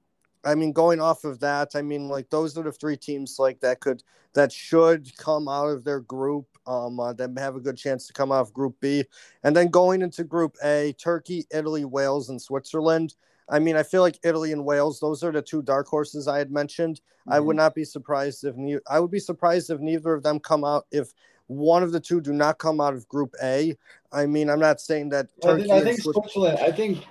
[0.43, 3.59] I mean, going off of that, I mean, like those are the three teams like
[3.61, 4.03] that could
[4.33, 6.47] that should come out of their group.
[6.65, 9.03] Um, uh, that have a good chance to come out of Group B,
[9.43, 13.15] and then going into Group A, Turkey, Italy, Wales, and Switzerland.
[13.49, 16.37] I mean, I feel like Italy and Wales; those are the two dark horses I
[16.37, 17.01] had mentioned.
[17.21, 17.33] Mm-hmm.
[17.33, 17.63] I would mm-hmm.
[17.63, 20.85] not be surprised if ne- I would be surprised if neither of them come out.
[20.91, 21.13] If
[21.47, 23.77] one of the two do not come out of Group A,
[24.11, 25.27] I mean, I'm not saying that.
[25.45, 26.59] I think, I think Switzerland.
[26.59, 27.05] I think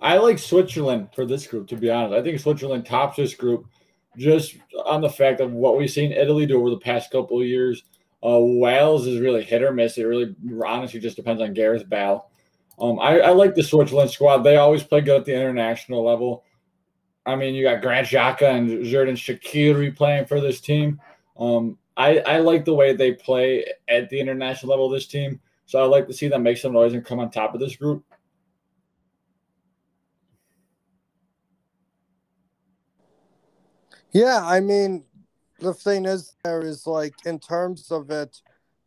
[0.00, 1.68] I like Switzerland for this group.
[1.68, 3.66] To be honest, I think Switzerland tops this group
[4.16, 7.46] just on the fact of what we've seen Italy do over the past couple of
[7.46, 7.82] years.
[8.22, 9.96] Uh, Wales is really hit or miss.
[9.96, 10.34] It really
[10.66, 12.29] honestly just depends on Gareth Bale.
[12.80, 14.38] Um, I, I like the Switzerland squad.
[14.38, 16.44] They always play good at the international level.
[17.26, 21.00] I mean, you got Granit Xhaka and Xherdan Shaqiri playing for this team.
[21.38, 25.40] Um, I, I like the way they play at the international level, this team.
[25.66, 27.76] So I'd like to see them make some noise and come on top of this
[27.76, 28.02] group.
[34.12, 35.04] Yeah, I mean,
[35.60, 38.40] the thing is, there is like, in terms of it,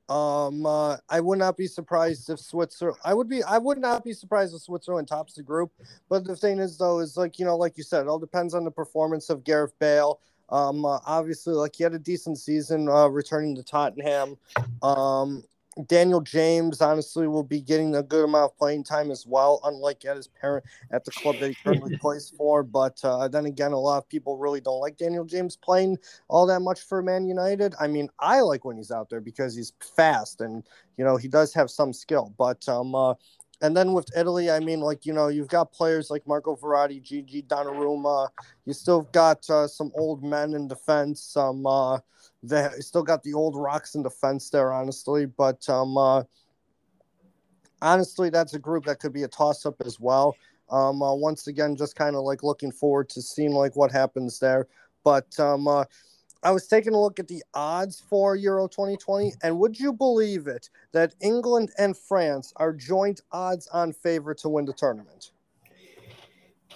[0.10, 2.98] um, uh, I would not be surprised if Switzerland.
[3.06, 3.42] I would be.
[3.44, 5.72] I would not be surprised if Switzerland tops the group.
[6.10, 8.54] But the thing is, though, is like you know, like you said, it all depends
[8.54, 10.20] on the performance of Gareth Bale.
[10.50, 14.38] Um, uh, obviously, like he had a decent season uh, returning to Tottenham.
[14.82, 15.44] Um,
[15.88, 20.06] Daniel James honestly will be getting a good amount of playing time as well, unlike
[20.06, 22.64] at his parent at the club that he currently plays for.
[22.64, 25.98] But uh, then again, a lot of people really don't like Daniel James playing
[26.28, 27.74] all that much for Man United.
[27.80, 30.64] I mean, I like when he's out there because he's fast and
[30.98, 32.34] you know he does have some skill.
[32.38, 33.16] But um, uh,
[33.62, 37.02] and then with Italy, I mean, like you know, you've got players like Marco Verratti,
[37.02, 38.30] Gigi Donnarumma.
[38.66, 41.22] You still got uh, some old men in defense.
[41.22, 42.00] Some uh,
[42.44, 45.26] they still got the old rocks in defense there, honestly.
[45.26, 46.24] But um, uh,
[47.82, 50.36] honestly, that's a group that could be a toss up as well.
[50.70, 54.40] Um, uh, once again, just kind of like looking forward to seeing like what happens
[54.40, 54.68] there.
[55.04, 55.86] But um, uh,
[56.44, 60.48] I was taking a look at the odds for Euro 2020, and would you believe
[60.48, 65.32] it that England and France are joint odds on favor to win the tournament?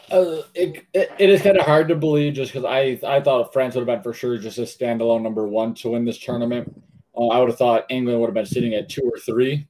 [0.09, 3.51] Uh, it, it, it is kind of hard to believe just because I I thought
[3.51, 6.81] France would have been for sure just a standalone number one to win this tournament.
[7.15, 9.67] Uh, I would have thought England would have been sitting at two or three,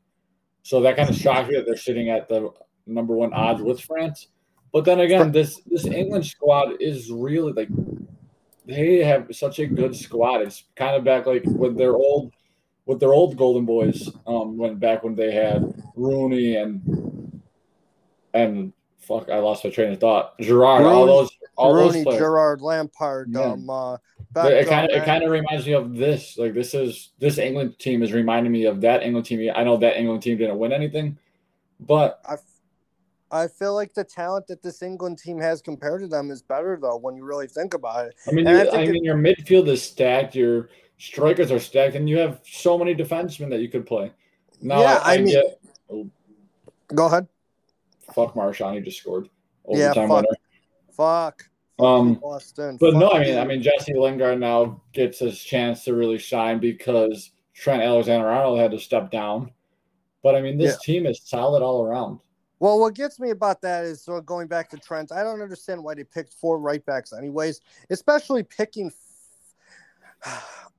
[0.62, 2.52] so that kind of shocked me that they're sitting at the
[2.86, 4.28] number one odds with France.
[4.72, 7.70] But then again, this this England squad is really like
[8.66, 10.42] they have such a good squad.
[10.42, 12.32] It's kind of back like with their old
[12.86, 14.10] with their old Golden Boys.
[14.28, 17.42] Um, when back when they had Rooney and
[18.34, 20.38] and fuck, I lost my train of thought.
[20.40, 23.30] Gerrard, Rooney, all those, all Rooney, those Gerrard, Lampard.
[23.32, 23.42] Yeah.
[23.42, 23.98] Um, uh,
[24.36, 26.38] it kind of it kind of reminds me of this.
[26.38, 29.52] Like this is this England team is reminding me of that England team.
[29.56, 31.18] I know that England team didn't win anything,
[31.80, 32.36] but I
[33.32, 36.78] I feel like the talent that this England team has compared to them is better
[36.80, 38.16] though when you really think about it.
[38.28, 42.10] I mean, you, I, I mean, your midfield is stacked, your strikers are stacked, and
[42.10, 44.12] you have so many defensemen that you could play.
[44.62, 45.60] Now, yeah, I, I mean, get,
[45.92, 46.10] oh,
[46.94, 47.28] go ahead.
[48.14, 49.30] Fuck Marchand, he just scored.
[49.66, 50.24] Overtime yeah, fuck.
[50.24, 50.38] winner.
[50.92, 51.50] Fuck.
[51.80, 52.78] Um, Boston.
[52.80, 56.18] But fuck no, I mean, I mean, Jesse Lingard now gets his chance to really
[56.18, 59.52] shine because Trent Alexander-Arnold had to step down.
[60.24, 60.94] But I mean, this yeah.
[60.94, 62.20] team is solid all around.
[62.60, 65.12] Well, what gets me about that is so going back to Trent.
[65.12, 67.62] I don't understand why they picked four right backs, anyways.
[67.90, 68.92] Especially picking.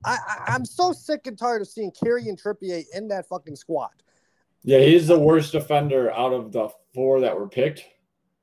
[0.04, 0.16] I,
[0.46, 3.90] I am so sick and tired of seeing Kieran Trippier in that fucking squad.
[4.68, 7.86] Yeah, he's the worst defender out of the four that were picked.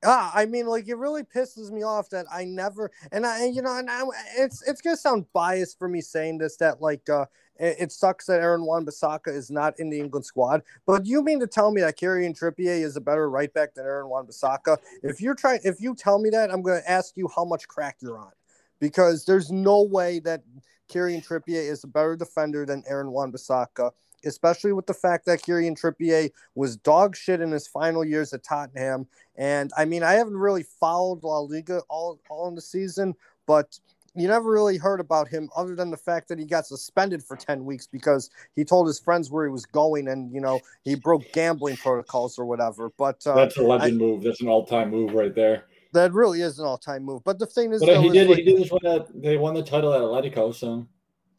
[0.03, 3.61] Ah, I mean, like it really pisses me off that I never and I you
[3.61, 4.01] know and I,
[4.35, 7.27] it's it's gonna sound biased for me saying this that like uh
[7.59, 10.63] it, it sucks that Aaron Wan-Bissaka is not in the England squad.
[10.87, 13.85] But you mean to tell me that Kieran Trippier is a better right back than
[13.85, 14.79] Aaron Wan-Bissaka?
[15.03, 17.97] If you're trying, if you tell me that, I'm to ask you how much crack
[18.01, 18.31] you're on,
[18.79, 20.41] because there's no way that
[20.87, 23.91] Kieran Trippier is a better defender than Aaron Wan-Bissaka
[24.25, 28.43] especially with the fact that Kieran Trippier was dog shit in his final years at
[28.43, 29.07] Tottenham.
[29.35, 33.15] And I mean, I haven't really followed La Liga all, all in the season,
[33.45, 33.79] but
[34.15, 37.35] you never really heard about him other than the fact that he got suspended for
[37.35, 40.95] 10 weeks because he told his friends where he was going and you know he
[40.95, 42.89] broke gambling protocols or whatever.
[42.97, 44.23] But uh, that's a legend I, move.
[44.23, 45.65] That's an all-time move right there.
[45.93, 47.23] That really is an all-time move.
[47.23, 49.53] But the thing is but though, he did like, he did win that they won
[49.53, 50.87] the title at atletico so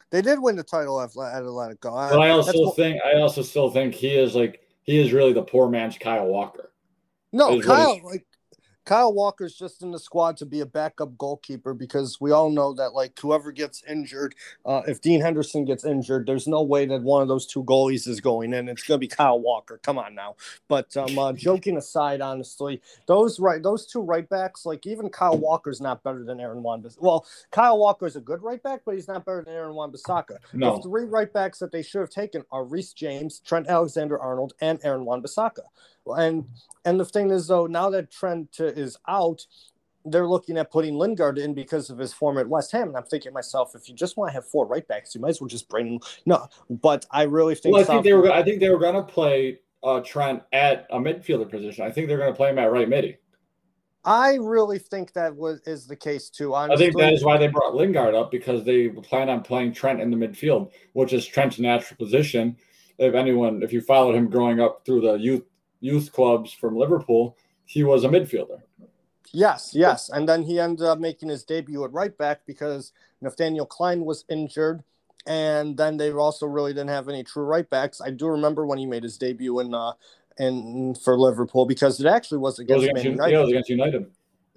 [0.09, 3.69] they did win the title at, at atletico but i also think i also still
[3.69, 6.71] think he is like he is really the poor man's Kyle Walker.
[7.33, 8.25] No, Kyle, like
[8.87, 12.73] Kyle Walker's just in the squad to be a backup goalkeeper because we all know
[12.73, 14.33] that like whoever gets injured,
[14.65, 18.07] uh, if Dean Henderson gets injured, there's no way that one of those two goalies
[18.07, 18.69] is going in.
[18.69, 19.77] It's gonna be Kyle Walker.
[19.83, 20.37] Come on now.
[20.69, 25.37] But um, uh, joking aside, honestly, those right those two right backs, like even Kyle
[25.37, 26.81] Walker's not better than Aaron Wan.
[26.97, 30.37] Well, Kyle Walker's a good right back, but he's not better than Aaron Wan Bissaka.
[30.53, 30.77] No.
[30.77, 34.53] The three right backs that they should have taken are Reece James, Trent Alexander Arnold,
[34.61, 35.63] and Aaron Wan Bissaka.
[36.15, 36.45] And
[36.85, 39.45] and the thing is though, now that Trent is out,
[40.05, 42.89] they're looking at putting Lingard in because of his form at West Ham.
[42.89, 45.29] And I'm thinking myself, if you just want to have four right backs, you might
[45.29, 46.47] as well just bring no.
[46.69, 47.73] But I really think.
[47.73, 48.31] Well, I think they were.
[48.31, 51.85] I think they were going to play uh, Trent at a midfielder position.
[51.85, 53.17] I think they're going to play him at right midi.
[54.03, 56.55] I really think that was is the case too.
[56.55, 56.85] Honestly.
[56.85, 59.99] I think that is why they brought Lingard up because they plan on playing Trent
[59.99, 62.55] in the midfield, which is Trent's natural position.
[62.97, 65.43] If anyone, if you followed him growing up through the youth
[65.79, 68.61] youth clubs from Liverpool, he was a midfielder.
[69.33, 70.09] Yes, yes.
[70.09, 74.23] And then he ended up making his debut at right back because Nathaniel Clyne was
[74.29, 74.83] injured.
[75.25, 77.99] And then they also really didn't have any true right backs.
[77.99, 79.91] I do remember when he made his debut in uh
[80.39, 83.31] in for Liverpool because it actually was against, it was against United.
[83.31, 84.05] Yeah, it was against United.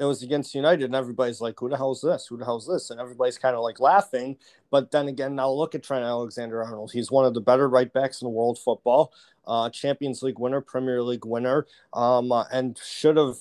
[0.01, 2.27] It was against United, and everybody's like, "Who the hell is this?
[2.27, 4.39] Who the hell is this?" And everybody's kind of like laughing.
[4.71, 6.93] But then again, now look at Trent Alexander-Arnold.
[6.93, 9.13] He's one of the better right backs in world football
[9.47, 13.37] uh, Champions League winner, Premier League winner, um, uh, and should have,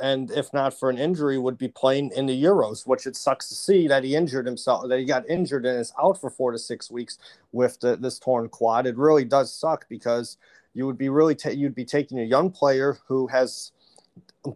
[0.00, 3.48] and if not for an injury, would be playing in the Euros, which it sucks
[3.48, 6.50] to see that he injured himself, that he got injured and is out for four
[6.50, 7.18] to six weeks
[7.52, 8.86] with the, this torn quad.
[8.86, 10.36] It really does suck because
[10.74, 13.72] you would be really, ta- you'd be taking a young player who has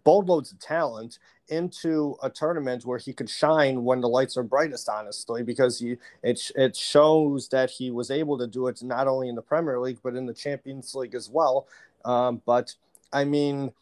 [0.03, 1.19] boatloads of talent
[1.49, 5.97] into a tournament where he could shine when the lights are brightest honestly because he
[6.23, 9.79] it, it shows that he was able to do it not only in the premier
[9.79, 11.67] league but in the champions league as well
[12.05, 12.75] um, but
[13.13, 13.73] i mean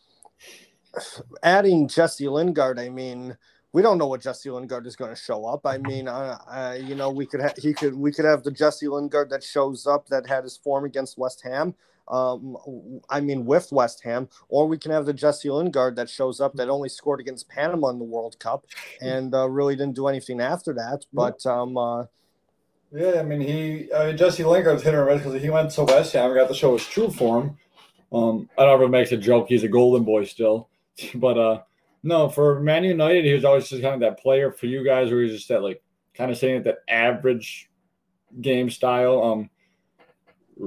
[1.43, 3.37] adding jesse lingard i mean
[3.75, 5.67] we don't know what Jesse Lingard is going to show up.
[5.67, 8.53] I mean, uh, uh, you know, we could ha- he could we could have the
[8.53, 11.75] Jesse Lingard that shows up that had his form against West Ham,
[12.09, 12.57] um,
[13.09, 16.55] I mean, with West Ham, or we can have the Jesse Lingard that shows up
[16.55, 18.67] that only scored against Panama in the World Cup
[19.01, 21.05] and uh, really didn't do anything after that.
[21.13, 22.05] But um, uh,
[22.93, 25.85] yeah, I mean, he I mean, Jesse Lingard's hit or miss because he went to
[25.85, 27.57] West Ham and got to show his true form.
[28.13, 29.47] Um, I don't know if it makes a joke.
[29.49, 30.69] He's a golden boy still,
[31.15, 31.63] but uh,
[32.03, 35.11] no, for Man United, he was always just kind of that player for you guys,
[35.11, 35.83] where he's just that like
[36.15, 37.71] kind of saying that average
[38.41, 39.23] game style.
[39.23, 39.51] Um,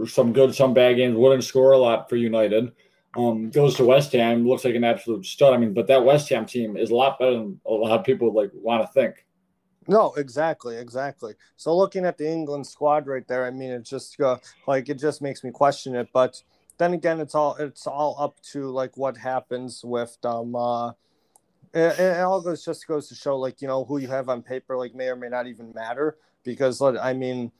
[0.07, 1.15] some good, some bad games.
[1.15, 2.71] Wouldn't score a lot for United.
[3.15, 5.53] Um, goes to West Ham, looks like an absolute stud.
[5.53, 8.05] I mean, but that West Ham team is a lot better than a lot of
[8.05, 9.25] people like want to think.
[9.87, 11.33] No, exactly, exactly.
[11.55, 14.37] So looking at the England squad right there, I mean, it just uh,
[14.67, 16.09] like it just makes me question it.
[16.13, 16.41] But
[16.77, 20.55] then again, it's all it's all up to like what happens with um.
[20.55, 20.91] Uh,
[21.73, 24.41] it, it all goes just goes to show like you know who you have on
[24.41, 27.51] paper like may or may not even matter because I mean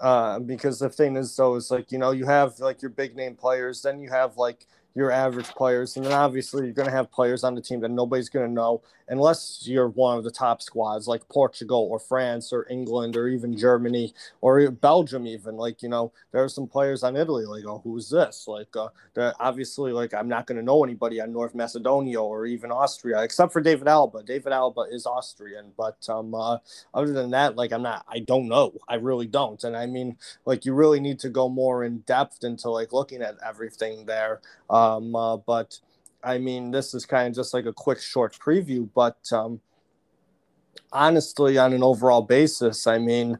[0.00, 3.16] uh, because the thing is, though, is like you know you have like your big
[3.16, 6.94] name players, then you have like your average players, and then obviously you're going to
[6.94, 10.30] have players on the team that nobody's going to know unless you're one of the
[10.30, 15.26] top squads like Portugal or France or England or even Germany or Belgium.
[15.26, 18.74] Even like you know there are some players on Italy like oh who's this like
[18.76, 18.88] uh,
[19.38, 23.52] obviously like I'm not going to know anybody on North Macedonia or even Austria except
[23.52, 24.24] for David Alaba.
[24.24, 26.58] David Alaba is Austrian, but um, uh,
[26.94, 30.16] other than that like I'm not I don't know I really don't, and I mean
[30.46, 34.40] like you really need to go more in depth into like looking at everything there.
[34.70, 35.78] Uh, um, uh, but
[36.22, 38.88] I mean, this is kind of just like a quick, short preview.
[38.94, 39.60] But um,
[40.92, 43.38] honestly, on an overall basis, I mean,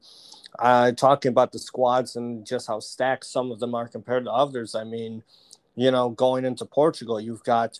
[0.58, 4.32] uh, talking about the squads and just how stacked some of them are compared to
[4.32, 4.74] others.
[4.74, 5.22] I mean,
[5.74, 7.78] you know, going into Portugal, you've got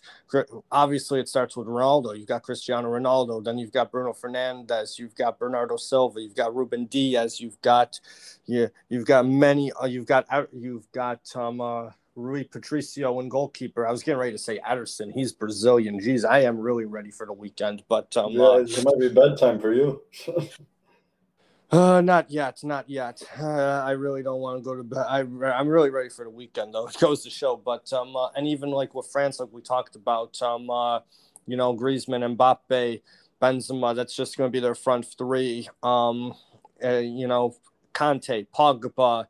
[0.71, 2.17] obviously it starts with Ronaldo.
[2.17, 6.55] You've got Cristiano Ronaldo, then you've got Bruno Fernandes, you've got Bernardo Silva, you've got
[6.55, 7.99] Ruben Dias, you've got
[8.47, 13.87] you, you've got many, uh, you've got you've got um, uh, Rui Patricio and goalkeeper.
[13.87, 15.11] I was getting ready to say Ederson.
[15.11, 15.99] He's Brazilian.
[15.99, 17.83] Geez, I am really ready for the weekend.
[17.87, 20.01] But um, yeah, uh, it might be bedtime for you.
[21.71, 23.21] uh, not yet, not yet.
[23.39, 25.05] Uh, I really don't want to go to bed.
[25.09, 26.87] I, I'm really ready for the weekend, though.
[26.93, 27.57] It goes to show.
[27.57, 30.99] But um, uh, and even like with France, like we talked about, um, uh,
[31.47, 33.01] you know, Griezmann, Mbappe,
[33.41, 33.95] Benzema.
[33.95, 35.67] That's just going to be their front three.
[35.81, 36.35] Um,
[36.83, 37.55] uh, you know,
[37.93, 39.25] Kanté, Pogba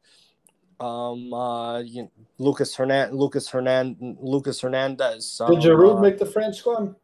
[0.84, 5.40] um, uh, you know, Lucas Hernan, Lucas Hernan, Lucas Hernandez.
[5.42, 6.96] Um, Did Giroud uh, make the France squad?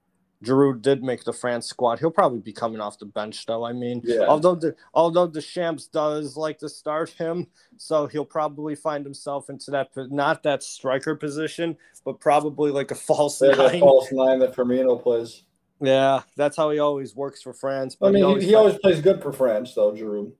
[0.44, 2.00] Giroud did make the France squad.
[2.00, 3.66] He'll probably be coming off the bench, though.
[3.66, 4.26] I mean, Yeah.
[4.28, 7.48] although the although Deschamps does like to start him,
[7.78, 11.76] so he'll probably find himself into that not that striker position,
[12.06, 13.80] but probably like a false a nine.
[13.82, 15.44] false nine that Firmino plays.
[15.82, 17.98] Yeah, that's how he always works for France.
[18.02, 20.32] I mean, always he, he always plays good for France, though, Giroud.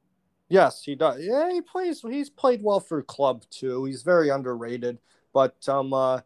[0.50, 1.24] Yes, he does.
[1.24, 2.02] Yeah, he plays.
[2.02, 3.86] He's played well for club too.
[3.86, 4.98] He's very underrated.
[5.32, 6.22] But um, uh,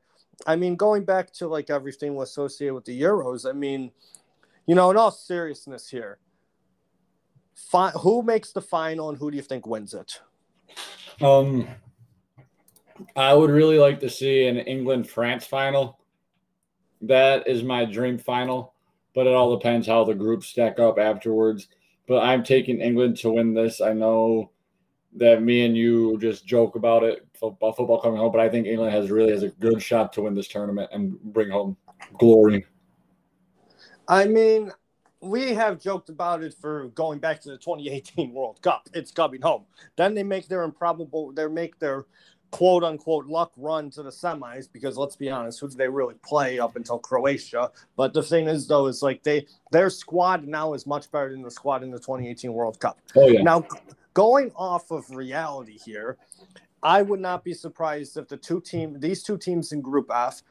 [0.47, 3.47] I mean, going back to like everything associated with the Euros.
[3.47, 3.91] I mean,
[4.65, 6.19] you know, in all seriousness here,
[7.53, 10.21] fi- who makes the final and who do you think wins it?
[11.21, 11.67] Um,
[13.15, 15.99] I would really like to see an England France final.
[17.01, 18.73] That is my dream final,
[19.13, 21.67] but it all depends how the groups stack up afterwards.
[22.07, 23.81] But I'm taking England to win this.
[23.81, 24.51] I know
[25.15, 28.67] that me and you just joke about it, football, football coming home, but I think
[28.67, 31.77] England has really has a good shot to win this tournament and bring home
[32.17, 32.65] glory.
[34.07, 34.71] I mean,
[35.21, 38.89] we have joked about it for going back to the 2018 World Cup.
[38.93, 39.65] It's coming home.
[39.95, 42.05] Then they make their improbable, they make their
[42.53, 46.13] quote unquote luck run to the semis because let's be honest, who did they really
[46.23, 47.71] play up until Croatia?
[47.97, 51.41] But the thing is, though, is like they their squad now is much better than
[51.41, 52.99] the squad in the 2018 World Cup.
[53.15, 53.65] Oh yeah, Now,
[54.13, 56.19] going off of reality here,
[56.83, 60.43] I would not be surprised if the two team, these two teams in Group F,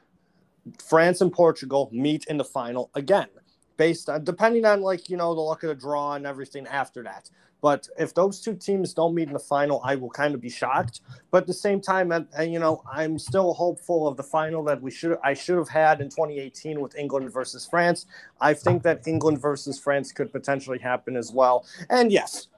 [0.85, 3.29] France and Portugal, meet in the final again,
[3.77, 7.05] based on depending on like you know the luck of the draw and everything after
[7.05, 7.31] that.
[7.63, 10.51] But if those two teams don't meet in the final, I will kind of be
[10.51, 11.01] shocked.
[11.31, 14.65] But at the same time, and, and, you know, I'm still hopeful of the final
[14.65, 18.07] that we should I should have had in 2018 with England versus France.
[18.41, 21.65] I think that England versus France could potentially happen as well.
[21.89, 22.49] And yes,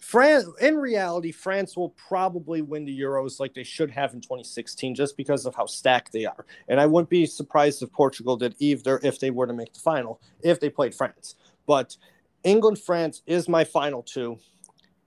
[0.00, 4.96] France, in reality, France will probably win the Euros like they should have in 2016,
[4.96, 6.44] just because of how stacked they are.
[6.68, 9.80] And I wouldn't be surprised if Portugal did either if they were to make the
[9.80, 11.36] final, if they played France.
[11.66, 11.96] But
[12.44, 14.38] England, France is my final two.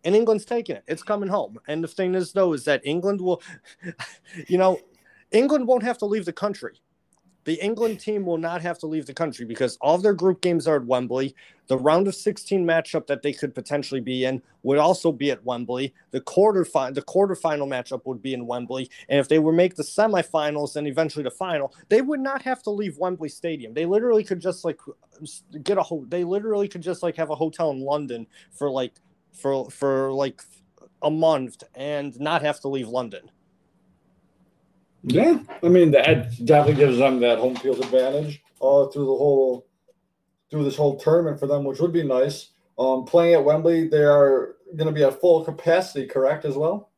[0.06, 0.84] And England's taking it.
[0.88, 1.60] It's coming home.
[1.68, 3.42] And the thing is, though, is that England will,
[4.48, 4.80] you know,
[5.32, 6.82] England won't have to leave the country.
[7.45, 10.41] The England team will not have to leave the country because all of their group
[10.41, 11.36] games are at Wembley.
[11.68, 15.44] The round of 16 matchup that they could potentially be in would also be at
[15.44, 15.94] Wembley.
[16.11, 18.90] The quarter the quarterfinal matchup would be in Wembley.
[19.10, 22.64] And if they were make the semifinals and eventually the final, they would not have
[22.64, 23.74] to leave Wembley Stadium.
[23.74, 24.80] They literally could just like
[25.64, 28.94] get a whole they literally could just like have a hotel in London for like
[29.34, 30.41] for for like
[31.02, 33.30] a month and not have to leave London.
[35.04, 35.38] Yeah.
[35.62, 39.68] I mean, that definitely gives them that home field advantage uh, through the whole
[40.50, 42.52] through this whole tournament for them, which would be nice.
[42.78, 46.92] Um, playing at Wembley, they are going to be at full capacity, correct as well.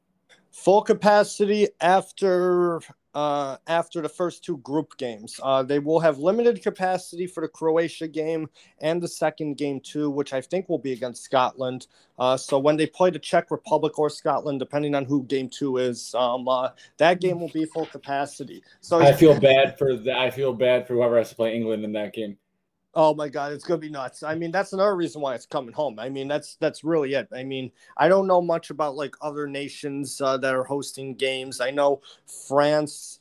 [0.52, 2.80] full capacity after
[3.16, 5.40] uh, after the first two group games.
[5.42, 10.10] Uh, they will have limited capacity for the Croatia game and the second game too,
[10.10, 11.88] which I think will be against Scotland.
[12.20, 15.78] Uh, so when they play the Czech Republic or Scotland, depending on who game two
[15.78, 18.62] is, um, uh, that game will be full capacity.
[18.82, 21.86] So I feel bad for the, I feel bad for whoever has to play England
[21.86, 22.38] in that game.
[22.98, 24.24] Oh my god, it's gonna be nuts.
[24.24, 26.00] I mean, that's another reason why it's coming home.
[26.00, 27.28] I mean, that's that's really it.
[27.34, 31.60] I mean, I don't know much about like other nations uh, that are hosting games.
[31.60, 32.02] I know
[32.48, 33.20] France.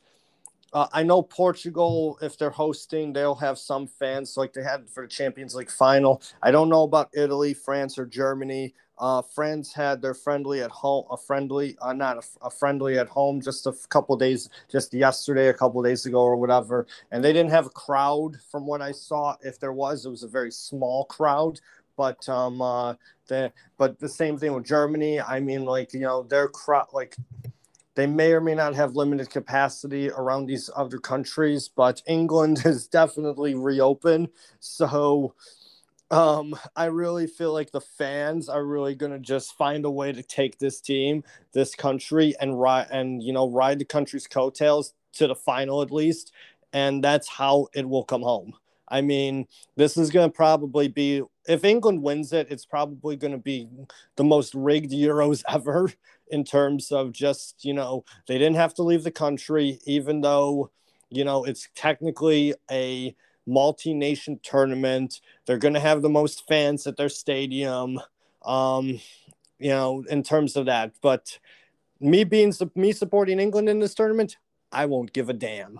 [0.73, 2.17] Uh, I know Portugal.
[2.21, 6.21] If they're hosting, they'll have some fans like they had for the Champions League final.
[6.41, 8.73] I don't know about Italy, France, or Germany.
[8.97, 13.07] Uh, France had their friendly at home, a friendly, uh, not a, a friendly at
[13.07, 16.87] home, just a f- couple days, just yesterday, a couple days ago, or whatever.
[17.11, 19.35] And they didn't have a crowd, from what I saw.
[19.41, 21.59] If there was, it was a very small crowd.
[21.97, 22.95] But um, uh,
[23.27, 25.19] the but the same thing with Germany.
[25.21, 27.15] I mean, like you know, their crowd, like
[27.95, 32.87] they may or may not have limited capacity around these other countries, but England is
[32.87, 34.29] definitely reopened.
[34.59, 35.33] So
[36.11, 40.21] um, I really feel like the fans are really gonna just find a way to
[40.23, 41.23] take this team,
[41.53, 45.91] this country, and ride and you know ride the country's coattails to the final at
[45.91, 46.31] least,
[46.73, 48.53] and that's how it will come home.
[48.87, 53.67] I mean, this is gonna probably be if England wins it, it's probably gonna be
[54.15, 55.91] the most rigged Euros ever
[56.29, 60.69] in terms of just you know they didn't have to leave the country, even though
[61.09, 63.15] you know it's technically a
[63.45, 65.21] multi-nation tournament.
[65.45, 67.99] They're going to have the most fans at their stadium,
[68.43, 68.99] um,
[69.59, 70.93] you know, in terms of that.
[71.01, 71.39] But
[71.99, 74.37] me being me supporting England in this tournament,
[74.71, 75.79] I won't give a damn.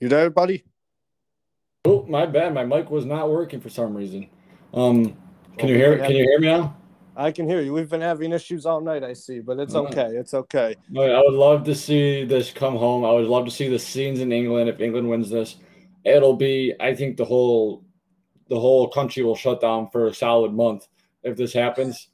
[0.00, 0.64] You there, buddy?
[1.84, 2.54] Oh, my bad.
[2.54, 4.28] My mic was not working for some reason.
[4.74, 5.16] Um,
[5.58, 5.96] can you hear?
[5.98, 6.76] Can you hear me now?
[7.16, 7.72] I can hear you.
[7.72, 9.92] We've been having issues all night, I see, but it's mm-hmm.
[9.92, 10.16] okay.
[10.16, 10.76] It's okay.
[10.96, 13.04] I would love to see this come home.
[13.04, 15.56] I would love to see the scenes in England if England wins this.
[16.04, 17.84] It'll be, I think, the whole
[18.48, 20.88] the whole country will shut down for a solid month
[21.22, 22.08] if this happens,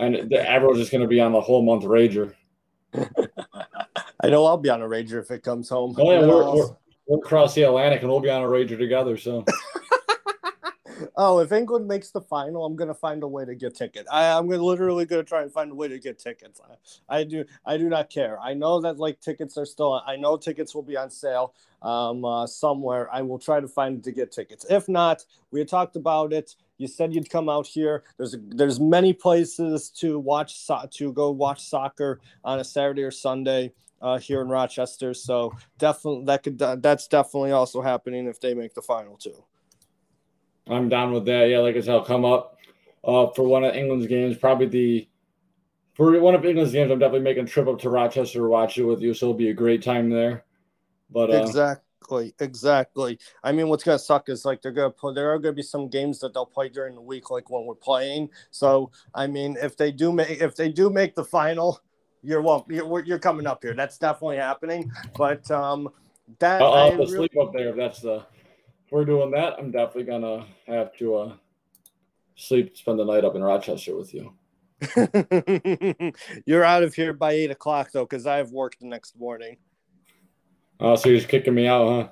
[0.00, 2.34] and the, everyone's just going to be on the whole month rager.
[2.94, 5.94] I know I'll be on a rager if it comes home.
[5.98, 9.16] Oh yeah, we're, we're, we're across the Atlantic and we'll be on a rager together.
[9.16, 9.44] So.
[11.16, 14.08] oh, if England makes the final, I'm gonna find a way to get tickets.
[14.10, 16.60] I, I'm gonna literally gonna try and find a way to get tickets.
[17.08, 18.38] I, I do I do not care.
[18.40, 20.02] I know that like tickets are still.
[20.06, 23.08] I know tickets will be on sale um, uh, somewhere.
[23.12, 24.66] I will try to find to get tickets.
[24.68, 26.54] If not, we talked about it.
[26.78, 28.04] You said you'd come out here.
[28.18, 33.10] There's there's many places to watch so- to go watch soccer on a Saturday or
[33.10, 33.72] Sunday
[34.02, 35.14] uh, here in Rochester.
[35.14, 39.42] So definitely that could that's definitely also happening if they make the final too.
[40.68, 41.48] I'm down with that.
[41.48, 42.58] Yeah, like I said, I'll come up
[43.04, 44.36] uh, for one of England's games.
[44.36, 45.08] Probably the
[45.94, 48.76] for one of England's games, I'm definitely making a trip up to Rochester to watch
[48.76, 49.14] it with you.
[49.14, 50.44] So it'll be a great time there.
[51.10, 53.18] But uh, exactly, exactly.
[53.42, 55.88] I mean, what's gonna suck is like they're gonna put there are gonna be some
[55.88, 58.28] games that they'll play during the week, like when we're playing.
[58.50, 61.80] So I mean, if they do make if they do make the final,
[62.22, 63.72] you're well, you're, you're coming up here.
[63.72, 64.90] That's definitely happening.
[65.16, 65.88] But um,
[66.40, 67.06] that I'll, I'll really...
[67.06, 68.26] sleep up there if that's the
[68.90, 71.32] we're doing that, I'm definitely gonna have to uh,
[72.36, 74.32] sleep, spend the night up in Rochester with you.
[76.46, 79.56] you're out of here by eight o'clock though, because I have work the next morning.
[80.78, 82.08] Oh, so you're just kicking me out, huh?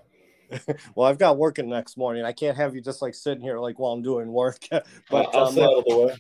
[0.95, 2.25] well, I've got work the next morning.
[2.25, 4.59] I can't have you just like sitting here like while I'm doing work.
[5.11, 6.11] but I'll um,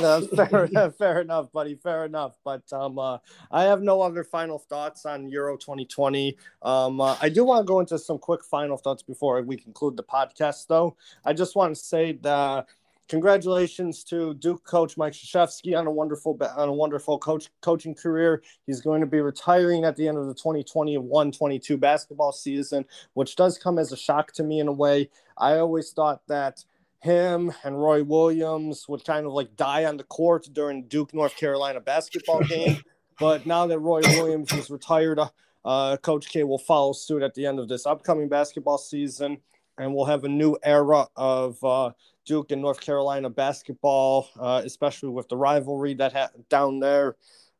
[0.00, 1.74] No, fair, fair enough, buddy.
[1.74, 2.38] Fair enough.
[2.44, 3.18] But um, uh,
[3.50, 6.36] I have no other final thoughts on Euro 2020.
[6.62, 9.96] Um, uh, I do want to go into some quick final thoughts before we conclude
[9.96, 10.96] the podcast, though.
[11.24, 12.66] I just want to say that
[13.08, 18.42] congratulations to Duke coach Mike Krzyzewski on a wonderful on a wonderful coach coaching career.
[18.66, 23.58] He's going to be retiring at the end of the 2021-22 basketball season, which does
[23.58, 25.10] come as a shock to me in a way.
[25.36, 26.64] I always thought that
[27.02, 31.36] him and Roy Williams would kind of like die on the court during Duke North
[31.36, 32.80] Carolina basketball game.
[33.18, 35.18] but now that Roy Williams is retired,
[35.64, 39.38] uh, Coach K will follow suit at the end of this upcoming basketball season,
[39.78, 41.90] and we'll have a new era of uh,
[42.24, 47.16] Duke and North Carolina basketball, uh, especially with the rivalry that ha- down there.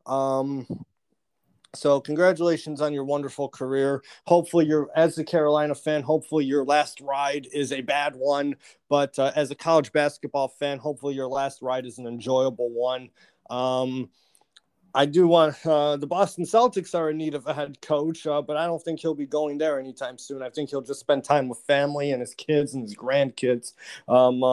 [0.06, 0.66] Um,
[1.74, 4.02] so congratulations on your wonderful career.
[4.26, 6.02] Hopefully, you're as a Carolina fan.
[6.02, 8.56] Hopefully, your last ride is a bad one.
[8.88, 13.08] But uh, as a college basketball fan, hopefully your last ride is an enjoyable one.
[13.48, 14.10] Um,
[14.94, 18.42] I do want uh, the Boston Celtics are in need of a head coach, uh,
[18.42, 20.42] but I don't think he'll be going there anytime soon.
[20.42, 23.72] I think he'll just spend time with family and his kids and his grandkids.
[24.06, 24.44] Um,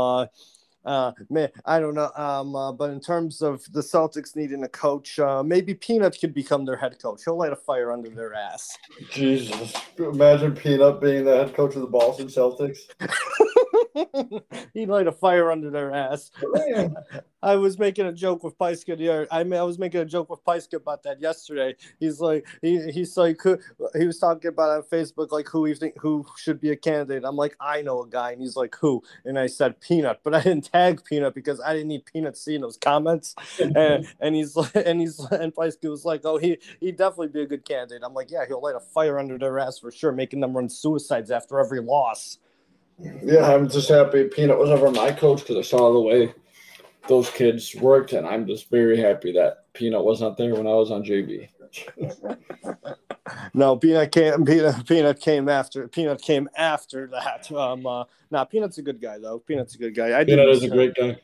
[0.85, 2.11] uh, man, I don't know.
[2.15, 6.33] Um, uh, but in terms of the Celtics needing a coach, uh, maybe Peanut could
[6.33, 7.21] become their head coach.
[7.25, 8.77] He'll light a fire under their ass.
[9.11, 12.79] Jesus, imagine Peanut being the head coach of the Boston Celtics.
[14.73, 16.31] he light a fire under their ass.
[17.41, 20.29] I was making a joke with Paiska the I mean, I was making a joke
[20.29, 21.75] with Paiska about that yesterday.
[21.99, 23.39] He's like, he, he's like,
[23.97, 27.23] he was talking about on Facebook, like who he think who should be a candidate.
[27.25, 29.01] I'm like, I know a guy, and he's like, who?
[29.25, 32.61] And I said Peanut, but I didn't tag Peanut because I didn't need Peanut seeing
[32.61, 33.35] those comments.
[33.59, 37.41] and, and he's like, and he's and Paiska was like, oh, he he'd definitely be
[37.41, 38.01] a good candidate.
[38.03, 40.69] I'm like, yeah, he'll light a fire under their ass for sure, making them run
[40.69, 42.37] suicides after every loss.
[43.01, 46.33] Yeah, I'm just happy Peanut was ever my coach because I saw the way
[47.07, 50.73] those kids worked, and I'm just very happy that Peanut was not there when I
[50.73, 51.49] was on JV.
[53.53, 54.45] no, Peanut came.
[54.45, 55.87] Peanut, Peanut came after.
[55.87, 57.51] Peanut came after that.
[57.51, 59.39] Um, uh, nah, Peanut's a good guy though.
[59.39, 60.19] Peanut's a good guy.
[60.19, 60.71] I Peanut is a him.
[60.71, 61.17] great guy.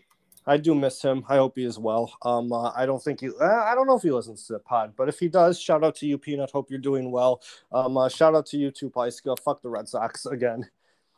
[0.47, 1.25] I do miss him.
[1.27, 2.13] I hope he is well.
[2.21, 3.29] Um, uh, I don't think he.
[3.29, 5.83] Uh, I don't know if he listens to the pod, but if he does, shout
[5.83, 6.51] out to you, Peanut.
[6.51, 7.41] Hope you're doing well.
[7.71, 9.37] Um, uh, shout out to you too, Paiska.
[9.39, 10.69] Fuck the Red Sox again.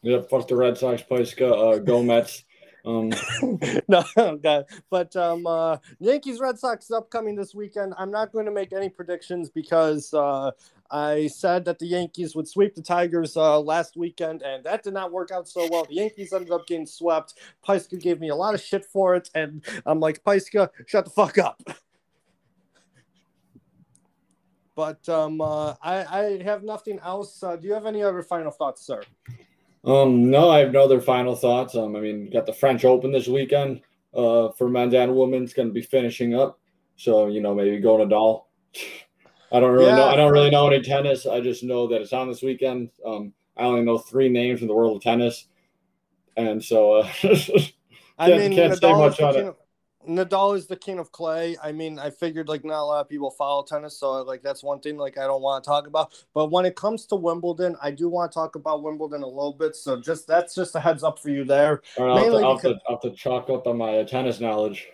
[0.02, 1.76] Yeah, fuck the Red Sox, Paiska.
[1.76, 2.44] Uh, go Mets.
[2.86, 3.11] Um,
[3.88, 4.65] no, God.
[4.90, 7.94] But um, uh, Yankees Red Sox is upcoming this weekend.
[7.98, 10.52] I'm not going to make any predictions because uh,
[10.90, 14.94] I said that the Yankees would sweep the Tigers uh, last weekend, and that did
[14.94, 15.86] not work out so well.
[15.86, 17.34] The Yankees ended up getting swept.
[17.68, 21.11] Paiska gave me a lot of shit for it, and I'm like, Paiska, shut the
[21.11, 21.61] fuck up.
[24.76, 27.41] But um, uh, I, I have nothing else.
[27.41, 29.02] Uh, do you have any other final thoughts, sir?
[29.88, 31.74] Um, no, I have no other final thoughts.
[31.74, 33.82] Um, I mean, got the French Open this weekend.
[34.14, 36.60] Uh, for men's and women's, going to be finishing up.
[36.98, 38.46] So you know, maybe go Nadal.
[39.52, 40.10] I don't really yeah, know.
[40.10, 41.26] I don't really know any tennis.
[41.26, 42.90] I just know that it's on this weekend.
[43.06, 45.48] Um, I only know three names in the world of tennis,
[46.36, 47.10] and so uh,
[48.20, 49.56] I mean, can't Nadal say much on it.
[50.08, 51.58] Nadal is the king of clay.
[51.62, 54.64] I mean, I figured like not a lot of people follow tennis, so like that's
[54.64, 56.26] one thing like I don't want to talk about.
[56.34, 59.54] But when it comes to Wimbledon, I do want to talk about Wimbledon a little
[59.54, 59.76] bit.
[59.76, 61.82] So just that's just a heads up for you there.
[61.98, 64.40] All right, Mainly I'll, have to, because, I'll have to chalk up on my tennis
[64.40, 64.88] knowledge.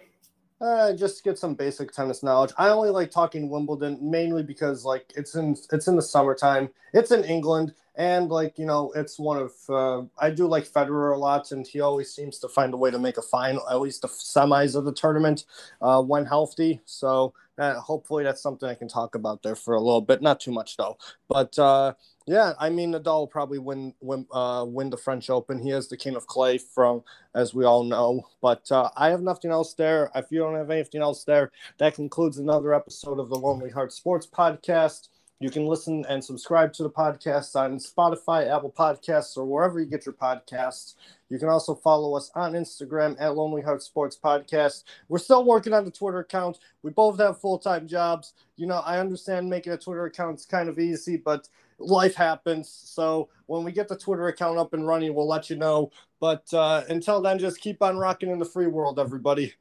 [0.61, 2.53] Uh, just get some basic tennis knowledge.
[2.57, 6.69] I only like talking Wimbledon mainly because like it's in it's in the summertime.
[6.94, 11.14] It's in England, and like you know, it's one of uh, I do like Federer
[11.14, 13.80] a lot, and he always seems to find a way to make a final, at
[13.80, 15.45] least the semis of the tournament,
[15.82, 16.82] uh, when healthy.
[16.86, 20.40] So uh, hopefully that's something I can talk about there for a little bit, not
[20.40, 20.98] too much though.
[21.30, 21.94] But uh,
[22.26, 25.61] yeah, I mean Nadal will probably win win uh, win the French Open.
[25.61, 27.03] He is the king of clay from
[27.36, 28.28] as we all know.
[28.41, 30.10] But uh, I have nothing else there.
[30.15, 33.94] If you don't have anything else there, that concludes another episode of the Lonely Heart
[33.94, 35.10] Sports Podcast.
[35.44, 39.86] You can listen and subscribe to the podcast on Spotify, Apple Podcasts, or wherever you
[39.86, 40.94] get your podcasts.
[41.28, 44.86] You can also follow us on Instagram at Lonely Heart Sports Podcast.
[45.10, 46.60] We're still working on the Twitter account.
[46.82, 48.36] We both have full time jobs.
[48.56, 52.70] You know, I understand making a Twitter account is kind of easy, but life happens.
[52.70, 55.91] So when we get the Twitter account up and running, we'll let you know.
[56.22, 59.56] But uh, until then, just keep on rocking in the free world, everybody.